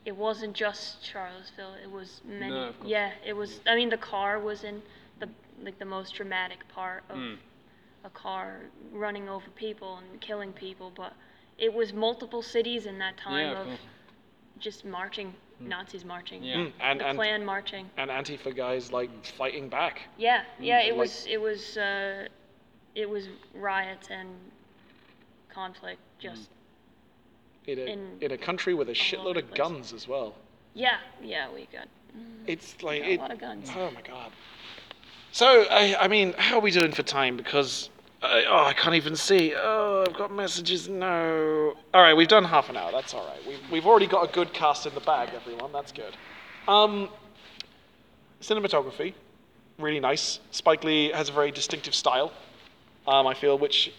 it 0.04 0.16
wasn't 0.16 0.54
just 0.54 1.04
Charlottesville. 1.04 1.74
It 1.82 1.90
was 1.90 2.20
many. 2.24 2.50
No, 2.54 2.68
of 2.68 2.78
course. 2.78 2.88
yeah, 2.90 3.10
it 3.24 3.32
was. 3.34 3.60
I 3.66 3.74
mean, 3.74 3.90
the 3.90 3.98
car 3.98 4.38
was 4.38 4.64
in 4.64 4.82
the 5.18 5.28
like 5.62 5.78
the 5.78 5.84
most 5.84 6.14
dramatic 6.14 6.66
part 6.68 7.02
of 7.10 7.16
Mm. 7.18 7.36
a 8.04 8.10
car 8.10 8.60
running 8.92 9.28
over 9.28 9.50
people 9.50 9.96
and 9.98 10.20
killing 10.20 10.52
people, 10.52 10.90
but 10.94 11.12
it 11.58 11.74
was 11.74 11.92
multiple 11.92 12.42
cities 12.42 12.86
in 12.86 12.98
that 12.98 13.16
time 13.16 13.46
Yeah, 13.46 13.52
of 13.52 13.58
of 13.58 13.66
course. 13.66 13.80
just 14.60 14.84
marching, 14.84 15.34
Nazis 15.58 16.04
marching, 16.04 16.42
Yeah. 16.44 16.54
Mm, 16.56 16.72
and 16.80 17.00
the 17.00 17.06
and 17.08 17.18
Klan 17.18 17.44
marching. 17.44 17.90
and 17.96 18.08
Antifa 18.10 18.54
guys 18.54 18.92
like 18.92 19.10
fighting 19.26 19.68
back. 19.68 20.02
Yeah, 20.16 20.44
yeah, 20.60 20.78
it 20.80 20.90
like- 20.90 20.98
was 20.98 21.26
it 21.26 21.40
was 21.40 21.76
uh, 21.76 22.28
it 22.94 23.10
was 23.10 23.28
riots 23.52 24.08
and 24.10 24.28
conflict. 25.62 26.00
Just 26.20 26.48
In 27.66 27.78
a, 27.78 27.82
In- 27.82 28.18
in 28.20 28.30
a 28.32 28.38
country 28.38 28.74
with 28.74 28.88
a 28.88 28.92
shitload 28.94 29.36
of 29.38 29.52
guns 29.54 29.92
as 29.92 30.06
well. 30.08 30.34
yeah, 30.74 30.98
yeah, 31.22 31.46
we 31.52 31.68
got 31.72 31.88
It's 32.46 32.82
like 32.82 33.02
got 33.02 33.08
a 33.10 33.16
lot 33.18 33.30
of 33.32 33.40
guns. 33.40 33.68
Oh 33.76 33.90
my 33.90 34.02
god. 34.02 34.30
So 35.32 35.46
I, 35.70 35.96
I 36.04 36.08
mean, 36.08 36.32
how 36.38 36.56
are 36.58 36.60
we 36.68 36.70
doing 36.70 36.92
for 36.92 37.02
time? 37.02 37.36
Because 37.36 37.90
Uh, 38.22 38.40
oh, 38.48 38.64
I 38.64 38.72
can't 38.72 38.96
even 38.96 39.14
see. 39.16 39.52
Oh, 39.56 40.04
I've 40.06 40.16
got 40.16 40.32
messages. 40.32 40.88
No. 40.88 41.74
All 41.94 42.02
right, 42.02 42.16
we've 42.16 42.26
done 42.36 42.44
half 42.44 42.68
an 42.70 42.76
hour. 42.76 42.90
That's 42.90 43.14
all 43.14 43.24
right. 43.26 43.42
We've, 43.46 43.64
we've 43.70 43.86
already 43.86 44.08
got 44.08 44.28
a 44.28 44.32
good 44.32 44.52
cast 44.52 44.86
in 44.86 44.94
the 44.94 45.00
bag, 45.12 45.28
everyone. 45.40 45.70
That's 45.72 45.92
good. 45.92 46.14
Um, 46.66 47.08
cinematography, 48.42 49.14
really 49.78 50.00
nice. 50.00 50.40
Spike 50.50 50.82
Lee 50.84 51.10
has 51.12 51.28
a 51.28 51.32
very 51.32 51.50
distinctive 51.52 51.94
style. 51.94 52.32
Um, 53.06 53.26
I 53.26 53.34
feel, 53.34 53.56
which 53.56 53.92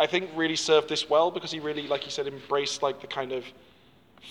I 0.00 0.06
think 0.06 0.30
really 0.34 0.56
served 0.56 0.88
this 0.88 1.10
well 1.10 1.30
because 1.30 1.52
he 1.52 1.60
really, 1.60 1.86
like 1.86 2.06
you 2.06 2.10
said, 2.10 2.26
embraced 2.26 2.82
like 2.82 3.02
the 3.02 3.06
kind 3.06 3.32
of 3.32 3.44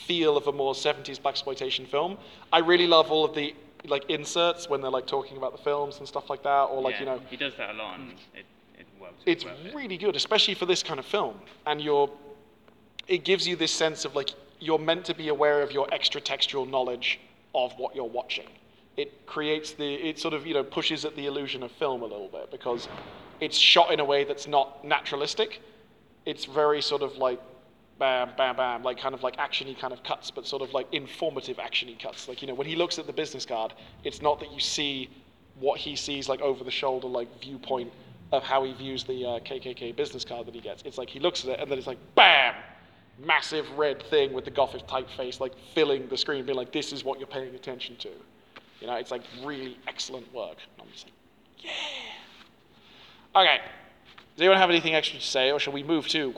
feel 0.08 0.36
of 0.36 0.48
a 0.48 0.52
more 0.52 0.74
70s 0.74 1.22
black 1.22 1.34
exploitation 1.34 1.86
film. 1.86 2.18
I 2.52 2.60
really 2.60 2.88
love 2.88 3.12
all 3.12 3.24
of 3.24 3.36
the 3.36 3.54
like 3.86 4.10
inserts 4.10 4.68
when 4.68 4.82
they're 4.82 4.90
like 4.90 5.06
talking 5.06 5.38
about 5.38 5.56
the 5.56 5.64
films 5.64 6.00
and 6.00 6.08
stuff 6.08 6.28
like 6.28 6.42
that, 6.44 6.64
or 6.64 6.82
like 6.82 6.96
Yeah, 6.96 7.00
you 7.00 7.06
know, 7.06 7.22
he 7.30 7.38
does 7.38 7.54
that 7.58 7.70
a 7.70 7.78
lot, 7.78 8.00
and 8.00 8.12
it, 8.34 8.46
it 8.80 8.88
works. 9.00 9.14
it's 9.28 9.46
well. 9.46 9.56
really 9.76 9.98
good, 9.98 10.16
especially 10.16 10.56
for 10.56 10.66
this 10.66 10.82
kind 10.82 11.00
of 11.00 11.06
film. 11.06 11.36
And 11.68 11.80
you're, 11.80 12.10
it 13.08 13.24
gives 13.24 13.48
you 13.48 13.56
this 13.56 13.72
sense 13.72 14.06
of 14.06 14.16
like 14.16 14.32
you're 14.60 14.80
meant 14.80 15.06
to 15.06 15.14
be 15.14 15.28
aware 15.28 15.62
of 15.62 15.72
your 15.72 15.88
extra 15.94 16.20
textual 16.20 16.66
knowledge 16.66 17.20
of 17.54 17.74
what 17.78 17.96
you're 17.96 18.04
watching. 18.06 18.48
It 18.98 19.26
creates 19.28 19.74
the, 19.74 19.94
it 19.94 20.18
sort 20.18 20.34
of 20.34 20.48
you 20.48 20.56
know 20.56 20.64
pushes 20.64 21.06
at 21.06 21.16
the 21.16 21.28
illusion 21.28 21.62
of 21.62 21.72
film 21.74 22.02
a 22.02 22.06
little 22.06 22.28
bit 22.28 22.50
because 22.50 22.88
it's 23.39 23.58
shot 23.58 23.91
in 23.91 23.99
a 23.99 24.06
way 24.06 24.23
that's 24.23 24.47
not 24.47 24.84
naturalistic. 24.86 25.62
It's 26.25 26.45
very 26.45 26.82
sort 26.82 27.02
of 27.02 27.17
like 27.17 27.39
bam, 27.97 28.32
bam, 28.38 28.56
bam, 28.56 28.84
like 28.84 28.97
kind 28.97 29.13
of 29.13 29.23
like 29.23 29.38
actiony 29.38 29.78
kind 29.78 29.93
of 29.93 30.04
cuts, 30.04 30.32
but 30.32 30.47
sort 30.47 30.62
of 30.62 30.73
like 30.73 30.88
informative 30.93 31.58
actiony 31.58 31.99
cuts. 32.02 32.28
Like 32.28 32.41
you 32.41 32.47
know 32.47 32.54
when 32.54 32.67
he 32.67 32.75
looks 32.75 32.99
at 32.99 33.08
the 33.08 33.13
business 33.13 33.45
card, 33.45 33.73
it's 34.04 34.21
not 34.21 34.39
that 34.39 34.52
you 34.52 34.60
see 34.60 35.10
what 35.60 35.80
he 35.80 35.95
sees 35.95 36.30
like 36.30 36.41
over 36.41 36.63
the 36.63 36.71
shoulder 36.71 37.08
like 37.08 37.28
viewpoint 37.41 37.91
of 38.32 38.43
how 38.43 38.63
he 38.63 38.73
views 38.73 39.04
the 39.04 39.25
uh, 39.25 39.39
KKK 39.39 39.95
business 39.95 40.23
card 40.23 40.45
that 40.47 40.56
he 40.56 40.62
gets. 40.62 40.84
It's 40.84 40.97
like 40.97 41.10
he 41.10 41.19
looks 41.19 41.43
at 41.43 41.52
it 41.52 41.60
and 41.60 41.69
then 41.69 41.78
it's 41.78 41.88
like 41.88 41.97
bam, 42.15 42.54
massive 43.25 43.69
red 43.71 44.02
thing 44.04 44.34
with 44.34 44.45
the 44.45 44.52
Gothic 44.52 44.88
typeface 44.88 45.39
like 45.39 45.54
filling 45.73 46.08
the 46.08 46.17
screen, 46.17 46.45
being 46.45 46.58
like, 46.58 46.71
this 46.71 46.93
is 46.93 47.04
what 47.04 47.19
you're 47.19 47.28
paying 47.28 47.56
attention 47.56 47.95
to. 47.97 48.10
You 48.82 48.88
know, 48.88 48.95
it's 48.95 49.12
like 49.12 49.23
really 49.43 49.78
excellent 49.88 50.32
work. 50.34 50.58
And 50.78 50.88
I'm 50.88 50.93
just 50.93 51.06
like, 51.06 51.13
yeah. 51.60 51.71
Okay. 53.36 53.60
Does 54.36 54.42
anyone 54.42 54.58
have 54.58 54.70
anything 54.70 54.96
extra 54.96 55.20
to 55.20 55.26
say, 55.26 55.52
or 55.52 55.60
shall 55.60 55.74
we 55.74 55.84
move 55.84 56.08
to 56.10 56.34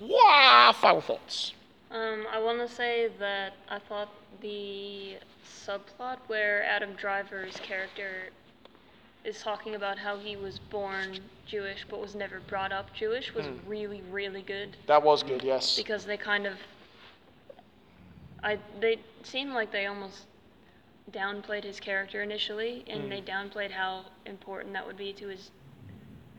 wow, 0.00 0.74
final 0.74 1.00
thoughts? 1.00 1.52
Um, 1.90 2.26
I 2.32 2.38
want 2.40 2.58
to 2.58 2.72
say 2.72 3.10
that 3.18 3.54
I 3.68 3.78
thought 3.78 4.08
the 4.40 5.16
subplot 5.66 6.18
where 6.26 6.64
Adam 6.64 6.94
Driver's 6.94 7.56
character 7.60 8.30
is 9.24 9.40
talking 9.40 9.74
about 9.74 9.98
how 9.98 10.18
he 10.18 10.36
was 10.36 10.58
born 10.58 11.18
Jewish 11.46 11.84
but 11.88 12.00
was 12.00 12.14
never 12.14 12.40
brought 12.40 12.72
up 12.72 12.92
Jewish 12.92 13.34
was 13.34 13.46
really, 13.66 14.02
really 14.10 14.42
good 14.42 14.76
That 14.86 15.02
was 15.02 15.22
good, 15.22 15.42
yes. 15.42 15.76
because 15.76 16.04
they 16.04 16.16
kind 16.16 16.46
of, 16.46 16.54
I 18.42 18.58
they 18.80 18.98
seemed 19.22 19.52
like 19.52 19.72
they 19.72 19.86
almost 19.86 20.26
downplayed 21.12 21.64
his 21.64 21.78
character 21.80 22.22
initially, 22.22 22.84
and 22.88 23.10
they 23.10 23.20
downplayed 23.20 23.70
how 23.70 24.04
important 24.26 24.72
that 24.74 24.86
would 24.86 24.96
be 24.96 25.12
to 25.14 25.28
his 25.28 25.50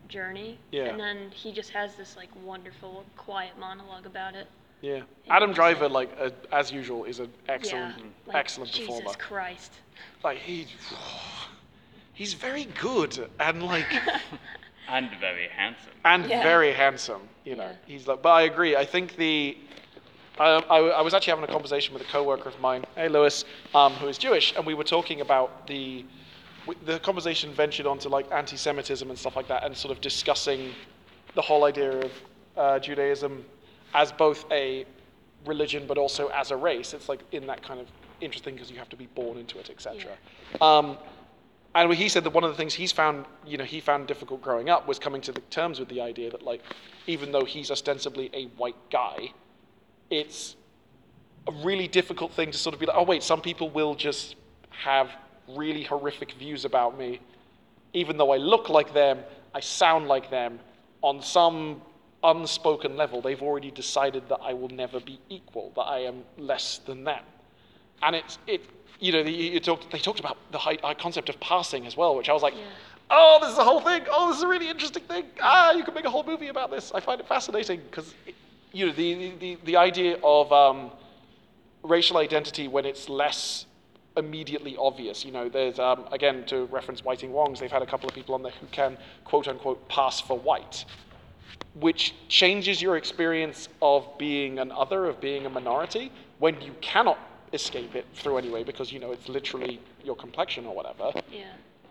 journey. 0.07 0.57
Yeah. 0.71 0.85
And 0.85 0.99
then 0.99 1.31
he 1.31 1.51
just 1.51 1.69
has 1.71 1.95
this 1.95 2.15
like 2.15 2.29
wonderful, 2.43 3.03
quiet 3.17 3.51
monologue 3.59 4.05
about 4.05 4.35
it. 4.35 4.47
Yeah. 4.81 5.01
Adam 5.29 5.53
Driver, 5.53 5.89
like 5.89 6.09
uh, 6.19 6.29
as 6.51 6.71
usual, 6.71 7.05
is 7.05 7.19
an 7.19 7.31
excellent, 7.47 7.95
yeah. 7.97 8.03
Like, 8.27 8.35
excellent 8.37 8.71
Jesus 8.71 8.95
performer. 8.99 9.17
Christ. 9.17 9.73
Like 10.23 10.37
he, 10.37 10.67
he's 12.13 12.33
very 12.33 12.65
good 12.79 13.27
and 13.39 13.63
like 13.63 13.87
and 14.89 15.09
very 15.19 15.47
handsome. 15.49 15.91
and 16.05 16.25
Yeah. 16.29 16.43
very 16.43 16.73
handsome. 16.73 17.21
You 17.43 17.55
know, 17.55 17.63
Yeah. 17.63 17.75
he's 17.85 18.07
like. 18.07 18.21
But 18.21 18.29
I 18.31 18.41
agree. 18.43 18.75
I 18.75 18.85
think 18.85 19.15
the. 19.15 19.57
I, 20.39 20.61
I, 20.69 20.77
I 20.89 21.01
was 21.01 21.15
actually 21.15 21.31
having 21.31 21.45
a 21.45 21.51
conversation 21.51 21.93
with 21.95 22.03
a 22.03 22.11
coworker 22.11 22.49
of 22.49 22.59
mine, 22.59 22.85
hey 22.95 23.07
Lewis, 23.09 23.43
um, 23.73 23.93
who 23.93 24.07
is 24.07 24.19
Jewish, 24.19 24.53
and 24.55 24.63
we 24.65 24.75
were 24.75 24.83
talking 24.83 25.21
about 25.21 25.65
the. 25.67 26.05
W- 26.67 26.79
The 26.85 26.99
conversation 26.99 27.51
ventured 27.53 27.85
onto 27.87 28.09
like 28.09 28.31
anti-Semitism 28.31 29.09
and 29.09 29.17
stuff 29.17 29.35
like 29.35 29.47
that, 29.47 29.63
and 29.63 29.75
sort 29.75 29.91
of 29.91 30.01
discussing 30.01 30.73
the 31.35 31.41
whole 31.41 31.65
idea 31.65 31.91
of 31.99 32.11
uh, 32.55 32.79
Judaism 32.79 33.45
as 33.93 34.11
both 34.11 34.45
a 34.51 34.85
religion 35.45 35.85
but 35.87 35.97
also 35.97 36.27
as 36.29 36.51
a 36.51 36.55
race. 36.57 36.93
It's 36.93 37.09
like 37.09 37.21
in 37.31 37.47
that 37.47 37.61
kind 37.63 37.79
of 37.79 37.87
interesting 38.21 38.55
because 38.55 38.71
you 38.71 38.77
have 38.77 38.89
to 38.89 38.95
be 38.95 39.07
born 39.07 39.37
into 39.37 39.59
it, 39.59 39.69
etc. 39.69 40.11
Um, 40.61 40.97
and 41.75 41.93
he 41.93 42.09
said 42.09 42.23
that 42.23 42.33
one 42.33 42.43
of 42.43 42.49
the 42.49 42.57
things 42.57 42.73
he's 42.73 42.91
found, 42.91 43.25
you 43.45 43.57
know, 43.57 43.63
he 43.63 43.79
found 43.79 44.07
difficult 44.07 44.41
growing 44.41 44.69
up 44.69 44.87
was 44.87 44.97
coming 44.97 45.21
to 45.21 45.31
the 45.31 45.41
terms 45.51 45.79
with 45.79 45.89
the 45.89 46.01
idea 46.01 46.31
that, 46.31 46.41
like, 46.41 46.61
even 47.05 47.31
though 47.31 47.45
he's 47.45 47.69
ostensibly 47.69 48.31
a 48.33 48.45
white 48.57 48.75
guy, 48.89 49.31
it's 50.09 50.55
a 51.47 51.51
really 51.63 51.87
difficult 51.87 52.31
thing 52.31 52.49
to 52.51 52.57
sort 52.57 52.73
of 52.73 52.79
be 52.79 52.87
like, 52.87 52.95
oh 52.97 53.03
wait, 53.03 53.21
some 53.21 53.41
people 53.41 53.69
will 53.69 53.93
just 53.93 54.35
have 54.71 55.11
really 55.47 55.83
horrific 55.83 56.33
views 56.33 56.65
about 56.65 56.97
me, 56.97 57.19
even 57.93 58.17
though 58.17 58.31
I 58.31 58.37
look 58.37 58.69
like 58.69 58.93
them, 58.93 59.19
I 59.53 59.59
sound 59.59 60.07
like 60.07 60.29
them. 60.29 60.59
On 61.01 61.21
some 61.21 61.81
unspoken 62.23 62.97
level, 62.97 63.21
they've 63.21 63.41
already 63.41 63.71
decided 63.71 64.27
that 64.29 64.39
I 64.41 64.53
will 64.53 64.69
never 64.69 64.99
be 64.99 65.19
equal, 65.29 65.71
that 65.75 65.83
I 65.83 65.99
am 65.99 66.23
less 66.37 66.79
than 66.79 67.03
them 67.03 67.23
and 68.03 68.15
it's 68.15 68.37
it 68.47 68.61
you 68.99 69.11
know 69.11 69.19
you, 69.19 69.51
you 69.51 69.59
talked 69.59 69.89
they 69.91 69.99
talked 69.99 70.19
about 70.19 70.37
the 70.51 70.57
high, 70.57 70.75
concept 70.95 71.29
of 71.29 71.39
passing 71.39 71.85
as 71.87 71.95
well 71.97 72.15
which 72.15 72.29
i 72.29 72.33
was 72.33 72.41
like 72.43 72.53
Yeah. 72.55 72.63
oh 73.11 73.39
this 73.41 73.51
is 73.51 73.57
a 73.57 73.63
whole 73.63 73.81
thing 73.81 74.03
oh 74.11 74.29
this 74.29 74.37
is 74.37 74.43
a 74.43 74.47
really 74.47 74.69
interesting 74.69 75.03
thing 75.03 75.25
ah 75.41 75.71
you 75.71 75.83
could 75.83 75.95
make 75.95 76.05
a 76.05 76.09
whole 76.09 76.23
movie 76.23 76.47
about 76.47 76.71
this 76.71 76.91
i 76.93 76.99
find 76.99 77.19
it 77.19 77.27
fascinating 77.27 77.81
because 77.89 78.13
you 78.71 78.87
know 78.87 78.91
the, 78.93 79.13
the, 79.13 79.35
the, 79.39 79.57
the 79.65 79.77
idea 79.77 80.17
of 80.23 80.51
um, 80.51 80.91
racial 81.83 82.17
identity 82.17 82.67
when 82.67 82.85
it's 82.85 83.07
less 83.09 83.65
immediately 84.17 84.75
obvious 84.77 85.23
you 85.23 85.31
know 85.31 85.47
there's 85.47 85.79
um, 85.79 86.05
again 86.11 86.43
to 86.45 86.65
reference 86.65 87.03
whiting 87.03 87.31
wongs 87.31 87.59
they've 87.59 87.71
had 87.71 87.81
a 87.81 87.85
couple 87.85 88.09
of 88.09 88.15
people 88.15 88.35
on 88.35 88.43
there 88.43 88.51
who 88.59 88.67
can 88.67 88.97
quote 89.23 89.47
unquote 89.47 89.87
pass 89.87 90.19
for 90.19 90.37
white 90.37 90.85
which 91.79 92.15
changes 92.27 92.81
your 92.81 92.97
experience 92.97 93.69
of 93.81 94.07
being 94.17 94.59
an 94.59 94.71
other, 94.71 95.05
of 95.05 95.21
being 95.21 95.45
a 95.45 95.49
minority, 95.49 96.11
when 96.39 96.59
you 96.61 96.73
cannot 96.81 97.19
escape 97.53 97.95
it 97.95 98.05
through 98.13 98.37
any 98.37 98.49
way 98.49 98.63
because 98.63 98.91
you 98.91 98.99
know 98.99 99.11
it's 99.11 99.29
literally 99.29 99.79
your 100.03 100.15
complexion 100.15 100.65
or 100.65 100.75
whatever. 100.75 101.11
Yeah. 101.31 101.45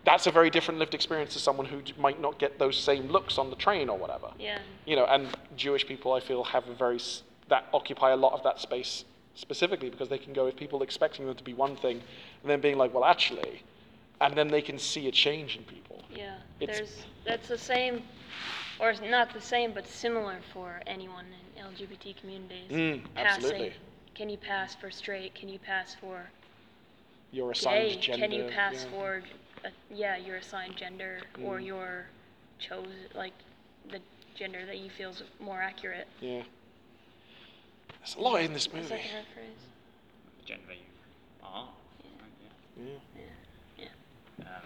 That's 0.05 0.27
a 0.27 0.31
very 0.31 0.51
different 0.51 0.79
lived 0.79 0.95
experience 0.95 1.33
to 1.33 1.41
someone 1.41 1.67
who 1.67 1.83
might 1.99 2.21
not 2.21 2.39
get 2.39 2.59
those 2.59 2.79
same 2.79 3.09
looks 3.09 3.39
on 3.39 3.51
the 3.51 3.57
train 3.57 3.89
or 3.89 3.99
whatever. 3.99 4.29
Yeah. 4.39 4.59
You 4.85 4.97
know, 4.97 5.07
and 5.07 5.29
Jewish 5.57 5.87
people, 5.87 6.13
I 6.13 6.21
feel, 6.21 6.45
have 6.45 6.69
a 6.69 6.75
very 6.75 7.01
that 7.49 7.67
occupy 7.73 8.11
a 8.11 8.17
lot 8.17 8.33
of 8.33 8.43
that 8.43 8.61
space 8.61 9.05
specifically 9.37 9.91
because 9.91 10.09
they 10.09 10.19
can 10.19 10.33
go 10.33 10.45
with 10.47 10.57
people 10.57 10.83
expecting 10.83 11.27
them 11.27 11.37
to 11.37 11.45
be 11.45 11.55
one 11.55 11.77
thing, 11.77 12.03
and 12.43 12.51
then 12.51 12.61
being 12.61 12.77
like, 12.77 12.93
well, 12.93 13.05
actually, 13.05 13.63
and 14.21 14.35
then 14.35 14.49
they 14.49 14.63
can 14.63 14.79
see 14.79 15.07
a 15.07 15.13
change 15.13 15.57
in 15.57 15.63
people. 15.65 16.03
Yeah. 16.11 16.37
It's- 16.59 16.79
There's 16.79 17.05
that's 17.25 17.49
the 17.49 17.59
same, 17.59 18.03
or 18.81 18.95
not 18.95 19.33
the 19.33 19.41
same, 19.41 19.73
but 19.73 19.87
similar 19.87 20.39
for 20.53 20.81
anyone 20.87 21.27
in 21.57 21.63
LGBT 21.65 22.17
communities. 22.19 22.71
Mm, 22.71 23.03
Passing. 23.15 23.27
absolutely. 23.27 23.73
Can 24.15 24.31
you 24.31 24.39
pass 24.39 24.75
for 24.75 24.91
straight? 24.91 25.35
Can 25.35 25.49
you 25.49 25.59
pass 25.59 25.95
for 25.95 26.31
Your 27.31 27.51
assigned 27.51 27.91
gay? 27.91 28.01
gender. 28.01 28.27
Can 28.27 28.33
you 28.35 28.45
pass 28.51 28.85
yeah. 28.85 28.91
for, 28.91 29.23
uh, 29.65 29.69
yeah, 29.91 30.17
your 30.17 30.37
assigned 30.37 30.77
gender 30.77 31.21
or 31.45 31.59
Mm. 31.59 31.67
your 31.67 32.07
chose 32.59 32.87
like 33.15 33.35
the 33.91 34.01
gender 34.35 34.65
that 34.65 34.79
you 34.79 34.89
feel 34.89 35.11
is 35.11 35.23
more 35.39 35.61
accurate? 35.61 36.09
Yeah. 36.21 36.43
There's 38.01 38.17
a 38.17 38.21
lot 38.21 38.41
in 38.41 38.53
this 38.53 38.67
Is 38.67 38.73
movie. 38.73 38.89
that 38.89 38.89
the 38.89 38.95
right 38.95 39.25
phrase? 39.35 40.47
Gender 40.47 40.73
you 40.73 40.79
are. 41.43 41.69
Yeah. 42.79 42.85
Yeah. 43.79 43.85
yeah. 44.39 44.45
Um, 44.47 44.63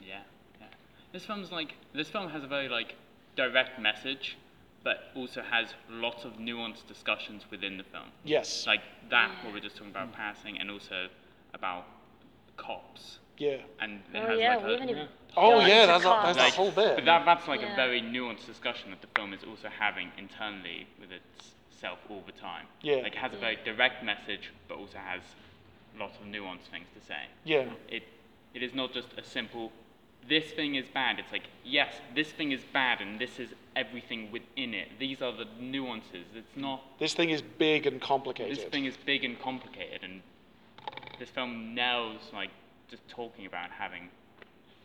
yeah, 0.00 0.20
yeah. 0.60 0.66
This 1.12 1.24
film's 1.24 1.50
like 1.50 1.74
this 1.94 2.08
film 2.08 2.28
has 2.30 2.44
a 2.44 2.46
very 2.46 2.68
like 2.68 2.94
direct 3.36 3.80
message, 3.80 4.36
but 4.84 5.10
also 5.16 5.42
has 5.42 5.68
lots 5.90 6.24
of 6.24 6.34
nuanced 6.34 6.86
discussions 6.86 7.42
within 7.50 7.78
the 7.78 7.84
film. 7.84 8.04
Yes. 8.24 8.64
Like 8.66 8.82
that, 9.10 9.30
Yeah. 9.30 9.44
what 9.44 9.54
we're 9.54 9.60
just 9.60 9.76
talking 9.76 9.90
about 9.90 10.12
passing, 10.12 10.58
and 10.60 10.70
also 10.70 11.08
about 11.52 11.86
cops. 12.56 13.18
yeah. 13.38 13.56
And 13.80 14.00
it 14.12 14.18
Oh 14.18 14.26
has 14.28 14.38
yeah, 14.38 14.56
like 14.56 14.64
we 14.66 14.70
a, 14.70 14.72
haven't 14.78 14.90
even. 14.90 15.08
Oh 15.36 15.58
gone 15.58 15.68
yeah, 15.68 15.86
that's 15.86 16.04
a, 16.04 16.08
that's 16.08 16.38
like, 16.38 16.52
a 16.52 16.56
whole 16.56 16.70
bit. 16.70 16.94
But 16.94 17.04
that, 17.06 17.24
that's 17.26 17.48
like 17.48 17.60
Yeah. 17.60 17.72
a 17.72 17.76
very 17.76 18.00
nuanced 18.00 18.46
discussion 18.46 18.90
that 18.90 19.00
the 19.00 19.08
film 19.16 19.32
is 19.32 19.42
also 19.42 19.68
having 19.68 20.12
internally 20.16 20.86
with 21.00 21.10
itself 21.84 21.98
all 22.08 22.22
the 22.26 22.32
time. 22.32 22.66
Yeah. 22.82 22.96
Like 22.96 23.12
it 23.12 23.18
has 23.18 23.32
a 23.32 23.36
very 23.36 23.58
direct 23.64 24.02
message, 24.04 24.50
but 24.68 24.78
also 24.78 24.98
has 24.98 25.20
lots 25.98 26.16
of 26.18 26.26
nuanced 26.26 26.70
things 26.70 26.86
to 26.98 27.06
say. 27.06 27.22
yeah. 27.44 27.66
It 27.88 28.02
it 28.54 28.62
is 28.62 28.74
not 28.74 28.92
just 28.92 29.08
a 29.18 29.24
simple 29.24 29.72
this 30.26 30.44
thing 30.52 30.76
is 30.76 30.86
bad. 30.94 31.18
It's 31.18 31.30
like 31.32 31.48
yes, 31.64 31.92
this 32.14 32.30
thing 32.32 32.52
is 32.52 32.60
bad, 32.72 33.00
and 33.00 33.18
this 33.20 33.38
is 33.38 33.50
everything 33.76 34.32
within 34.32 34.72
it. 34.72 34.88
These 34.98 35.20
are 35.20 35.32
the 35.32 35.46
nuances. 35.60 36.26
It's 36.34 36.56
not 36.56 36.80
This 36.98 37.14
thing 37.14 37.30
is 37.30 37.42
big 37.42 37.86
and 37.86 38.00
complicated. 38.00 38.56
this 38.56 38.64
thing 38.64 38.86
is 38.86 38.96
big 39.04 39.24
and 39.24 39.38
complicated, 39.40 40.00
and 40.02 40.22
this 41.18 41.28
film 41.28 41.74
nails 41.74 42.20
like 42.32 42.50
just 42.88 43.06
talking 43.08 43.46
about 43.46 43.70
having 43.70 44.08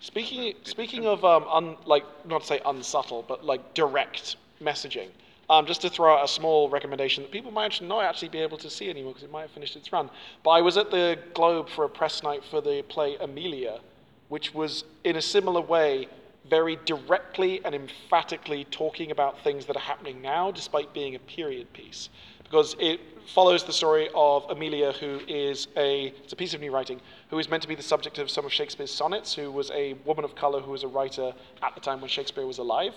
Speaking 0.02 0.54
speaking 0.64 1.06
of 1.06 1.26
um, 1.26 1.46
un, 1.50 1.78
like 1.86 2.06
not 2.26 2.42
to 2.42 2.48
say 2.48 2.62
unsubtle, 2.66 3.24
but 3.28 3.46
like 3.46 3.74
direct 3.74 4.38
messaging. 4.62 5.10
Um, 5.50 5.66
just 5.66 5.82
to 5.82 5.90
throw 5.90 6.16
out 6.16 6.24
a 6.24 6.28
small 6.28 6.70
recommendation 6.70 7.24
that 7.24 7.32
people 7.32 7.50
might 7.50 7.82
not 7.82 8.04
actually 8.04 8.30
be 8.30 8.38
able 8.38 8.60
to 8.60 8.70
see 8.70 8.88
anymore 8.88 9.14
because 9.14 9.24
it 9.24 9.32
might 9.32 9.42
have 9.42 9.52
finished 9.52 9.76
its 9.76 9.92
run. 9.92 10.12
But 10.44 10.52
I 10.52 10.62
was 10.62 10.78
at 10.78 10.92
the 10.92 11.18
Globe 11.34 11.70
for 11.70 11.86
a 11.86 11.90
press 11.90 12.22
night 12.22 12.44
for 12.52 12.62
the 12.62 12.84
play 12.88 13.18
Emilia, 13.20 13.80
which 14.28 14.54
was 14.54 14.84
in 15.04 15.16
a 15.16 15.22
similar 15.22 15.62
way 15.62 16.08
very 16.50 16.78
directly 16.86 17.64
and 17.66 17.74
emphatically 17.74 18.66
talking 18.66 19.12
about 19.12 19.44
things 19.44 19.66
that 19.66 19.76
are 19.76 19.82
happening 19.82 20.22
now, 20.22 20.52
despite 20.52 20.94
being 20.94 21.16
a 21.16 21.20
period 21.20 21.72
piece. 21.74 22.10
Because 22.44 22.76
it 22.80 23.00
follows 23.34 23.64
the 23.64 23.74
story 23.74 24.10
of 24.16 24.46
Emilia, 24.50 24.92
who 24.94 25.20
is 25.28 25.68
a, 25.78 26.14
it's 26.24 26.34
a 26.34 26.36
piece 26.36 26.54
of 26.54 26.62
new 26.62 26.72
writing, 26.72 27.00
who 27.30 27.38
is 27.38 27.50
meant 27.50 27.62
to 27.62 27.70
be 27.70 27.76
the 27.76 27.84
subject 27.84 28.18
of 28.18 28.30
some 28.30 28.46
of 28.46 28.52
Shakespeare's 28.52 28.92
sonnets, 28.92 29.34
who 29.34 29.52
was 29.52 29.70
a 29.72 29.94
woman 30.06 30.26
of 30.26 30.36
color 30.36 30.60
who 30.60 30.72
was 30.72 30.84
a 30.84 30.88
writer 30.88 31.34
at 31.62 31.76
the 31.76 31.82
time 31.82 32.02
when 32.02 32.10
Shakespeare 32.10 32.46
was 32.46 32.58
alive. 32.58 32.94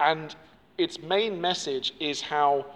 And 0.00 0.34
its 0.78 1.00
main 1.00 1.40
message 1.40 1.94
is 2.00 2.20
how 2.20 2.66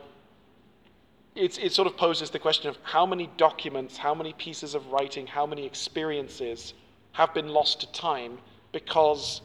it's, 1.35 1.59
it 1.59 1.73
sort 1.73 1.87
of 1.87 1.97
poses 1.97 2.31
the 2.31 2.39
question 2.39 2.69
of 2.69 2.79
how 2.83 3.07
many 3.07 3.31
documents, 3.37 3.97
how 3.97 4.15
many 4.15 4.33
pieces 4.35 4.75
of 4.75 4.87
writing, 4.89 5.27
how 5.27 5.47
many 5.47 5.65
experiences 5.65 6.75
have 7.13 7.33
been 7.35 7.49
lost 7.49 7.81
to 7.81 7.93
time 7.93 8.39
because 8.73 9.43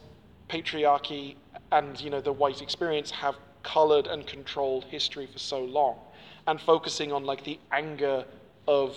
patriarchy 0.48 1.36
and 1.72 2.00
you 2.00 2.10
know 2.10 2.20
the 2.20 2.32
white 2.32 2.62
experience 2.62 3.10
have 3.10 3.34
colored 3.62 4.06
and 4.06 4.26
controlled 4.26 4.84
history 4.84 5.26
for 5.26 5.38
so 5.38 5.60
long. 5.60 5.96
And 6.46 6.60
focusing 6.60 7.12
on 7.12 7.24
like 7.24 7.44
the 7.44 7.58
anger 7.72 8.24
of 8.68 8.96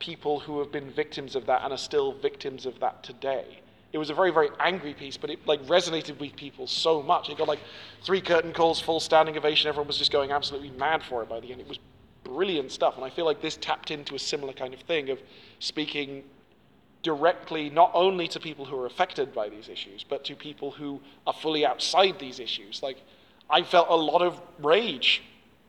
people 0.00 0.40
who 0.40 0.58
have 0.58 0.72
been 0.72 0.90
victims 0.90 1.36
of 1.36 1.46
that 1.46 1.62
and 1.62 1.72
are 1.72 1.78
still 1.78 2.12
victims 2.12 2.66
of 2.66 2.78
that 2.80 3.02
today 3.02 3.60
it 3.92 3.98
was 3.98 4.10
a 4.10 4.14
very 4.14 4.30
very 4.30 4.48
angry 4.60 4.94
piece 4.94 5.16
but 5.16 5.30
it 5.30 5.46
like 5.46 5.60
resonated 5.66 6.18
with 6.20 6.34
people 6.36 6.66
so 6.66 7.02
much 7.02 7.28
it 7.28 7.38
got 7.38 7.48
like 7.48 7.60
three 8.02 8.20
curtain 8.20 8.52
calls 8.52 8.80
full 8.80 9.00
standing 9.00 9.36
ovation 9.36 9.68
everyone 9.68 9.86
was 9.86 9.98
just 9.98 10.12
going 10.12 10.30
absolutely 10.30 10.70
mad 10.70 11.02
for 11.02 11.22
it 11.22 11.28
by 11.28 11.40
the 11.40 11.50
end 11.50 11.60
it 11.60 11.68
was 11.68 11.78
brilliant 12.24 12.70
stuff 12.70 12.96
and 12.96 13.04
i 13.04 13.10
feel 13.10 13.24
like 13.24 13.40
this 13.40 13.56
tapped 13.56 13.90
into 13.90 14.14
a 14.14 14.18
similar 14.18 14.52
kind 14.52 14.74
of 14.74 14.80
thing 14.80 15.10
of 15.10 15.18
speaking 15.58 16.22
directly 17.02 17.70
not 17.70 17.90
only 17.94 18.26
to 18.28 18.40
people 18.40 18.64
who 18.64 18.78
are 18.78 18.86
affected 18.86 19.32
by 19.34 19.48
these 19.48 19.68
issues, 19.68 20.04
but 20.04 20.24
to 20.24 20.34
people 20.34 20.70
who 20.70 21.00
are 21.26 21.32
fully 21.32 21.64
outside 21.64 22.18
these 22.18 22.40
issues. 22.40 22.82
Like, 22.82 22.98
I 23.48 23.62
felt 23.62 23.88
a 23.88 23.94
lot 23.94 24.22
of 24.22 24.40
rage, 24.58 25.22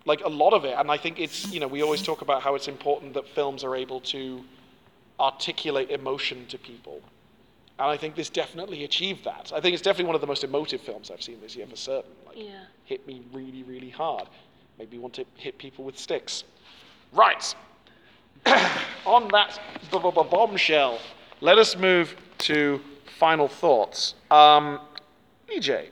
like 0.05 0.21
a 0.21 0.29
lot 0.29 0.53
of 0.53 0.65
it. 0.65 0.75
And 0.77 0.89
I 0.91 0.97
think 0.97 1.19
it's, 1.19 1.51
you 1.51 1.59
know, 1.59 1.67
we 1.67 1.81
always 1.81 2.01
talk 2.01 2.21
about 2.21 2.41
how 2.41 2.55
it's 2.55 2.67
important 2.67 3.13
that 3.13 3.27
films 3.27 3.63
are 3.63 3.75
able 3.75 4.01
to 4.01 4.43
articulate 5.19 5.91
emotion 5.91 6.45
to 6.47 6.57
people. 6.57 7.01
And 7.79 7.87
I 7.87 7.95
think 7.95 8.15
this 8.15 8.29
definitely 8.29 8.83
achieved 8.83 9.23
that. 9.23 9.53
I 9.55 9.61
think 9.61 9.73
it's 9.73 9.81
definitely 9.81 10.07
one 10.07 10.15
of 10.15 10.21
the 10.21 10.27
most 10.27 10.43
emotive 10.43 10.81
films 10.81 11.09
I've 11.09 11.21
seen 11.21 11.39
this 11.41 11.55
year 11.55 11.65
for 11.65 11.77
certain. 11.77 12.11
Like, 12.27 12.35
Yeah. 12.37 12.65
hit 12.83 13.07
me 13.07 13.21
really, 13.31 13.63
really 13.63 13.89
hard. 13.89 14.27
Made 14.77 14.91
me 14.91 14.99
want 14.99 15.13
to 15.15 15.25
hit 15.35 15.57
people 15.57 15.85
with 15.85 15.97
sticks. 15.97 16.43
Right. 17.13 17.55
On 19.05 19.29
that 19.29 19.59
b- 19.91 19.97
b- 19.97 20.11
bombshell, 20.29 20.99
let 21.39 21.57
us 21.57 21.77
move 21.77 22.15
to 22.39 22.81
final 23.17 23.47
thoughts. 23.47 24.13
Um, 24.29 24.81
EJ, 25.47 25.89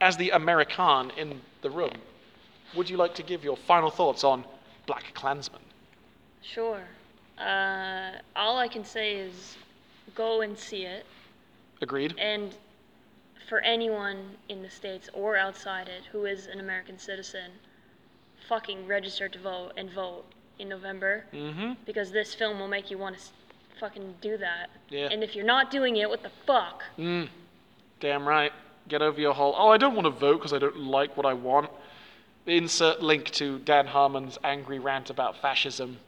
as 0.00 0.16
the 0.16 0.30
American 0.30 1.12
in 1.16 1.40
the 1.62 1.70
room, 1.70 1.92
would 2.74 2.90
you 2.90 2.96
like 2.96 3.14
to 3.14 3.22
give 3.22 3.44
your 3.44 3.56
final 3.56 3.90
thoughts 3.90 4.24
on 4.24 4.44
BlacKkKlansman? 4.88 5.60
Sure. 6.42 6.82
Uh, 7.38 8.10
all 8.34 8.58
I 8.58 8.66
can 8.68 8.84
say 8.84 9.14
is 9.16 9.56
go 10.14 10.40
and 10.40 10.58
see 10.58 10.84
it. 10.84 11.06
Agreed? 11.80 12.14
And 12.18 12.54
for 13.48 13.60
anyone 13.60 14.18
in 14.48 14.62
the 14.62 14.70
States 14.70 15.08
or 15.14 15.36
outside 15.36 15.88
it 15.88 16.02
who 16.12 16.26
is 16.26 16.46
an 16.46 16.60
American 16.60 16.98
citizen, 16.98 17.50
fucking 18.48 18.86
register 18.86 19.28
to 19.28 19.38
vote 19.38 19.72
and 19.76 19.90
vote 19.90 20.24
in 20.58 20.68
November. 20.68 21.24
Mm-hmm. 21.32 21.72
Because 21.86 22.10
this 22.10 22.34
film 22.34 22.58
will 22.58 22.68
make 22.68 22.90
you 22.90 22.98
want 22.98 23.16
to 23.16 23.22
fucking 23.78 24.14
do 24.20 24.36
that. 24.38 24.70
Yeah. 24.88 25.08
And 25.10 25.22
if 25.22 25.34
you're 25.36 25.46
not 25.46 25.70
doing 25.70 25.96
it, 25.96 26.08
what 26.08 26.22
the 26.22 26.32
fuck? 26.46 26.82
Mm. 26.98 27.28
Damn 28.00 28.26
right. 28.26 28.52
Get 28.88 29.02
over 29.02 29.20
your 29.20 29.34
whole, 29.34 29.54
oh, 29.56 29.68
I 29.68 29.76
don't 29.76 29.94
want 29.94 30.06
to 30.06 30.10
vote 30.10 30.38
because 30.38 30.52
I 30.52 30.58
don't 30.58 30.78
like 30.78 31.16
what 31.16 31.26
I 31.26 31.34
want. 31.34 31.70
Insert 32.46 33.02
link 33.02 33.30
to 33.32 33.58
Dan 33.58 33.86
Harmon's 33.86 34.38
angry 34.42 34.78
rant 34.78 35.10
about 35.10 35.36
fascism 35.42 35.98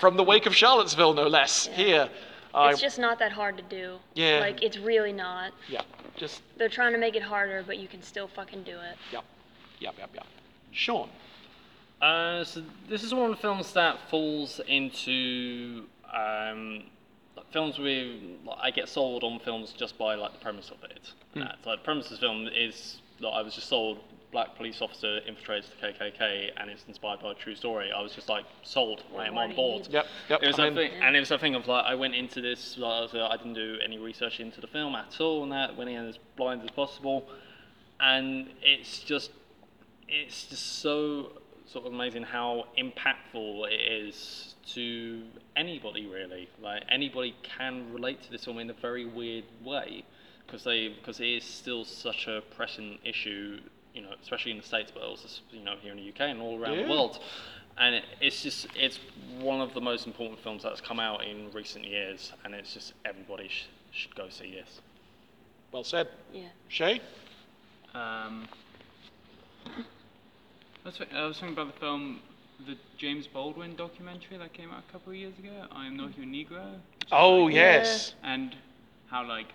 from 0.00 0.16
the 0.16 0.24
wake 0.24 0.46
of 0.46 0.54
Charlottesville, 0.54 1.14
no 1.14 1.26
less. 1.26 1.66
Here. 1.66 2.08
I, 2.54 2.70
It's 2.70 2.80
just 2.80 2.98
not 2.98 3.18
that 3.18 3.32
hard 3.32 3.56
to 3.58 3.62
do. 3.62 3.98
Yeah. 4.14 4.38
Like, 4.40 4.62
it's 4.62 4.78
really 4.78 5.12
not. 5.12 5.52
yeah, 5.68 5.82
just, 6.16 6.42
They're 6.56 6.68
trying 6.68 6.92
to 6.92 6.98
make 6.98 7.16
it 7.16 7.22
harder, 7.22 7.62
but 7.66 7.78
you 7.78 7.88
can 7.88 8.02
still 8.02 8.28
fucking 8.28 8.62
do 8.62 8.72
it. 8.72 8.96
yep, 9.12 9.24
yep, 9.80 9.94
yep, 9.98 10.10
yep. 10.14 10.26
Sean. 10.72 11.08
Uh, 12.00 12.44
so 12.44 12.62
this 12.88 13.02
is 13.02 13.12
one 13.12 13.30
of 13.30 13.36
the 13.36 13.40
films 13.40 13.72
that 13.72 13.98
falls 14.08 14.60
into 14.68 15.84
um, 16.12 16.84
films 17.52 17.78
with 17.78 18.20
like, 18.44 18.58
I 18.60 18.70
get 18.70 18.88
sold 18.88 19.24
on 19.24 19.40
films 19.40 19.72
just 19.72 19.98
by 19.98 20.14
like 20.14 20.32
the 20.32 20.38
premise 20.38 20.70
of 20.70 20.82
it. 20.90 21.12
Hmm. 21.34 21.42
Uh, 21.42 21.46
so 21.62 21.70
like, 21.70 21.80
the 21.80 21.84
premise 21.84 22.06
of 22.06 22.12
the 22.12 22.18
film 22.18 22.48
is 22.54 23.00
like 23.20 23.32
I 23.34 23.42
was 23.42 23.54
just 23.54 23.68
sold 23.68 23.98
black 24.30 24.56
police 24.56 24.82
officer 24.82 25.20
infiltrates 25.28 25.66
the 25.70 25.86
KKK 25.86 26.50
and 26.56 26.70
it's 26.70 26.84
inspired 26.86 27.20
by 27.20 27.32
a 27.32 27.34
true 27.34 27.54
story. 27.54 27.90
I 27.90 28.00
was 28.02 28.12
just 28.12 28.28
like 28.28 28.44
sold. 28.62 29.02
I 29.16 29.26
am 29.26 29.38
on 29.38 29.54
board. 29.54 29.88
Yep, 29.90 30.06
yep. 30.28 30.42
It 30.42 30.46
was 30.46 30.58
I'm 30.58 30.72
a 30.72 30.76
thing, 30.76 30.92
and 31.00 31.16
it 31.16 31.20
was 31.20 31.30
a 31.30 31.38
thing 31.38 31.54
of 31.54 31.66
like 31.66 31.84
I 31.84 31.94
went 31.94 32.14
into 32.14 32.40
this. 32.40 32.76
Like, 32.76 33.14
I, 33.14 33.26
I 33.26 33.36
didn't 33.36 33.54
do 33.54 33.78
any 33.84 33.98
research 33.98 34.40
into 34.40 34.60
the 34.60 34.66
film 34.66 34.94
at 34.94 35.20
all, 35.20 35.42
and 35.42 35.52
that 35.52 35.76
went 35.76 35.90
in 35.90 36.06
as 36.06 36.18
blind 36.36 36.62
as 36.62 36.70
possible, 36.70 37.28
and 38.00 38.48
it's 38.62 39.00
just, 39.00 39.30
it's 40.08 40.44
just 40.46 40.80
so 40.80 41.32
sort 41.66 41.86
of 41.86 41.92
amazing 41.92 42.22
how 42.22 42.64
impactful 42.78 43.70
it 43.70 43.80
is 44.06 44.54
to 44.74 45.22
anybody 45.56 46.06
really. 46.06 46.48
Like 46.60 46.82
anybody 46.90 47.34
can 47.42 47.92
relate 47.92 48.22
to 48.22 48.30
this 48.30 48.44
film 48.44 48.58
in 48.58 48.70
a 48.70 48.74
very 48.74 49.06
weird 49.06 49.44
way, 49.64 50.04
because 50.46 50.64
they 50.64 50.88
because 50.88 51.20
it 51.20 51.28
is 51.28 51.44
still 51.44 51.84
such 51.84 52.26
a 52.26 52.42
pressing 52.54 52.98
issue. 53.04 53.60
You 53.98 54.04
know, 54.04 54.14
especially 54.22 54.52
in 54.52 54.58
the 54.58 54.62
states, 54.62 54.92
but 54.94 55.02
also 55.02 55.26
you 55.50 55.64
know 55.64 55.74
here 55.82 55.90
in 55.90 55.96
the 55.98 56.08
UK 56.08 56.20
and 56.30 56.40
all 56.40 56.56
around 56.62 56.74
Yeah. 56.76 56.84
the 56.84 56.90
world 56.90 57.18
and 57.78 57.96
it, 57.96 58.04
it's 58.20 58.42
just 58.44 58.66
it's 58.76 58.98
one 59.40 59.60
of 59.60 59.74
the 59.74 59.80
most 59.80 60.06
important 60.06 60.38
films 60.40 60.62
that's 60.62 60.80
come 60.80 61.00
out 61.00 61.24
in 61.24 61.50
recent 61.52 61.84
years, 61.84 62.32
and 62.44 62.54
it's 62.54 62.74
just 62.74 62.92
everybody 63.04 63.48
sh- 63.48 63.66
should 63.92 64.14
go 64.14 64.28
see 64.28 64.52
this. 64.52 64.80
Well 65.72 65.82
said. 65.84 66.08
Yeah. 66.32 66.42
Shay? 66.68 67.00
Um, 67.94 68.46
I 69.66 70.88
was, 70.88 70.96
thi- 70.98 71.04
I 71.14 71.24
was 71.26 71.38
thinking 71.38 71.56
about 71.58 71.72
the 71.74 71.80
film, 71.80 72.20
the 72.66 72.76
James 72.96 73.26
Baldwin 73.26 73.76
documentary 73.76 74.36
that 74.38 74.52
came 74.52 74.70
out 74.70 74.82
a 74.88 74.92
couple 74.92 75.10
of 75.12 75.16
years 75.18 75.38
ago. 75.38 75.66
I 75.72 75.86
am 75.86 75.96
not 75.96 76.16
your 76.16 76.26
Negro. 76.26 76.72
which 76.72 77.06
is 77.06 77.12
Oh, 77.12 77.44
like- 77.44 77.54
yes. 77.54 78.14
And 78.22 78.54
how 79.08 79.26
like 79.26 79.48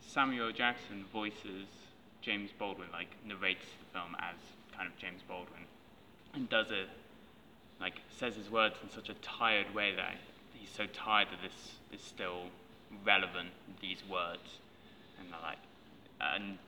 Samuel 0.00 0.52
Jackson 0.52 1.04
voices 1.12 1.66
James 2.22 2.50
Baldwin, 2.58 2.88
like 2.92 3.08
narrates 3.24 3.64
the 3.77 3.77
film 3.92 4.16
as 4.18 4.36
kind 4.76 4.88
of 4.88 4.96
James 4.98 5.22
Baldwin, 5.26 5.62
and 6.34 6.48
does 6.48 6.70
it 6.70 6.88
like 7.80 7.94
says 8.08 8.36
his 8.36 8.50
words 8.50 8.76
in 8.82 8.90
such 8.90 9.08
a 9.08 9.14
tired 9.14 9.72
way 9.74 9.94
that 9.94 10.16
he's 10.52 10.70
so 10.70 10.86
tired 10.86 11.28
that 11.30 11.42
this 11.42 11.76
is 11.92 12.04
still 12.04 12.46
relevant. 13.04 13.50
These 13.80 14.02
words, 14.10 14.58
and 15.18 15.32
they're 15.32 15.40
like, 15.40 15.58
and 16.20 16.58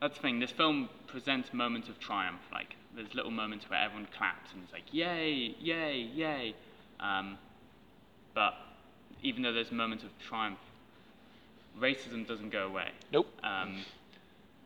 that's 0.00 0.16
the 0.16 0.22
thing. 0.22 0.38
This 0.38 0.50
film 0.50 0.88
presents 1.06 1.52
moments 1.52 1.88
of 1.88 1.98
triumph. 1.98 2.40
Like 2.52 2.76
there's 2.94 3.14
little 3.14 3.30
moments 3.30 3.68
where 3.68 3.80
everyone 3.80 4.08
claps 4.16 4.52
and 4.52 4.62
it's 4.62 4.72
like, 4.72 4.92
yay, 4.92 5.54
yay, 5.60 5.96
yay. 6.14 6.54
Um, 7.00 7.38
but 8.34 8.54
even 9.22 9.42
though 9.42 9.52
there's 9.52 9.72
moments 9.72 10.04
of 10.04 10.10
triumph, 10.18 10.58
racism 11.80 12.26
doesn't 12.26 12.50
go 12.50 12.66
away. 12.66 12.90
Nope. 13.12 13.28
Um, 13.42 13.84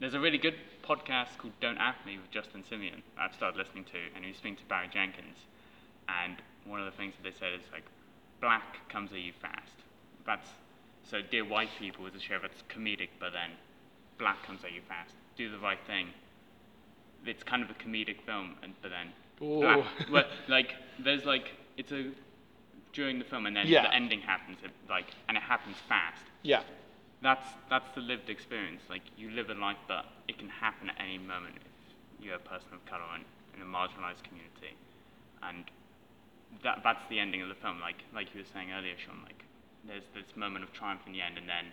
there's 0.01 0.15
a 0.15 0.21
really 0.21 0.39
good 0.39 0.55
podcast 0.83 1.39
called 1.39 1.53
Don't 1.61 1.79
Ask 1.79 1.99
Me 2.07 2.17
with 2.19 2.31
Justin 2.31 2.63
Simien 2.71 3.03
I've 3.19 3.35
started 3.35 3.57
listening 3.59 3.85
to, 3.85 3.99
and 4.15 4.25
he's 4.25 4.37
speaking 4.37 4.57
to 4.57 4.65
Barry 4.65 4.89
Jenkins. 4.93 5.39
And 6.09 6.37
one 6.65 6.81
of 6.81 6.87
the 6.87 6.93
things 6.97 7.15
that 7.17 7.23
they 7.23 7.37
said 7.37 7.53
is 7.55 7.63
like, 7.73 7.85
black 8.41 8.89
comes 8.89 9.13
at 9.13 9.19
you 9.21 9.33
fast. 9.41 9.77
That's 10.27 10.49
so 11.09 11.21
Dear 11.23 11.45
White 11.45 11.71
People 11.79 12.07
is 12.07 12.15
a 12.15 12.21
show 12.21 12.39
that's 12.41 12.63
comedic, 12.69 13.09
but 13.21 13.33
then 13.33 13.51
black 14.19 14.43
comes 14.45 14.65
at 14.65 14.73
you 14.73 14.81
fast. 14.89 15.15
Do 15.37 15.51
the 15.51 15.59
right 15.59 15.79
thing. 15.87 16.09
It's 17.25 17.43
kind 17.43 17.63
of 17.63 17.71
a 17.71 17.75
comedic 17.75 18.21
film, 18.27 18.57
and 18.63 18.75
but 18.83 18.91
then 18.91 19.13
black, 19.39 19.85
well, 20.11 20.25
like 20.49 20.73
there's 20.99 21.25
like 21.25 21.53
it's 21.77 21.93
a 21.93 22.11
during 22.93 23.19
the 23.19 23.25
film, 23.25 23.47
and 23.47 23.57
then 23.57 23.67
Yeah. 23.67 23.83
the 23.83 23.95
ending 23.95 24.21
happens, 24.21 24.59
it, 24.65 24.71
like 24.89 25.07
and 25.29 25.37
it 25.37 25.43
happens 25.43 25.77
fast 25.89 26.23
Yeah. 26.43 26.63
That's 27.23 27.47
that's 27.71 27.89
the 27.95 28.01
lived 28.01 28.29
experience. 28.29 28.83
Like 28.89 29.03
you 29.17 29.31
live 29.31 29.51
a 29.51 29.55
life, 29.55 29.77
but 29.89 30.07
it 30.29 30.39
can 30.39 30.49
happen 30.49 30.91
at 30.91 30.97
any 31.01 31.19
moment 31.19 31.57
if 31.57 32.25
you're 32.25 32.37
a 32.37 32.39
person 32.39 32.69
of 32.73 32.85
color 32.87 33.05
and 33.15 33.25
in 33.57 33.63
a 33.63 33.65
marginalized 33.65 34.23
community, 34.25 34.77
and 35.43 35.65
that 36.63 36.81
that's 36.83 37.03
the 37.09 37.19
ending 37.19 37.43
of 37.43 37.49
the 37.49 37.55
film. 37.55 37.81
Like 37.81 38.03
like 38.15 38.35
you 38.35 38.41
were 38.41 38.51
saying 38.53 38.73
earlier, 38.73 38.95
Sean. 38.99 39.23
Like 39.25 39.45
there's 39.87 40.05
this 40.15 40.37
moment 40.37 40.65
of 40.65 40.73
triumph 40.73 41.03
in 41.07 41.13
the 41.13 41.23
end, 41.23 41.39
and 41.39 41.49
then 41.49 41.73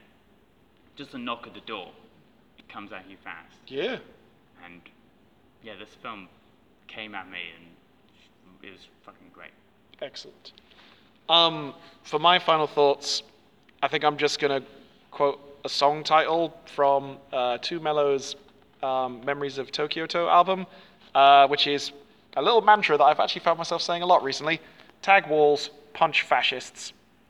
just 0.95 1.13
a 1.13 1.17
knock 1.17 1.47
at 1.47 1.53
the 1.53 1.61
door, 1.61 1.91
it 2.57 2.67
comes 2.67 2.91
at 2.91 3.09
you 3.09 3.17
fast. 3.23 3.57
Yeah. 3.67 3.97
And 4.65 4.81
yeah, 5.63 5.73
this 5.79 5.95
film 6.01 6.27
came 6.87 7.15
at 7.15 7.29
me 7.29 7.39
and 7.57 7.67
it 8.61 8.71
was 8.71 8.87
fucking 9.05 9.27
great. 9.33 9.51
Excellent. 10.01 10.51
Um, 11.29 11.73
for 12.03 12.19
my 12.19 12.39
final 12.39 12.67
thoughts, 12.67 13.23
I 13.81 13.87
think 13.87 14.03
I'm 14.03 14.17
just 14.17 14.39
gonna 14.39 14.61
quote 15.11 15.39
a 15.65 15.69
song 15.69 16.03
title 16.03 16.57
from 16.65 17.17
uh, 17.33 17.57
2 17.61 17.79
Mello's 17.79 18.35
um, 18.81 19.23
"Memories 19.25 19.57
of 19.57 19.71
Tokyo 19.71 20.05
To" 20.05 20.19
album, 20.19 20.65
uh, 21.13 21.47
which 21.47 21.67
is 21.67 21.91
a 22.37 22.41
little 22.41 22.61
mantra 22.61 22.97
that 22.97 23.03
I've 23.03 23.19
actually 23.19 23.41
found 23.41 23.57
myself 23.57 23.81
saying 23.81 24.01
a 24.01 24.05
lot 24.05 24.23
recently. 24.23 24.61
Tag 25.01 25.27
walls, 25.27 25.69
punch 25.93 26.21
fascists. 26.21 26.93